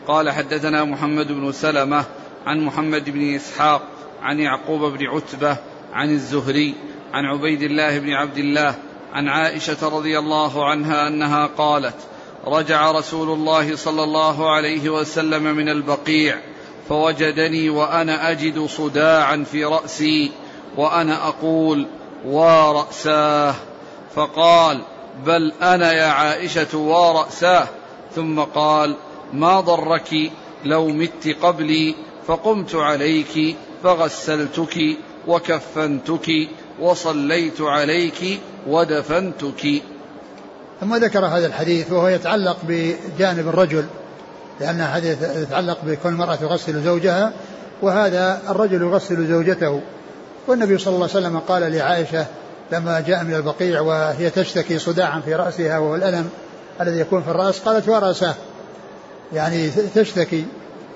قال 0.07 0.29
حدثنا 0.29 0.83
محمد 0.83 1.31
بن 1.31 1.51
سلمة 1.51 2.05
عن 2.45 2.61
محمد 2.61 3.09
بن 3.09 3.35
إسحاق 3.35 3.81
عن 4.21 4.39
يعقوب 4.39 4.97
بن 4.97 5.05
عتبة 5.05 5.57
عن 5.93 6.11
الزهري 6.11 6.75
عن 7.13 7.25
عبيد 7.25 7.61
الله 7.61 7.99
بن 7.99 8.09
عبد 8.13 8.37
الله 8.37 8.75
عن 9.13 9.27
عائشة 9.27 9.89
رضي 9.97 10.19
الله 10.19 10.69
عنها 10.69 11.07
أنها 11.07 11.45
قالت 11.45 11.95
رجع 12.47 12.91
رسول 12.91 13.29
الله 13.29 13.75
صلى 13.75 14.03
الله 14.03 14.51
عليه 14.51 14.89
وسلم 14.89 15.43
من 15.43 15.69
البقيع 15.69 16.37
فوجدني 16.89 17.69
وأنا 17.69 18.31
أجد 18.31 18.65
صداعا 18.65 19.45
في 19.51 19.65
رأسي 19.65 20.31
وأنا 20.77 21.27
أقول 21.27 21.87
ورأساه 22.25 23.55
فقال 24.15 24.81
بل 25.25 25.53
أنا 25.61 25.93
يا 25.93 26.07
عائشة 26.07 26.77
ورأساه 26.77 27.67
ثم 28.15 28.39
قال 28.39 28.95
ما 29.33 29.59
ضرك 29.61 30.31
لو 30.65 30.87
مت 30.87 31.35
قبلي 31.41 31.95
فقمت 32.27 32.75
عليك 32.75 33.55
فغسلتك 33.83 34.97
وكفنتك 35.27 36.49
وصليت 36.79 37.61
عليك 37.61 38.39
ودفنتك 38.67 39.81
ثم 40.81 40.95
ذكر 40.95 41.25
هذا 41.25 41.47
الحديث 41.47 41.91
وهو 41.91 42.07
يتعلق 42.07 42.57
بجانب 42.67 43.47
الرجل 43.47 43.85
لأن 44.59 44.83
حديث 44.83 45.17
يتعلق 45.21 45.77
بكون 45.83 46.11
المرأة 46.11 46.35
تغسل 46.35 46.83
زوجها 46.83 47.31
وهذا 47.81 48.41
الرجل 48.49 48.81
يغسل 48.81 49.27
زوجته. 49.27 49.81
والنبي 50.47 50.77
صلى 50.77 50.95
الله 50.95 51.09
عليه 51.15 51.27
وسلم 51.27 51.39
قال 51.39 51.71
لعائشة 51.71 52.25
لما 52.71 52.99
جاء 52.99 53.23
من 53.23 53.33
البقيع 53.33 53.81
وهي 53.81 54.29
تشتكي 54.29 54.79
صداعا 54.79 55.19
في 55.19 55.35
رأسها 55.35 55.77
وهو 55.77 55.95
الألم 55.95 56.29
الذي 56.81 56.99
يكون 56.99 57.23
في 57.23 57.31
الرأس 57.31 57.59
قالت 57.59 57.89
ورأسه 57.89 58.33
يعني 59.33 59.69
تشتكي. 59.95 60.45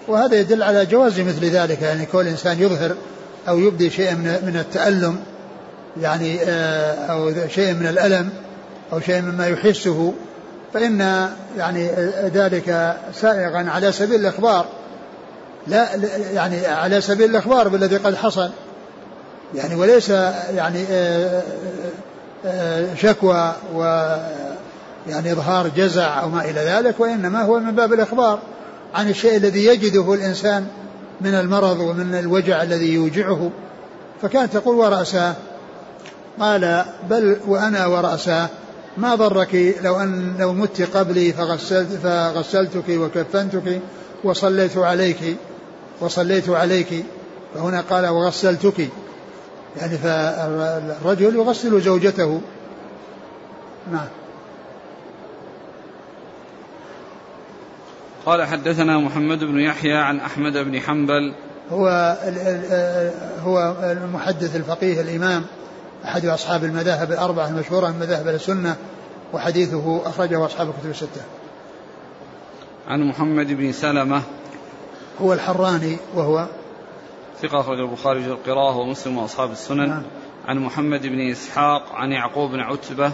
وهذا 0.08 0.36
يدل 0.36 0.64
على 0.64 0.86
جواز 0.86 1.20
مثل 1.20 1.46
ذلك 1.46 1.82
يعني 1.82 2.06
كل 2.06 2.28
إنسان 2.28 2.62
يظهر 2.62 2.96
أو 3.48 3.60
يبدي 3.60 3.90
شيئا 3.90 4.14
من 4.16 4.58
التألم 4.60 5.20
يعني 6.02 6.40
آه، 6.44 6.94
أو 6.94 7.34
شيء 7.48 7.74
من 7.74 7.88
الألم. 7.88 8.30
أو 8.94 9.00
شيء 9.00 9.22
مما 9.22 9.48
يحسه 9.48 10.14
فإن 10.74 11.30
يعني 11.58 11.88
ذلك 12.34 12.98
سائغا 13.14 13.70
على 13.70 13.92
سبيل 13.92 14.20
الإخبار. 14.20 14.66
لا 15.68 15.88
يعني 16.34 16.68
على 16.68 17.02
سبيل 17.02 17.30
الإخبار 17.30 17.68
بالذي 17.68 17.98
قد 17.98 18.16
حصل. 18.16 18.50
يعني 19.56 19.76
وليس 19.76 20.10
يعني 20.56 20.86
آه، 20.92 21.42
آه، 22.46 22.96
شكوى 22.96 23.54
و 23.76 23.84
يعني 25.08 25.32
إظهار 25.32 25.68
جزع 25.68 26.22
أو 26.22 26.30
ما 26.30 26.46
إلى 26.46 26.60
ذلك 26.60 27.00
وإنما 27.00 27.44
هو 27.44 27.60
من 27.60 27.72
باب 27.72 27.94
الإخبار 27.94 28.40
عن 28.94 29.10
الشيء 29.10 29.38
الذي 29.38 29.66
يجده 29.66 30.14
الإنسان 30.14 30.68
من 31.22 31.34
المرض 31.34 31.80
ومن 31.80 32.16
الوجع 32.16 32.64
الذي 32.64 32.94
يوجعه. 32.94 33.52
فكانت 34.22 34.54
تقول 34.54 34.76
ورأساه 34.76 35.34
قال 36.40 36.86
بل 37.10 37.38
وأنا 37.48 37.86
ورأساه 37.86 38.50
ما 38.98 39.16
ضرك 39.16 39.76
لو 39.82 40.00
أن 40.00 40.36
لو 40.40 40.54
مت 40.54 40.82
قبلي 40.82 41.34
فغسلت 41.34 41.92
فغسلتك 42.04 42.90
وكفنتك 42.90 43.82
وصليت 44.24 44.78
عليك 44.78 45.38
وصليت 46.00 46.50
عليك. 46.50 47.06
فهنا 47.56 47.82
قال 47.82 48.08
وغسلتك. 48.08 48.90
يعني 49.78 49.98
فالرجل 49.98 51.36
يغسل 51.36 51.82
زوجته. 51.82 52.42
نعم. 53.92 54.08
قال 58.26 58.44
حدثنا 58.44 58.98
محمد 58.98 59.40
بن 59.40 59.60
يحيى 59.60 59.98
عن 59.98 60.20
أحمد 60.20 60.54
بن 60.54 60.80
حنبل. 60.80 61.34
هو 61.72 62.18
هو 63.44 63.76
المحدث 63.84 64.56
الفقيه 64.56 65.02
الإمام. 65.02 65.46
أحد 66.06 66.26
أصحاب 66.26 66.64
المذاهب 66.64 67.12
الأربعة 67.12 67.48
المشهورة 67.48 67.88
من 67.88 68.00
مذاهب 68.00 68.28
السنة 68.28 68.76
وحديثه 69.34 70.10
أخرجه 70.10 70.46
أصحاب 70.46 70.70
الكتب 70.70 70.90
الستة. 70.90 71.22
عن 72.88 73.04
محمد 73.04 73.48
بن 73.48 73.72
سلمة. 73.72 74.22
هو 75.22 75.34
الحراني 75.34 75.98
وهو 76.16 76.48
ثقة 77.42 77.60
أخرج 77.60 77.80
البخاري 77.80 78.24
في 78.24 78.30
القراءة 78.30 78.78
ومسلم 78.78 79.18
وأصحاب 79.18 79.52
السنن. 79.52 79.90
نعم. 79.90 80.04
عن 80.48 80.60
محمد 80.60 81.08
بن 81.08 81.32
إسحاق 81.32 81.92
عن 81.94 82.12
يعقوب 82.12 82.52
بن 82.52 82.60
عتبة. 82.60 83.12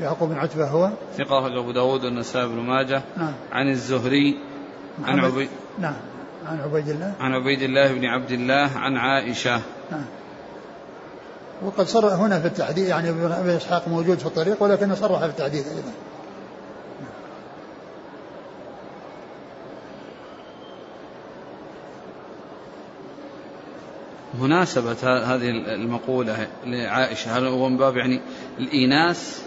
يعقوب 0.00 0.28
بن 0.28 0.38
عتبة 0.38 0.68
هو؟ 0.68 0.90
ثقة 1.18 1.38
أخرج 1.38 1.58
أبو 1.58 1.72
داود 1.72 2.04
والنسائي 2.04 2.46
بن 2.46 2.60
ماجه. 2.60 3.02
نعم. 3.16 3.32
عن 3.52 3.70
الزهري 3.70 4.38
عن 5.04 5.20
عبيد 5.20 5.48
نعم. 5.78 5.96
عن 6.46 6.60
عبيد 6.60 6.88
الله. 6.88 7.14
عن 7.20 7.34
عبيد 7.34 7.62
الله 7.62 7.92
بن 7.92 8.04
عبد 8.04 8.30
الله 8.30 8.70
عن 8.76 8.96
عائشة. 8.96 9.60
نعم. 9.90 10.04
وقد 11.64 11.86
صرح 11.86 12.12
هنا 12.12 12.40
في 12.40 12.46
التحديد 12.46 12.86
يعني 12.86 13.10
ابن 13.10 13.50
إسحاق 13.50 13.88
موجود 13.88 14.18
في 14.18 14.26
الطريق 14.26 14.62
ولكنه 14.62 14.94
صرح 14.94 15.20
في 15.20 15.26
التحديد 15.26 15.66
أيضا. 15.66 15.92
مناسبة 24.40 24.92
هذه 25.34 25.50
المقولة 25.50 26.46
لعائشة 26.66 27.38
هل 27.38 27.46
هو 27.46 27.68
من 27.68 27.76
باب 27.76 27.96
يعني 27.96 28.20
الإيناس؟ 28.58 29.42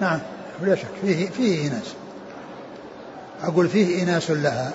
نعم 0.00 0.20
بلا 0.62 0.74
شك 0.74 0.88
فيه 1.02 1.26
فيه 1.26 1.62
إيناس. 1.62 1.94
أقول 3.42 3.68
فيه 3.68 3.98
إيناس 3.98 4.30
لها. 4.30 4.72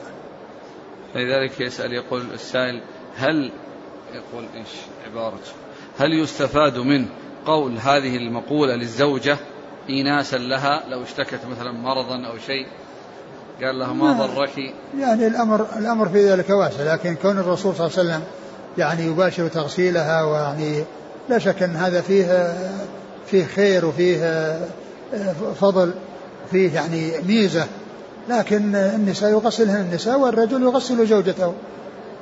فلذلك 1.13 1.59
يسأل 1.59 1.93
يقول 1.93 2.21
السائل 2.33 2.81
هل 3.17 3.51
يقول 4.13 4.45
إيش 4.55 4.69
عبارته 5.07 5.51
هل 5.99 6.13
يستفاد 6.13 6.77
من 6.77 7.05
قول 7.45 7.77
هذه 7.77 8.17
المقولة 8.17 8.75
للزوجة 8.75 9.37
إيناسا 9.89 10.37
لها؟ 10.37 10.83
لو 10.89 11.03
اشتكت 11.03 11.39
مثلا 11.51 11.71
مرضا 11.71 12.27
أو 12.27 12.37
شيء 12.37 12.67
قال 13.63 13.79
لها 13.79 13.93
ما 13.93 14.13
ضرك؟ 14.13 14.73
يعني 14.99 15.27
الأمر 15.27 15.67
الأمر 15.77 16.09
في 16.09 16.29
ذلك 16.29 16.49
واسع 16.49 16.93
لكن 16.93 17.15
كون 17.15 17.39
الرسول 17.39 17.75
صلى 17.75 17.87
الله 17.87 17.99
عليه 17.99 18.09
وسلم 18.09 18.23
يعني 18.77 19.05
يباشر 19.05 19.47
تغسيلها 19.47 20.23
ويعني 20.23 20.83
لا 21.29 21.39
شك 21.39 21.63
أن 21.63 21.75
هذا 21.75 22.01
فيه 22.01 22.53
فيه 23.27 23.45
خير 23.45 23.85
وفيه 23.85 24.59
فضل 25.61 25.93
فيه 26.51 26.73
يعني 26.73 27.11
ميزة. 27.27 27.67
لكن 28.29 28.75
النساء 28.75 29.31
يغسلهن 29.31 29.81
النساء 29.81 30.19
والرجل 30.19 30.63
يغسل 30.63 31.07
زوجته. 31.07 31.53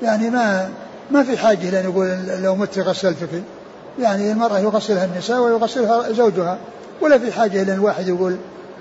يعني 0.02 0.30
ما 0.30 0.70
ما 1.12 1.24
في 1.24 1.38
حاجة 1.38 1.70
لأن 1.70 1.84
يقول 1.84 2.08
لو 2.44 2.56
مت 2.56 2.80
غسلتك 2.80 3.30
يعني 4.00 4.32
المرأة 4.32 4.60
يغسلها 4.60 5.06
النساء 5.06 5.40
ويغسلها 5.40 6.12
زوجها. 6.12 6.58
ولا 7.02 7.18
في 7.18 7.32
حاجة 7.32 7.62
إلى 7.62 7.74
الواحد 7.74 8.08
يقول 8.08 8.38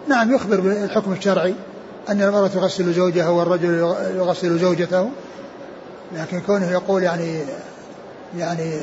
نعم 0.08 0.34
يخبر 0.34 0.60
بالحكم 0.60 1.12
الشرعي 1.12 1.54
أن 2.08 2.22
المرأة 2.22 2.48
تغسل 2.48 2.92
زوجها 2.92 3.28
والرجل 3.28 3.74
يغسل 4.16 4.58
زوجته. 4.58 5.10
لكن 6.14 6.40
كونه 6.40 6.70
يقول 6.70 7.02
يعني 7.02 7.44
يعني 8.36 8.80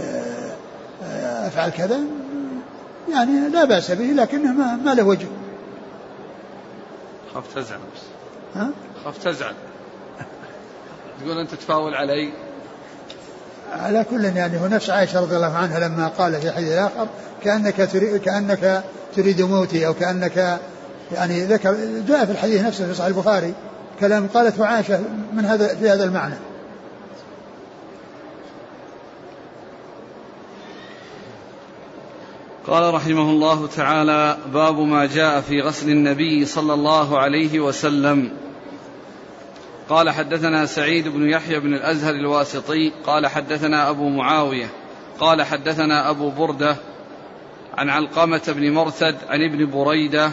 أفعل 1.47 1.69
كذا 1.69 1.99
يعني 3.11 3.49
لا 3.49 3.65
بأس 3.65 3.91
به 3.91 4.05
لكنه 4.05 4.53
ما, 4.53 4.75
ما 4.75 4.93
له 4.93 5.03
وجه. 5.03 5.27
خاف 7.33 7.55
تزعل 7.55 7.79
بس. 7.95 8.01
ها؟ 8.55 8.69
خاف 9.05 9.17
تزعل. 9.23 9.53
تقول 11.21 11.37
أنت 11.37 11.55
تفاول 11.55 11.95
علي. 11.95 12.29
على 13.79 14.05
كل 14.09 14.25
يعني 14.25 14.61
هو 14.61 14.67
نفس 14.67 14.89
عائشة 14.89 15.21
رضي 15.21 15.35
الله 15.35 15.57
عنها 15.57 15.79
لما 15.79 16.07
قال 16.07 16.41
في 16.41 16.51
حديث 16.51 16.71
آخر 16.71 17.07
كأنك 17.43 17.89
تريد 17.93 18.17
كأنك 18.17 18.83
تريد 19.15 19.41
موتي 19.41 19.87
أو 19.87 19.93
كأنك 19.93 20.59
يعني 21.11 21.45
ذكر 21.45 21.75
جاء 22.07 22.25
في 22.25 22.31
الحديث 22.31 22.65
نفسه 22.65 22.87
في 22.87 22.93
صحيح 22.93 23.07
البخاري 23.07 23.53
كلام 23.99 24.27
قالته 24.27 24.65
عائشة 24.65 24.99
من 25.33 25.45
هذا 25.45 25.67
في 25.67 25.89
هذا 25.89 26.03
المعنى. 26.03 26.35
قال 32.67 32.93
رحمه 32.93 33.29
الله 33.29 33.67
تعالى 33.67 34.37
باب 34.53 34.79
ما 34.79 35.05
جاء 35.05 35.41
في 35.41 35.61
غسل 35.61 35.89
النبي 35.89 36.45
صلى 36.45 36.73
الله 36.73 37.19
عليه 37.19 37.59
وسلم. 37.59 38.31
قال 39.89 40.09
حدثنا 40.09 40.65
سعيد 40.65 41.07
بن 41.07 41.29
يحيى 41.29 41.59
بن 41.59 41.73
الأزهر 41.73 42.15
الواسطي 42.15 42.91
قال 43.05 43.27
حدثنا 43.27 43.89
أبو 43.89 44.09
معاوية 44.09 44.69
قال 45.19 45.43
حدثنا 45.43 46.09
أبو 46.09 46.29
بردة 46.29 46.75
عن 47.77 47.89
علقمة 47.89 48.41
بن 48.47 48.73
مرثد 48.73 49.15
عن 49.29 49.41
ابن 49.41 49.71
بريدة 49.71 50.31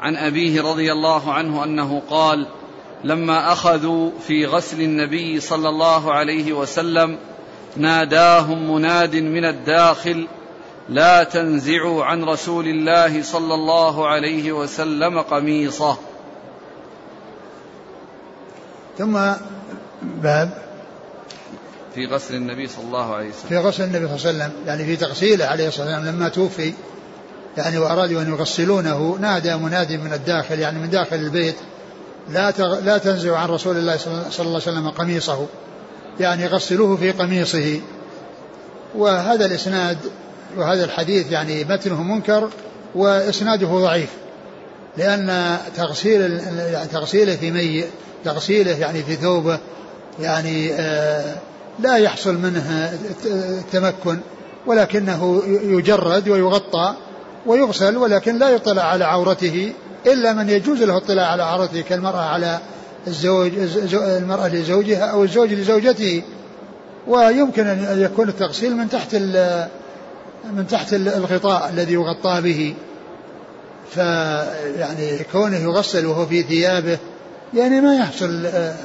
عن 0.00 0.16
أبيه 0.16 0.62
رضي 0.62 0.92
الله 0.92 1.32
عنه 1.32 1.64
أنه 1.64 2.02
قال 2.10 2.46
لما 3.04 3.52
أخذوا 3.52 4.10
في 4.26 4.46
غسل 4.46 4.80
النبي 4.80 5.40
صلى 5.40 5.68
الله 5.68 6.12
عليه 6.12 6.52
وسلم 6.52 7.18
ناداهم 7.76 8.74
مناد 8.74 9.16
من 9.16 9.44
الداخل 9.44 10.26
لا 10.88 11.24
تنزعوا 11.24 12.04
عن 12.04 12.24
رسول 12.24 12.66
الله 12.66 13.22
صلى 13.22 13.54
الله 13.54 14.08
عليه 14.08 14.52
وسلم 14.52 15.20
قميصه 15.20 15.98
ثم 18.98 19.18
باب 20.02 20.50
في 21.94 22.06
غسل 22.06 22.34
النبي 22.34 22.68
صلى 22.68 22.84
الله 22.84 23.14
عليه 23.14 23.28
وسلم. 23.28 23.48
في 23.48 23.58
غسل 23.58 23.84
النبي 23.84 24.18
صلى 24.18 24.30
الله 24.30 24.44
عليه 24.44 24.52
وسلم 24.54 24.66
يعني 24.66 24.84
في 24.84 24.96
تغسيله 24.96 25.44
عليه 25.44 25.68
الصلاة 25.68 25.86
والسلام 25.86 26.14
لما 26.14 26.28
توفي 26.28 26.72
يعني 27.56 27.78
وأرادوا 27.78 28.22
أن 28.22 28.28
يغسلونه 28.28 29.18
نادى 29.20 29.56
منادي 29.56 29.96
من 29.96 30.12
الداخل 30.12 30.58
يعني 30.58 30.78
من 30.78 30.90
داخل 30.90 31.16
البيت 31.16 31.56
لا 32.30 32.50
لا 32.84 32.98
تنزعوا 32.98 33.36
عن 33.36 33.48
رسول 33.48 33.76
الله 33.76 33.96
صلى 33.96 34.12
الله 34.12 34.30
عليه 34.40 34.56
وسلم 34.56 34.88
قميصه 34.88 35.46
يعني 36.20 36.46
غسلوه 36.46 36.96
في 36.96 37.10
قميصه. 37.10 37.80
وهذا 38.94 39.46
الإسناد 39.46 39.98
وهذا 40.56 40.84
الحديث 40.84 41.32
يعني 41.32 41.64
متنه 41.64 42.02
منكر 42.02 42.48
وإسناده 42.94 43.66
ضعيف 43.66 44.10
لأن 44.96 45.58
تغسيل 45.76 46.40
تغسيله 46.92 47.36
في 47.36 47.50
مي 47.50 47.84
تغسيله 48.24 48.78
يعني 48.78 49.02
في 49.02 49.16
ثوبه 49.16 49.58
يعني 50.20 50.72
آه 50.72 51.34
لا 51.78 51.96
يحصل 51.96 52.34
منه 52.34 52.92
التمكن 53.24 54.18
ولكنه 54.66 55.42
يجرد 55.46 56.28
ويغطى 56.28 56.94
ويغسل 57.46 57.96
ولكن 57.96 58.38
لا 58.38 58.50
يطلع 58.50 58.82
على 58.82 59.04
عورته 59.04 59.72
إلا 60.06 60.32
من 60.32 60.48
يجوز 60.48 60.82
له 60.82 60.84
الاطلاع 60.84 61.26
على 61.26 61.42
عورته 61.42 61.80
كالمرأة 61.80 62.20
على 62.20 62.58
الزوج 63.06 63.52
المرأة 63.92 64.48
لزوجها 64.48 65.04
أو 65.04 65.22
الزوج 65.22 65.52
لزوجته. 65.52 66.22
ويمكن 67.06 67.66
أن 67.66 68.02
يكون 68.02 68.28
التغسيل 68.28 68.76
من 68.76 68.88
تحت 68.88 69.14
من 70.52 70.66
تحت 70.70 70.94
الغطاء 70.94 71.68
الذي 71.68 71.92
يغطى 71.92 72.40
به. 72.40 72.74
فيعني 73.90 75.18
كونه 75.32 75.56
يغسل 75.56 76.06
وهو 76.06 76.26
في 76.26 76.42
ثيابه 76.42 76.98
يعني 77.54 77.80
ما 77.80 77.94
يحصل 77.94 78.46
آه، 78.46 78.76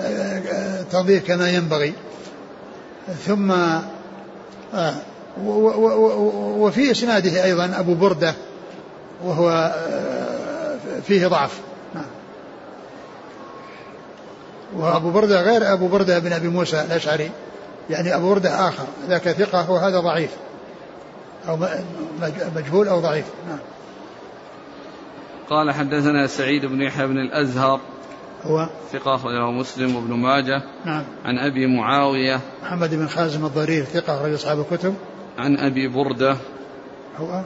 آه، 0.00 0.82
تنظيف 0.82 1.26
كما 1.26 1.50
ينبغي. 1.50 1.92
ثم 3.26 3.52
وفي 6.58 6.90
إسناده 6.90 7.44
أيضا 7.44 7.72
أبو 7.78 7.94
بردة 7.94 8.34
وهو 9.24 9.74
فيه 11.06 11.26
ضعف. 11.26 11.60
نعم. 11.94 12.04
وأبو 14.76 15.10
بردة 15.10 15.42
غير 15.42 15.72
أبو 15.72 15.88
بردة 15.88 16.18
بن 16.18 16.32
أبي 16.32 16.48
موسى 16.48 16.80
الأشعري. 16.80 17.30
يعني 17.90 18.14
أبو 18.14 18.28
بردة 18.28 18.68
آخر 18.68 18.84
ذاك 19.08 19.28
ثقة 19.28 19.70
وهذا 19.70 20.00
ضعيف. 20.00 20.30
أو 21.48 21.58
مجهول 22.56 22.88
أو 22.88 23.00
ضعيف. 23.00 23.24
نعم. 23.48 23.58
قال 25.50 25.74
حدثنا 25.74 26.26
سعيد 26.26 26.66
بن 26.66 26.82
يحيى 26.82 27.06
بن 27.06 27.18
الأزهر 27.18 27.80
هو 28.46 28.68
ثقة 28.92 29.14
أخرجه 29.14 29.50
مسلم 29.50 29.96
وابن 29.96 30.12
ماجه. 30.12 30.62
نعم. 30.84 31.02
عن 31.24 31.38
أبي 31.38 31.66
معاوية. 31.66 32.40
محمد 32.62 32.94
بن 32.94 33.08
خازم 33.08 33.46
الضرير 33.46 33.84
ثقة 33.84 34.14
أخرج 34.14 34.32
أصحاب 34.32 34.60
الكتب. 34.60 34.94
عن 35.38 35.58
أبي 35.58 35.88
بردة. 35.88 36.36
هو 37.18 37.42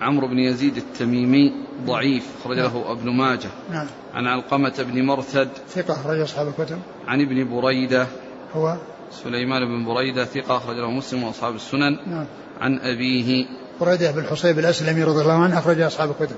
عمرو 0.00 0.28
بن 0.28 0.38
يزيد 0.38 0.76
التميمي 0.76 1.52
ضعيف 1.86 2.26
أخرج 2.40 2.56
له 2.56 2.78
نعم. 2.78 2.98
ابن 2.98 3.10
ماجه. 3.10 3.48
نعم. 3.72 3.86
عن 4.14 4.26
علقمة 4.26 4.74
بن 4.78 5.02
مرثد. 5.02 5.48
ثقة 5.68 5.94
أخرج 5.94 6.20
أصحاب 6.20 6.48
الكتب. 6.48 6.78
عن 7.06 7.20
ابن 7.20 7.60
بريدة. 7.60 8.06
هو 8.54 8.76
سليمان 9.10 9.64
بن 9.64 9.84
بريدة 9.84 10.24
ثقة 10.24 10.56
أخرج 10.56 10.76
له 10.76 10.90
مسلم 10.90 11.22
وأصحاب 11.22 11.54
السنن. 11.54 11.98
نعم. 12.06 12.26
عن 12.60 12.78
أبيه. 12.78 13.46
بريدة 13.80 14.10
بن 14.10 14.24
حصيب 14.24 14.58
الأسلمي 14.58 15.02
رضي 15.02 15.22
الله 15.22 15.32
عنه 15.32 15.58
أخرج 15.58 15.80
أصحاب 15.80 16.10
الكتب. 16.10 16.36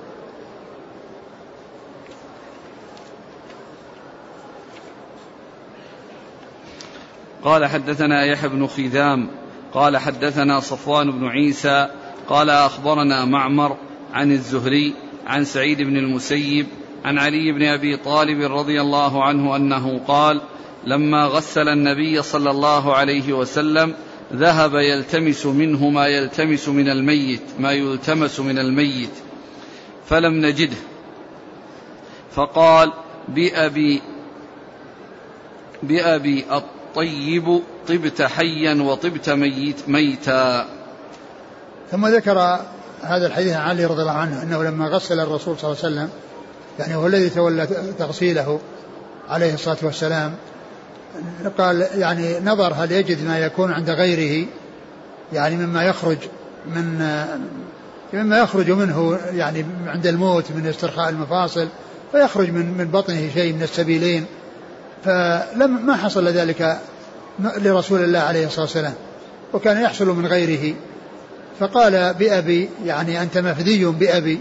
قال 7.44 7.66
حدثنا 7.66 8.24
يحيى 8.24 8.48
بن 8.48 8.66
خذام 8.66 9.28
قال 9.72 9.96
حدثنا 9.96 10.60
صفوان 10.60 11.10
بن 11.10 11.26
عيسى 11.26 11.88
قال 12.28 12.50
أخبرنا 12.50 13.24
معمر 13.24 13.76
عن 14.12 14.32
الزهري 14.32 14.94
عن 15.26 15.44
سعيد 15.44 15.82
بن 15.82 15.96
المسيب 15.96 16.66
عن 17.04 17.18
علي 17.18 17.52
بن 17.52 17.62
أبي 17.62 17.96
طالب 17.96 18.52
رضي 18.52 18.80
الله 18.80 19.24
عنه 19.24 19.56
أنه 19.56 20.00
قال 20.08 20.40
لما 20.84 21.26
غسل 21.26 21.68
النبي 21.68 22.22
صلى 22.22 22.50
الله 22.50 22.94
عليه 22.94 23.32
وسلم 23.32 23.94
ذهب 24.32 24.74
يلتمس 24.74 25.46
منه 25.46 25.90
ما 25.90 26.06
يلتمس 26.06 26.68
من 26.68 26.88
الميت 26.88 27.42
ما 27.58 27.72
يلتمس 27.72 28.40
من 28.40 28.58
الميت 28.58 29.10
فلم 30.06 30.46
نجده. 30.46 30.76
فقال 32.32 32.92
بأبي 33.28 34.02
بأبي 35.82 36.44
الطيب 36.90 37.62
طبت 37.88 38.22
حيا 38.22 38.82
وطبت 38.82 39.30
ميت 39.30 39.88
ميتا. 39.88 40.66
ثم 41.90 42.06
ذكر 42.06 42.38
هذا 43.02 43.26
الحديث 43.26 43.52
عن 43.52 43.68
علي 43.68 43.84
رضي 43.84 44.02
الله 44.02 44.12
عنه 44.12 44.42
إنه 44.42 44.64
لما 44.64 44.88
غسل 44.88 45.20
الرسول 45.20 45.58
صلى 45.58 45.70
الله 45.70 45.84
عليه 45.84 45.94
وسلم 45.94 46.08
يعني 46.78 46.94
هو 46.94 47.06
الذي 47.06 47.30
تولى 47.30 47.66
تغسيله 47.98 48.60
عليه 49.28 49.54
الصلاة 49.54 49.76
والسلام 49.82 50.34
قال 51.58 51.86
يعني 51.94 52.40
نظر 52.40 52.74
هل 52.74 52.92
يجد 52.92 53.24
ما 53.24 53.38
يكون 53.38 53.72
عند 53.72 53.90
غيره 53.90 54.46
يعني 55.32 55.56
مما 55.56 55.84
يخرج 55.84 56.18
من 56.66 56.98
مما 58.12 58.38
يخرج 58.38 58.70
منه 58.70 59.18
يعني 59.32 59.66
عند 59.86 60.06
الموت 60.06 60.44
من 60.52 60.66
استرخاء 60.66 61.08
المفاصل 61.08 61.68
فيخرج 62.12 62.50
من 62.50 62.78
من 62.78 62.84
بطنه 62.84 63.30
شيء 63.34 63.52
من 63.52 63.62
السبيلين. 63.62 64.26
فلم 65.04 65.86
ما 65.86 65.96
حصل 65.96 66.28
ذلك 66.28 66.78
لرسول 67.38 68.04
الله 68.04 68.18
عليه 68.18 68.46
الصلاة 68.46 68.64
والسلام 68.64 68.94
وكان 69.52 69.82
يحصل 69.82 70.06
من 70.06 70.26
غيره. 70.26 70.74
فقال 71.60 72.14
بأبي 72.14 72.68
يعني 72.84 73.22
أنت 73.22 73.38
مفدي 73.38 73.84
بأبي. 73.84 74.40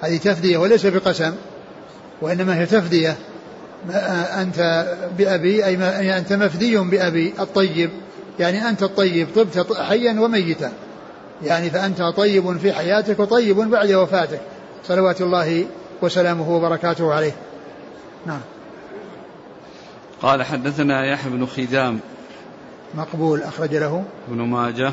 هذه 0.00 0.16
تفدية 0.16 0.58
وليس 0.58 0.86
بقسم 0.86 1.34
وإنما 2.22 2.58
هي 2.58 2.66
تفدية. 2.66 3.16
أنت 4.40 4.86
بأبي 5.18 5.64
أي 5.64 6.18
أنت 6.18 6.32
مفدي 6.32 6.76
بأبي 6.76 7.34
الطيب. 7.40 7.90
يعني 8.38 8.68
أنت 8.68 8.82
الطيب 8.82 9.28
طبت 9.36 9.76
حيا 9.76 10.20
وميتا. 10.20 10.72
يعني 11.44 11.70
فأنت 11.70 12.02
طيب 12.02 12.58
في 12.58 12.72
حياتك 12.72 13.18
وطيب 13.18 13.56
بعد 13.56 13.92
وفاتك. 13.92 14.40
صلوات 14.88 15.20
الله 15.20 15.64
وسلامه 16.02 16.50
وبركاته 16.50 17.14
عليه. 17.14 17.32
نعم. 18.26 18.40
قال 20.22 20.42
حدثنا 20.42 21.06
يحيى 21.06 21.30
بن 21.30 21.46
خدام 21.46 22.00
مقبول 22.94 23.42
أخرج 23.42 23.74
له. 23.74 24.04
ابن 24.28 24.42
ماجه 24.42 24.92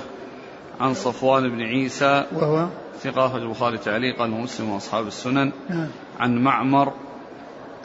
عن 0.79 0.93
صفوان 0.93 1.49
بن 1.49 1.61
عيسى. 1.61 2.25
وهو؟ 2.35 2.67
ثقة 3.03 3.25
أخرج 3.25 3.41
البخاري 3.41 3.77
تعليقا 3.77 4.23
ومسلم 4.23 4.69
وأصحاب 4.69 5.07
السنن. 5.07 5.51
نعم. 5.69 5.87
عن 6.19 6.37
معمر. 6.37 6.93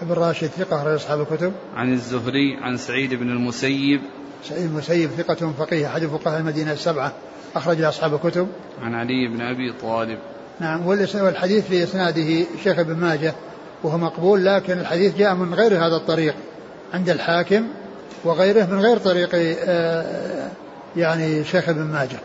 ابن 0.03 0.13
راشد 0.13 0.47
ثقة 0.47 0.77
أخرج 0.77 0.95
أصحاب 0.95 1.21
الكتب. 1.21 1.53
عن 1.77 1.93
الزهري 1.93 2.57
عن 2.63 2.77
سعيد 2.77 3.15
بن 3.15 3.31
المسيب. 3.31 4.01
سعيد 4.45 4.65
المسيب 4.65 5.11
ثقة 5.11 5.53
فقيه 5.59 5.87
أحد 5.87 6.07
فقهاء 6.07 6.41
المدينة 6.41 6.73
السبعة 6.73 7.13
أخرج 7.57 7.83
أصحاب 7.83 8.15
الكتب. 8.15 8.49
عن 8.83 8.95
علي 8.95 9.29
بن 9.29 9.41
أبي 9.41 9.73
طالب. 9.83 10.19
نعم 10.61 10.87
والحديث 10.87 11.67
في 11.67 11.83
إسناده 11.83 12.45
الشيخ 12.55 12.79
ابن 12.79 12.97
ماجه 12.97 13.35
وهو 13.83 13.99
مقبول 13.99 14.45
لكن 14.45 14.79
الحديث 14.79 15.17
جاء 15.17 15.35
من 15.35 15.55
غير 15.55 15.87
هذا 15.87 15.97
الطريق. 15.97 16.35
عند 16.95 17.11
الحاكم 17.11 17.69
وغيره 18.25 18.65
من 18.65 18.81
غير 18.81 18.99
طريق 18.99 19.31
آه، 19.35 20.51
يعني 20.97 21.45
شيخ 21.45 21.69
ابن 21.69 21.83
ماجه. 21.83 22.19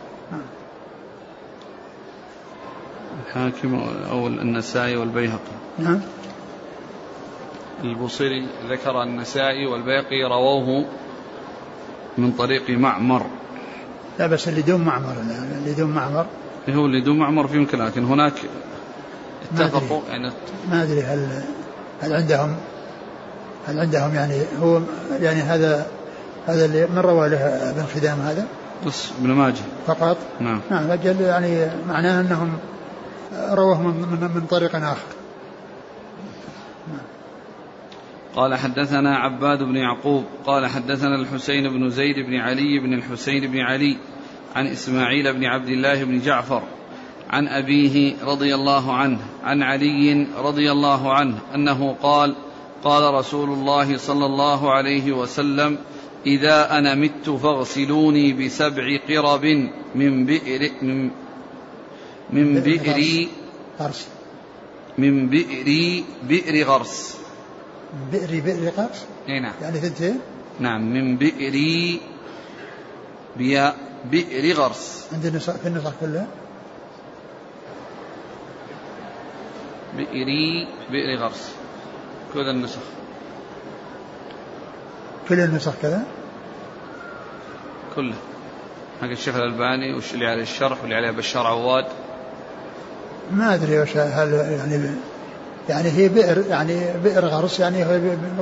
الحاكم 3.28 3.84
أو 4.12 4.28
النسائي 4.28 4.96
والبيهقي. 4.98 5.56
نعم. 5.80 6.02
البصري 7.84 8.48
ذكر 8.70 9.04
النسائي 9.04 9.66
والبيهقي 9.66 10.24
رووه 10.24 10.86
من 12.18 12.32
طريق 12.32 12.70
معمر. 12.70 13.26
لا 14.20 14.28
بس 14.28 14.48
اللي 14.48 14.62
دون 14.62 14.82
معمر 14.82 15.14
اللي 15.58 15.74
دون 15.74 15.92
معمر. 15.92 16.26
هو 16.70 16.86
اللي 16.86 17.02
دون 17.02 17.18
معمر 17.18 17.48
في 17.48 17.58
يمكن 17.58 17.78
لكن 17.78 18.04
هناك 18.04 18.34
اتفقوا 19.54 20.02
يعني 20.10 20.32
ما 20.72 20.84
أدري 20.84 21.02
هل 21.02 21.44
هل 22.02 22.14
عندهم 22.14 22.56
هل 23.68 23.80
عندهم 23.80 24.16
يعني 24.16 24.42
هو 24.62 24.82
يعني 25.20 25.42
هذا 25.42 25.88
هذا 26.48 26.66
اللي 26.66 26.88
من 26.88 26.98
روى 26.98 27.30
له 27.30 27.38
ابن 27.70 27.84
خدام 27.96 28.20
هذا؟ 28.20 28.46
بس 28.86 29.12
ابن 29.20 29.32
ماجه 29.32 29.64
فقط؟ 29.88 30.18
نعم 30.40 30.62
نعم 30.72 30.92
أجل 30.92 31.22
يعني 31.22 31.68
معناه 31.88 32.22
أنهم 32.22 32.58
رواه 33.52 33.82
من, 33.82 33.94
من, 33.94 34.30
من 34.36 34.46
طريق 34.50 34.76
آخر 34.76 35.16
قال 38.36 38.56
حدثنا 38.56 39.18
عباد 39.18 39.64
بن 39.64 39.76
يعقوب 39.76 40.24
قال 40.46 40.68
حدثنا 40.68 41.16
الحسين 41.16 41.70
بن 41.70 41.90
زيد 41.90 42.16
بن 42.16 42.36
علي 42.36 42.80
بن 42.80 42.94
الحسين 42.94 43.52
بن 43.52 43.60
علي 43.60 43.98
عن 44.56 44.68
إسماعيل 44.68 45.34
بن 45.34 45.46
عبد 45.46 45.68
الله 45.68 46.04
بن 46.04 46.20
جعفر 46.20 46.64
عن 47.30 47.48
أبيه 47.48 48.14
رضي 48.24 48.56
الله 48.56 48.94
عنه 48.94 49.20
عن 49.44 49.64
علي 49.64 50.28
رضي 50.38 50.72
الله 50.72 51.14
عنه 51.14 51.38
أنه 51.56 51.96
قال 52.04 52.36
قال 52.86 53.14
رسول 53.14 53.50
الله 53.50 53.98
صلى 53.98 54.26
الله 54.26 54.72
عليه 54.72 55.12
وسلم 55.12 55.78
إذا 56.26 56.78
أنا 56.78 56.96
مت 56.96 57.30
فاغسلوني 57.30 58.34
بسبع 58.34 58.98
قرب 59.10 59.46
من 59.96 60.26
بئر 60.26 60.72
من, 60.82 61.10
من 62.30 62.60
بئري 62.60 63.30
غرس. 63.80 64.08
من 64.98 65.30
بئري 65.30 66.06
بئر 66.30 66.64
غرس. 66.64 67.18
من 67.94 68.10
بئري 68.12 68.42
بئر 68.42 68.70
غرس؟ 68.78 69.06
إي 69.30 69.40
نعم. 69.40 69.54
يعني 69.62 69.80
ثنتين 69.80 70.20
نعم 70.60 70.94
من 70.94 71.18
بئري 71.18 72.02
بياء 73.38 73.78
بئر 74.12 74.54
غرس. 74.54 75.08
عند 75.14 75.26
النسخ 75.26 75.56
في 75.58 75.68
النسخ 75.68 75.94
كلها؟ 76.02 76.28
بئري 79.98 80.68
بئر 80.92 81.18
غرس. 81.18 81.55
كل 82.36 82.50
النسخ. 82.50 82.80
كل 85.30 85.40
النسخ 85.40 85.74
كذا؟ 85.82 86.04
كله. 87.96 88.14
حق 89.02 89.08
الشيخ 89.08 89.36
الألباني 89.36 89.94
وش 89.94 90.14
اللي 90.14 90.28
عليه 90.28 90.44
الشرح 90.44 90.82
واللي 90.82 90.96
عليه 90.96 91.12
بشار 91.12 91.48
عواد. 91.48 91.86
ما 93.32 93.54
أدري 93.54 93.80
وش 93.80 93.98
هل 93.98 94.34
يعني 94.34 94.90
يعني 95.70 95.90
هي 95.90 96.10
بئر 96.10 96.44
يعني 96.50 96.82
بئر 97.04 97.26
غرس 97.26 97.60
يعني 97.60 97.84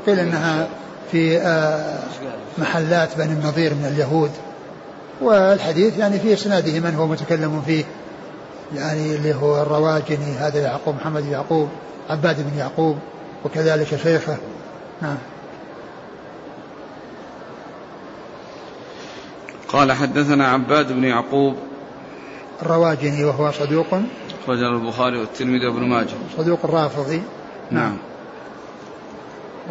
قيل 0.07 0.19
إنها 0.19 0.67
في 1.11 1.37
آه، 1.37 1.99
محلات 2.57 3.17
بني 3.17 3.33
النضير 3.33 3.73
من 3.73 3.85
اليهود. 3.85 4.31
والحديث 5.21 5.97
يعني 5.97 6.19
في 6.19 6.33
إسناده 6.33 6.79
من 6.79 6.95
هو 6.95 7.07
متكلم 7.07 7.61
فيه 7.65 7.83
يعني 8.75 9.15
اللي 9.15 9.35
هو 9.35 9.61
الرواجني 9.61 10.37
هذا 10.39 10.61
يعقوب 10.61 10.95
محمد 10.95 11.25
يعقوب 11.25 11.69
عباد 12.09 12.51
بن 12.51 12.57
يعقوب. 12.57 12.97
وكذلك 13.45 13.95
شيخه. 14.03 14.37
نعم. 15.01 15.17
قال 19.67 19.91
حدثنا 19.91 20.47
عباد 20.47 20.91
بن 20.91 21.03
يعقوب. 21.03 21.55
الرواجني 22.61 23.23
وهو 23.23 23.51
صدوق. 23.51 23.87
أخرجه 24.43 24.67
البخاري 24.67 25.17
والترمذي 25.17 25.67
وابن 25.67 25.81
ماجه. 25.81 26.15
صدوق 26.37 26.65
رافضي 26.65 27.21
نعم. 27.71 27.97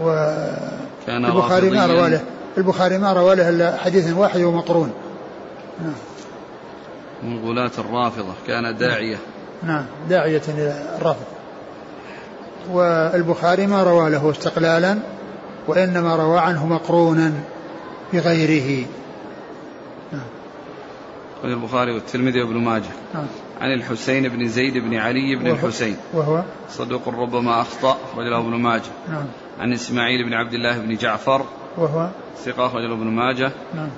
و 0.03 0.37
كان 1.07 1.25
البخاري 1.25 1.71
ما. 1.71 1.87
روى 1.87 2.09
له. 2.09 2.21
البخاري 2.59 2.99
ما 2.99 3.13
روى 3.13 3.35
له 3.35 3.49
إلا 3.49 3.77
حديث 3.77 4.13
واحد 4.13 4.41
ومقرون 4.41 4.93
نعم. 5.81 5.95
من 7.23 7.49
غلاة 7.49 7.73
الرافضة. 7.79 8.35
كان 8.47 8.77
داعية. 8.77 9.19
نعم. 9.63 9.85
داعية 10.09 10.43
إلى 10.49 10.97
الرفض 10.99 11.32
والبخاري 12.71 13.67
ما 13.67 13.83
روى 13.83 14.11
له 14.11 14.31
استقلالا 14.31 14.99
وإنما 15.69 16.17
روى 16.17 16.39
عنه 16.39 16.67
مقرونا 16.67 17.33
بغيره. 18.13 18.87
أخرج 21.39 21.53
البخاري 21.53 21.93
والترمذي 21.93 22.43
وابن 22.43 22.57
ماجه. 22.57 22.91
نعم. 23.15 23.27
عن 23.61 23.73
الحسين 23.73 24.29
بن 24.29 24.49
زيد 24.49 24.79
بن 24.79 24.95
علي 24.95 25.37
بن 25.37 25.47
وهو- 25.47 25.55
الحسين. 25.55 25.97
وهو؟ 26.15 26.43
صدوق 26.71 27.09
ربما 27.09 27.61
أخطأ 27.61 27.97
أخرج 28.13 28.27
له 28.27 28.39
ابن 28.39 28.55
ماجه. 28.55 28.91
نعم. 29.09 29.25
عن 29.61 29.73
إسماعيل 29.73 30.25
بن 30.25 30.35
عبد 30.35 30.55
الله 30.55 30.79
بن 30.79 30.97
جعفر. 30.97 31.45
وهو؟ 31.79 32.09
ثقة 32.45 32.67
أخرج 32.67 32.83
له 32.85 32.95
ابن 32.95 33.07
ماجه. 33.07 33.53
نعم. 33.75 33.89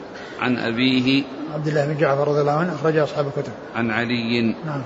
عن 0.41 0.57
أبيه. 0.59 1.23
عبد 1.55 1.69
الله 1.69 1.87
بن 1.87 1.97
جعفر 1.99 2.29
رضي 2.29 2.41
الله 2.41 2.53
عنه 2.53 2.75
أخرج 2.75 2.97
أصحاب 2.97 3.27
الكتب. 3.27 3.53
عن 3.77 3.91
علي. 3.91 4.55
نعم. 4.67 4.83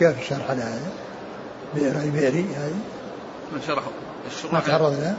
قال 0.00 0.14
في 0.14 0.20
الشرح 0.20 0.50
على 0.50 0.62
هذا؟ 0.62 0.92
بئر 1.74 2.10
بئري 2.10 2.46
هذه. 2.54 2.78
ما 3.52 3.58
الشروح؟ 4.26 4.66
تعرض 4.66 4.92
لها 4.92 5.16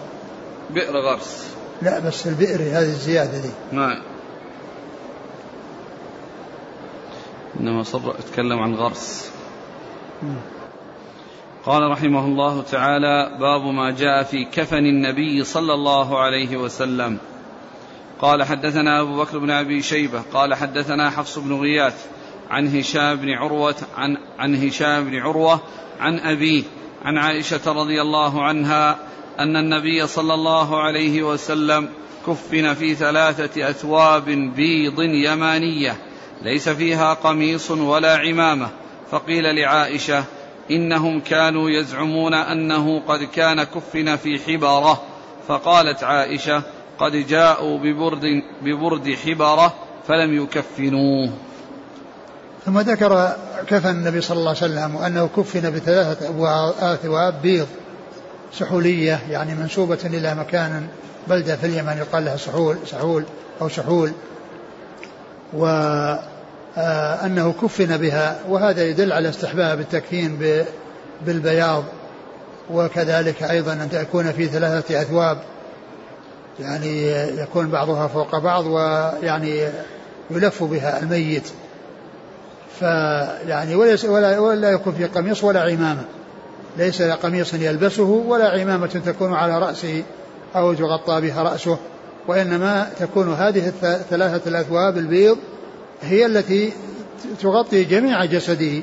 بئر 0.70 0.98
غرس. 0.98 1.56
لا 1.82 2.00
بس 2.00 2.28
البئر 2.28 2.62
هذه 2.62 2.80
الزيادة 2.80 3.38
دي. 3.38 3.50
نعم 3.72 4.02
إنما 7.60 7.84
صر 7.84 8.16
أتكلم 8.20 8.60
عن 8.60 8.76
غرس. 8.76 9.32
مم. 10.24 10.36
قال 11.66 11.92
رحمه 11.92 12.26
الله 12.26 12.62
تعالى 12.62 13.38
باب 13.40 13.62
ما 13.62 13.92
جاء 13.92 14.24
في 14.24 14.46
كفن 14.46 14.86
النبي 14.86 15.44
صلى 15.44 15.74
الله 15.74 16.20
عليه 16.20 16.58
وسلم. 16.58 17.18
قال 18.20 18.44
حدثنا 18.44 19.02
أبو 19.02 19.18
بكر 19.18 19.38
بن 19.38 19.50
أبي 19.52 19.82
شيبة. 19.82 20.22
قال 20.34 20.54
حدثنا 20.54 21.10
حفص 21.10 21.40
بن 21.40 21.62
غياث. 21.62 22.06
عن 22.50 22.78
هشام 22.78 23.16
بن 23.16 23.30
عروة 23.30 23.76
عن, 23.98 24.18
عن 24.40 24.68
هشام 24.68 25.04
بن 25.10 25.20
عروة 25.20 25.62
عن 26.00 26.20
أبيه 26.20 26.64
عن 27.06 27.18
عائشة 27.18 27.72
رضي 27.72 28.02
الله 28.02 28.44
عنها 28.44 29.00
أن 29.40 29.58
النبي 29.58 30.08
صلى 30.08 30.34
الله 30.34 30.82
عليه 30.82 31.24
وسلم 31.24 31.90
كفن 32.28 32.74
في 32.74 32.96
ثلاثة 32.96 33.70
أثواب 33.70 34.26
بيض 34.56 35.00
يمانية 35.00 35.98
ليس 36.42 36.70
فيها 36.70 37.14
قميص 37.14 37.72
ولا 37.72 38.18
عمامة. 38.18 38.70
فقيل 39.12 39.56
لعائشة 39.56 40.24
إنهم 40.72 41.20
كانوا 41.20 41.70
يزعمون 41.70 42.34
أنه 42.34 43.00
قد 43.00 43.24
كان 43.24 43.64
كفن 43.64 44.16
في 44.16 44.40
حبرة. 44.40 45.04
فقالت 45.48 46.04
عائشة 46.04 46.64
قد 47.00 47.28
جاءوا 47.28 47.78
ببرد, 47.78 48.44
ببرد 48.62 49.16
حبرة 49.26 49.74
فلم 50.08 50.44
يكفنوه. 50.44 51.34
ثم 52.66 52.80
ذكر 52.80 53.36
كفن 53.68 53.90
النبي 53.90 54.22
صلى 54.22 54.38
الله 54.38 54.50
عليه 54.50 54.60
وسلم 54.60 54.96
وأنه 54.96 55.30
كفن 55.38 55.72
بثلاثة 55.72 56.30
أثواب 56.94 57.42
بيض 57.42 57.68
سحولية 58.54 59.20
يعني 59.30 59.56
منسوبة 59.56 60.00
إلى 60.06 60.36
مكان 60.36 60.88
بلدة 61.28 61.56
في 61.56 61.66
اليمن 61.66 61.98
يقال 61.98 62.26
لها 62.26 62.38
سحول 62.38 62.78
سحول 62.86 63.24
أو 63.62 63.70
سحول. 63.70 64.12
وأنه 65.54 67.54
كفن 67.62 67.98
بها 67.98 68.40
وهذا 68.50 68.84
يدل 68.84 69.14
على 69.14 69.30
استحباب 69.30 69.80
التكفين 69.80 70.40
بالبياض. 71.26 71.84
وكذلك 72.72 73.44
أيضا 73.44 73.74
أن 73.74 73.90
تكون 73.92 74.32
في 74.32 74.48
ثلاثة 74.48 75.02
أثواب 75.02 75.38
يعني 76.60 77.08
يكون 77.42 77.70
بعضها 77.70 78.08
فوق 78.08 78.40
بعض 78.40 78.66
ويعني 78.66 79.68
يلف 80.32 80.64
بها 80.64 81.00
الميت. 81.00 81.52
فيعني 82.80 83.76
وليس 83.76 84.06
ولا, 84.06 84.40
ولا 84.40 84.72
يكون 84.72 84.94
في 84.94 85.06
قميص 85.06 85.44
ولا 85.44 85.62
عمامة. 85.62 86.02
ليس 86.78 87.02
قميص 87.02 87.54
يلبسه 87.54 88.04
ولا 88.04 88.50
عمامة 88.62 88.88
تكون 89.06 89.34
على 89.34 89.60
رأسه 89.60 90.04
أو 90.56 90.74
تغطى 90.74 91.22
بها 91.22 91.44
رأسه 91.44 91.78
وإنما 92.28 92.90
تكون 93.00 93.34
هذه 93.34 93.70
الث- 93.70 94.10
ثلاثة 94.10 94.50
الأثواب 94.50 94.98
البيض 94.98 95.38
هي 96.02 96.26
التي 96.26 96.74
تغطي 97.42 97.84
جميع 97.84 98.26
جسده 98.26 98.82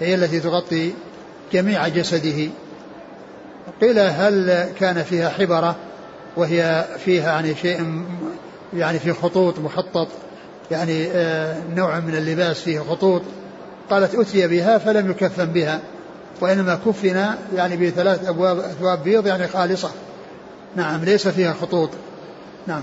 هي 0.00 0.14
التي 0.14 0.40
تغطي 0.40 0.92
جميع 1.52 1.88
جسده. 1.88 2.48
قيل 3.80 3.98
هل 3.98 4.66
كان 4.80 5.02
فيها 5.02 5.28
حبرة 5.28 5.76
وهي 6.36 6.84
فيها 7.04 7.32
يعني 7.32 7.54
شيء 7.54 8.02
يعني 8.76 8.98
في 8.98 9.12
خطوط 9.12 9.58
مخطط؟ 9.58 10.08
يعني 10.70 11.06
آه، 11.12 11.56
نوع 11.74 12.00
من 12.00 12.14
اللباس 12.14 12.60
فيه 12.60 12.80
خطوط. 12.80 13.22
قالت 13.90 14.14
أتي 14.14 14.46
بها 14.46 14.78
فلم 14.78 15.10
يكفن 15.10 15.44
بها 15.44 15.80
وإنما 16.40 16.78
كفن 16.86 17.26
يعني 17.54 17.76
بثلاث 17.76 18.28
أبواب 18.28 18.58
أثواب 18.58 19.02
بيض 19.02 19.26
يعني 19.26 19.48
خالصة. 19.48 19.90
نعم 20.76 21.04
ليس 21.04 21.28
فيها 21.28 21.52
خطوط. 21.52 21.90
نعم. 22.66 22.82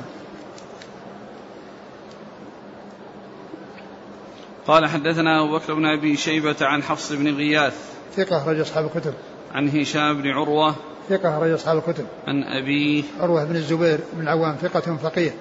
قال 4.68 4.90
حدثنا 4.90 5.44
أبو 5.44 5.58
بكر 5.58 5.74
بن 5.74 5.86
أبي 5.86 6.18
شيبة 6.18 6.56
عن 6.62 6.84
حفص 6.84 7.12
بن 7.12 7.36
غياث. 7.36 7.76
ثقة 8.16 8.38
أخرج 8.38 8.60
أصحاب 8.60 8.86
الكتب. 8.86 9.14
عن 9.54 9.70
هشام 9.70 10.22
بن 10.22 10.28
عروة. 10.28 10.76
ثقة 11.10 11.38
أخرج 11.38 11.52
أصحاب 11.52 11.78
الكتب. 11.78 12.06
عن 12.28 12.44
أبيه. 12.44 13.04
عروة 13.20 13.44
بن 13.44 13.56
الزبير 13.56 14.00
بن 14.14 14.22
العوام 14.22 14.56
ثقة 14.56 14.98
فقيه. 14.98 15.32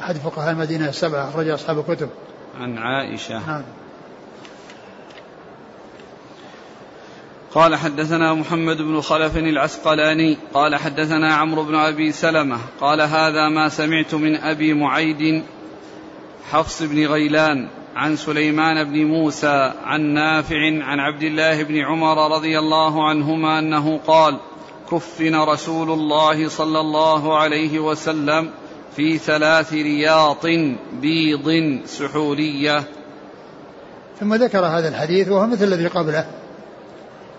أحد 0.00 0.16
فقهاء 0.16 0.50
المدينة 0.50 0.88
السبعة 0.88 1.28
أخرج 1.28 1.48
أصحاب 1.48 1.78
الكتب. 1.78 2.08
عن 2.60 2.78
عائشة. 2.78 3.46
نعم. 3.46 3.62
قال 7.54 7.76
حدثنا 7.76 8.34
محمد 8.34 8.76
بن 8.76 9.00
خلف 9.00 9.36
العسقلاني 9.36 10.36
قال 10.54 10.76
حدثنا 10.76 11.34
عمرو 11.34 11.64
بن 11.64 11.74
أبي 11.74 12.12
سلمة 12.12 12.58
قال 12.80 13.00
هذا 13.00 13.48
ما 13.48 13.68
سمعت 13.68 14.14
من 14.14 14.36
أبي 14.36 14.74
معيد 14.74 15.42
حفص 16.50 16.82
بن 16.82 17.06
غيلان 17.06 17.68
عن 17.96 18.16
سليمان 18.16 18.84
بن 18.84 19.04
موسى 19.04 19.72
عن 19.84 20.00
نافع 20.00 20.84
عن 20.84 21.00
عبد 21.00 21.22
الله 21.22 21.62
بن 21.62 21.78
عمر 21.78 22.36
رضي 22.36 22.58
الله 22.58 23.08
عنهما 23.08 23.58
أنه 23.58 24.00
قال 24.06 24.38
كفن 24.90 25.34
رسول 25.34 25.90
الله 25.90 26.48
صلى 26.48 26.80
الله 26.80 27.38
عليه 27.38 27.78
وسلم 27.78 28.50
في 28.96 29.18
ثلاث 29.18 29.72
رياط 29.72 30.46
بيض 30.92 31.80
سحولية 31.86 32.84
ثم 34.20 34.34
ذكر 34.34 34.66
هذا 34.66 34.88
الحديث 34.88 35.28
وهو 35.28 35.46
مثل 35.46 35.64
الذي 35.64 35.86
قبله. 35.86 36.26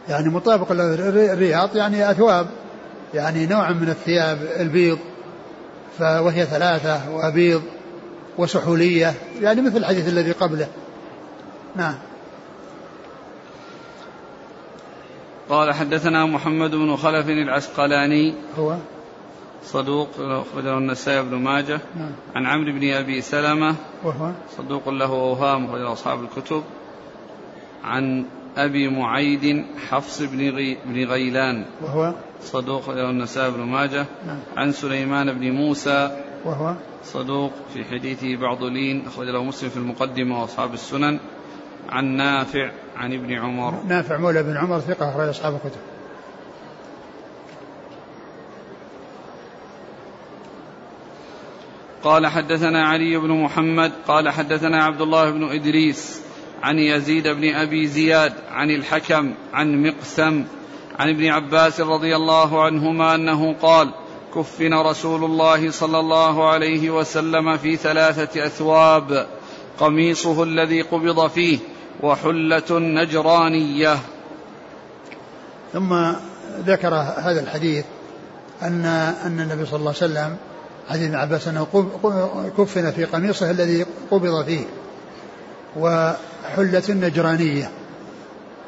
يعني 0.09 0.29
مطابق 0.29 0.71
الرياض 0.71 1.75
يعني 1.75 2.11
أثواب 2.11 2.47
يعني 3.13 3.45
نوع 3.45 3.71
من 3.71 3.89
الثياب 3.89 4.39
البيض 4.59 4.99
وهي 5.99 6.45
ثلاثة 6.45 7.01
وبيض 7.11 7.61
وسحولية 8.37 9.13
يعني 9.41 9.61
مثل 9.61 9.77
الحديث 9.77 10.07
الذي 10.07 10.31
قبله. 10.31 10.67
نعم. 11.75 11.95
قال 15.49 15.73
حدثنا 15.73 16.25
محمد 16.25 16.71
بن 16.71 16.95
خلف 16.95 17.29
العسقلاني. 17.29 18.33
هو؟ 18.59 18.75
صدوق 19.63 20.09
أخرجه 20.19 20.77
النسائي 20.77 21.23
بن 21.23 21.35
ماجه. 21.35 21.79
نعم. 21.95 22.11
عن 22.35 22.45
عمرو 22.45 22.71
بن 22.71 22.89
أبي 22.89 23.21
سلمة 23.21 23.75
وهو؟ 24.03 24.31
صدوق 24.57 24.89
له 24.89 25.05
أوهام 25.05 25.65
أخرجه 25.65 25.93
أصحاب 25.93 26.23
الكتب. 26.23 26.63
عن 27.83 28.25
أبي 28.57 28.89
معيد 28.89 29.65
حفص 29.89 30.21
بن, 30.21 30.49
غي 30.49 30.77
بن 30.85 31.03
غيلان. 31.03 31.65
وهو؟ 31.81 32.13
صدوق 32.41 32.89
له 32.89 33.09
النسائي 33.09 33.51
بن 33.51 33.59
ماجه. 33.59 34.05
نعم. 34.27 34.39
عن 34.57 34.71
سليمان 34.71 35.33
بن 35.33 35.51
موسى. 35.51 36.23
وهو؟ 36.45 36.73
صدوق 37.03 37.51
في 37.73 37.83
حديثه 37.83 38.35
بعض 38.35 38.63
لين 38.63 39.07
أخرج 39.07 39.27
له 39.27 39.43
مسلم 39.43 39.69
في 39.69 39.77
المقدمة 39.77 40.41
وأصحاب 40.41 40.73
السنن. 40.73 41.19
عن 41.89 42.05
نافع 42.05 42.71
عن 42.97 43.13
ابن 43.13 43.33
عمر. 43.33 43.83
نافع 43.87 44.17
مولى 44.17 44.43
بن 44.43 44.57
عمر 44.57 44.79
ثقة 44.79 45.09
أخرج 45.09 45.27
أصحاب 45.27 45.53
الكتب. 45.53 45.79
قال 52.03 52.27
حدثنا 52.27 52.87
علي 52.87 53.17
بن 53.17 53.29
محمد 53.29 53.91
قال 54.07 54.29
حدثنا 54.29 54.83
عبد 54.83 55.01
الله 55.01 55.31
بن 55.31 55.43
إدريس 55.43 56.21
عن 56.63 56.79
يزيد 56.79 57.27
بن 57.27 57.55
أبي 57.55 57.87
زياد 57.87 58.33
عن 58.51 58.71
الحكم 58.71 59.33
عن 59.53 59.83
مقسم 59.83 60.45
عن 60.99 61.09
ابن 61.09 61.27
عباس 61.27 61.81
رضي 61.81 62.15
الله 62.15 62.63
عنهما 62.63 63.15
أنه 63.15 63.55
قال 63.61 63.93
كفن 64.35 64.73
رسول 64.73 65.23
الله 65.23 65.71
صلى 65.71 65.99
الله 65.99 66.49
عليه 66.49 66.89
وسلم 66.89 67.57
في 67.57 67.75
ثلاثة 67.75 68.45
أثواب 68.45 69.27
قميصه 69.79 70.43
الذي 70.43 70.81
قبض 70.81 71.27
فيه 71.27 71.59
وحلة 72.03 72.63
نجرانية. 72.71 73.97
ثم 75.73 76.13
ذكر 76.59 76.93
هذا 76.95 77.39
الحديث 77.39 77.85
أن 78.61 78.85
أن 79.25 79.39
النبي 79.39 79.65
صلى 79.65 79.79
الله 79.79 79.93
عليه 80.01 80.11
وسلم 80.11 80.37
حديث 80.91 81.03
ابن 81.03 81.15
عباس 81.15 81.47
أنه 81.47 81.67
كفن 82.57 82.91
في 82.91 83.05
قميصه 83.05 83.51
الذي 83.51 83.85
قبض 84.11 84.45
فيه 84.45 84.65
وحلة 85.77 86.83
نجرانية. 86.89 87.69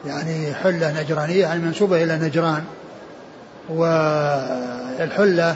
يعني 0.06 0.54
حلة 0.54 1.02
نجرانية 1.02 1.42
يعني 1.42 1.60
منسوبة 1.60 2.04
إلى 2.04 2.18
نجران. 2.18 2.64
والحلة 3.70 5.56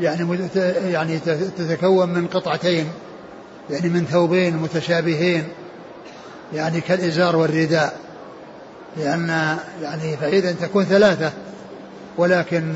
يعني 0.00 0.48
يعني 0.84 1.18
تتكون 1.58 2.08
من 2.08 2.26
قطعتين 2.26 2.90
يعني 3.70 3.88
من 3.88 4.04
ثوبين 4.04 4.56
متشابهين 4.56 5.44
يعني 6.54 6.80
كالإزار 6.80 7.36
والرداء. 7.36 7.96
لأن 8.96 9.56
يعني 9.82 10.16
فإذا 10.16 10.52
تكون 10.52 10.84
ثلاثة 10.84 11.32
ولكن 12.18 12.72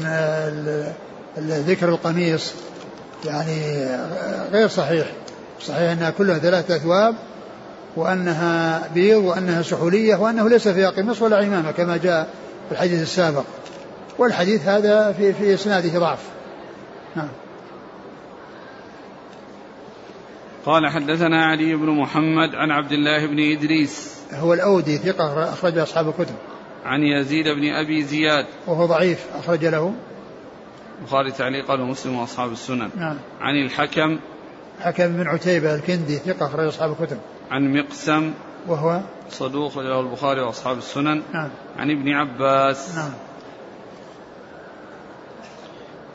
ذكر 1.39 1.89
القميص 1.89 2.53
يعني 3.25 3.87
غير 4.53 4.69
صحيح. 4.69 5.07
صحيح 5.61 5.91
أنها 5.91 6.11
كلها 6.11 6.39
ثلاثة 6.39 6.77
أثواب 6.77 7.15
وأنها 7.97 8.89
بيض 8.95 9.25
وأنها 9.25 9.63
سحولية 9.63 10.17
وأنه 10.17 10.49
ليس 10.49 10.69
فيها 10.69 10.91
قميص 10.91 11.23
ولا 11.23 11.37
عمامة 11.37 11.71
كما 11.71 11.97
جاء 11.97 12.29
في 12.69 12.73
الحديث 12.73 13.03
السابق. 13.03 13.45
والحديث 14.19 14.69
هذا 14.69 15.13
في 15.13 15.33
في 15.33 15.55
إسناده 15.55 15.99
ضعف. 15.99 16.19
نعم. 17.17 17.29
قال 20.67 20.91
حدثنا 20.91 21.45
علي 21.45 21.75
بن 21.75 21.91
محمد 21.91 22.55
عن 22.55 22.71
عبد 22.71 22.93
الله 22.93 23.27
بن 23.27 23.39
إدريس. 23.39 24.13
هو 24.33 24.55
الأودي 24.55 24.99
ثقة 24.99 25.53
أخرج 25.53 25.79
أصحاب 25.79 26.09
الكتب. 26.09 26.35
عن 26.85 27.03
يزيد 27.03 27.45
بن 27.45 27.75
أبي 27.75 28.03
زياد. 28.03 28.47
وهو 28.67 28.87
ضعيف 28.87 29.27
أخرج 29.39 29.65
له. 29.65 29.95
البخاري 31.01 31.33
تعليقا 31.33 31.75
ومسلم 31.75 32.17
وأصحاب 32.17 32.53
السنن. 32.53 32.91
نعم. 32.97 33.17
عن 33.41 33.55
الحكم. 33.55 34.19
حكم 34.81 35.09
بن 35.09 35.27
عتيبة 35.27 35.75
الكندي 35.75 36.19
ثقة 36.19 36.47
أخرج 36.47 36.67
أصحاب 36.67 36.97
الكتب. 37.01 37.19
عن 37.51 37.75
مقسم. 37.77 38.33
وهو؟ 38.69 39.01
صدوق 39.31 39.79
له 39.79 40.01
البخاري 40.01 40.41
وأصحاب 40.41 40.79
السنن. 40.79 41.23
نعم. 41.33 41.49
عن 41.79 41.91
ابن 41.91 42.09
عباس. 42.09 42.97
نعم. 42.97 43.11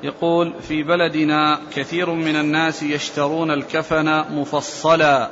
يقول 0.03 0.53
في 0.67 0.84
بلدنا 0.84 1.59
كثير 1.75 2.09
من 2.09 2.36
الناس 2.36 2.84
يشترون 2.84 3.51
الكفن 3.51 4.23
مفصلا. 4.34 5.30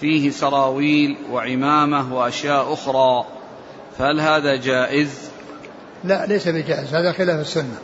فيه 0.00 0.30
سراويل 0.30 1.16
وعمامة 1.30 2.14
وأشياء 2.14 2.72
أخرى. 2.72 3.24
فهل 3.98 4.20
هذا 4.20 4.56
جائز؟ 4.56 5.30
لا 6.04 6.26
ليس 6.26 6.48
بجائز. 6.48 6.94
هذا 6.94 7.12
خلاف 7.12 7.40
السنة. 7.40 7.78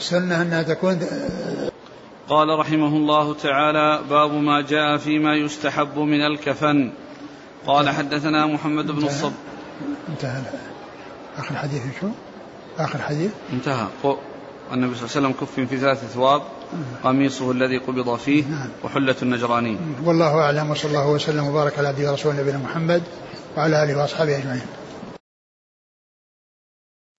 السنة 0.00 0.42
أنها 0.42 0.62
تكون 0.62 0.98
قال 2.28 2.58
رحمه 2.58 2.96
الله 2.96 3.34
تعالى 3.34 4.00
باب 4.10 4.32
ما 4.32 4.60
جاء 4.60 4.96
فيما 4.96 5.34
يستحب 5.34 5.98
من 5.98 6.20
الكفن. 6.20 6.92
قال 7.66 7.88
حدثنا 7.88 8.46
محمد 8.46 8.86
بن 8.86 9.06
الصب 9.06 9.32
انتهى. 10.08 10.42
آخر 11.38 11.54
حديث 11.54 11.82
شو؟ 12.00 12.08
آخر 12.78 12.98
حديث. 12.98 13.30
انتهى. 13.52 13.86
النبي 14.72 14.94
صلى 14.94 15.04
الله 15.04 15.16
عليه 15.16 15.28
وسلم 15.28 15.32
كف 15.32 15.60
في 15.70 15.76
ثلاث 15.76 16.04
ثواب. 16.14 16.42
قميصه 17.04 17.50
الذي 17.50 17.78
قبض 17.78 18.16
فيه 18.16 18.44
نعم. 18.44 18.68
وحلة 18.84 19.14
النجراني 19.22 19.78
والله 20.04 20.40
أعلم 20.40 20.70
وصلى 20.70 20.88
الله 20.88 21.10
وسلم 21.10 21.46
وبارك 21.46 21.78
على 21.78 21.88
عبده 21.88 22.10
ورسوله 22.10 22.40
نبينا 22.40 22.58
محمد 22.58 23.02
وعلى 23.56 23.82
آله 23.82 23.98
وأصحابه 23.98 24.38
أجمعين. 24.38 24.62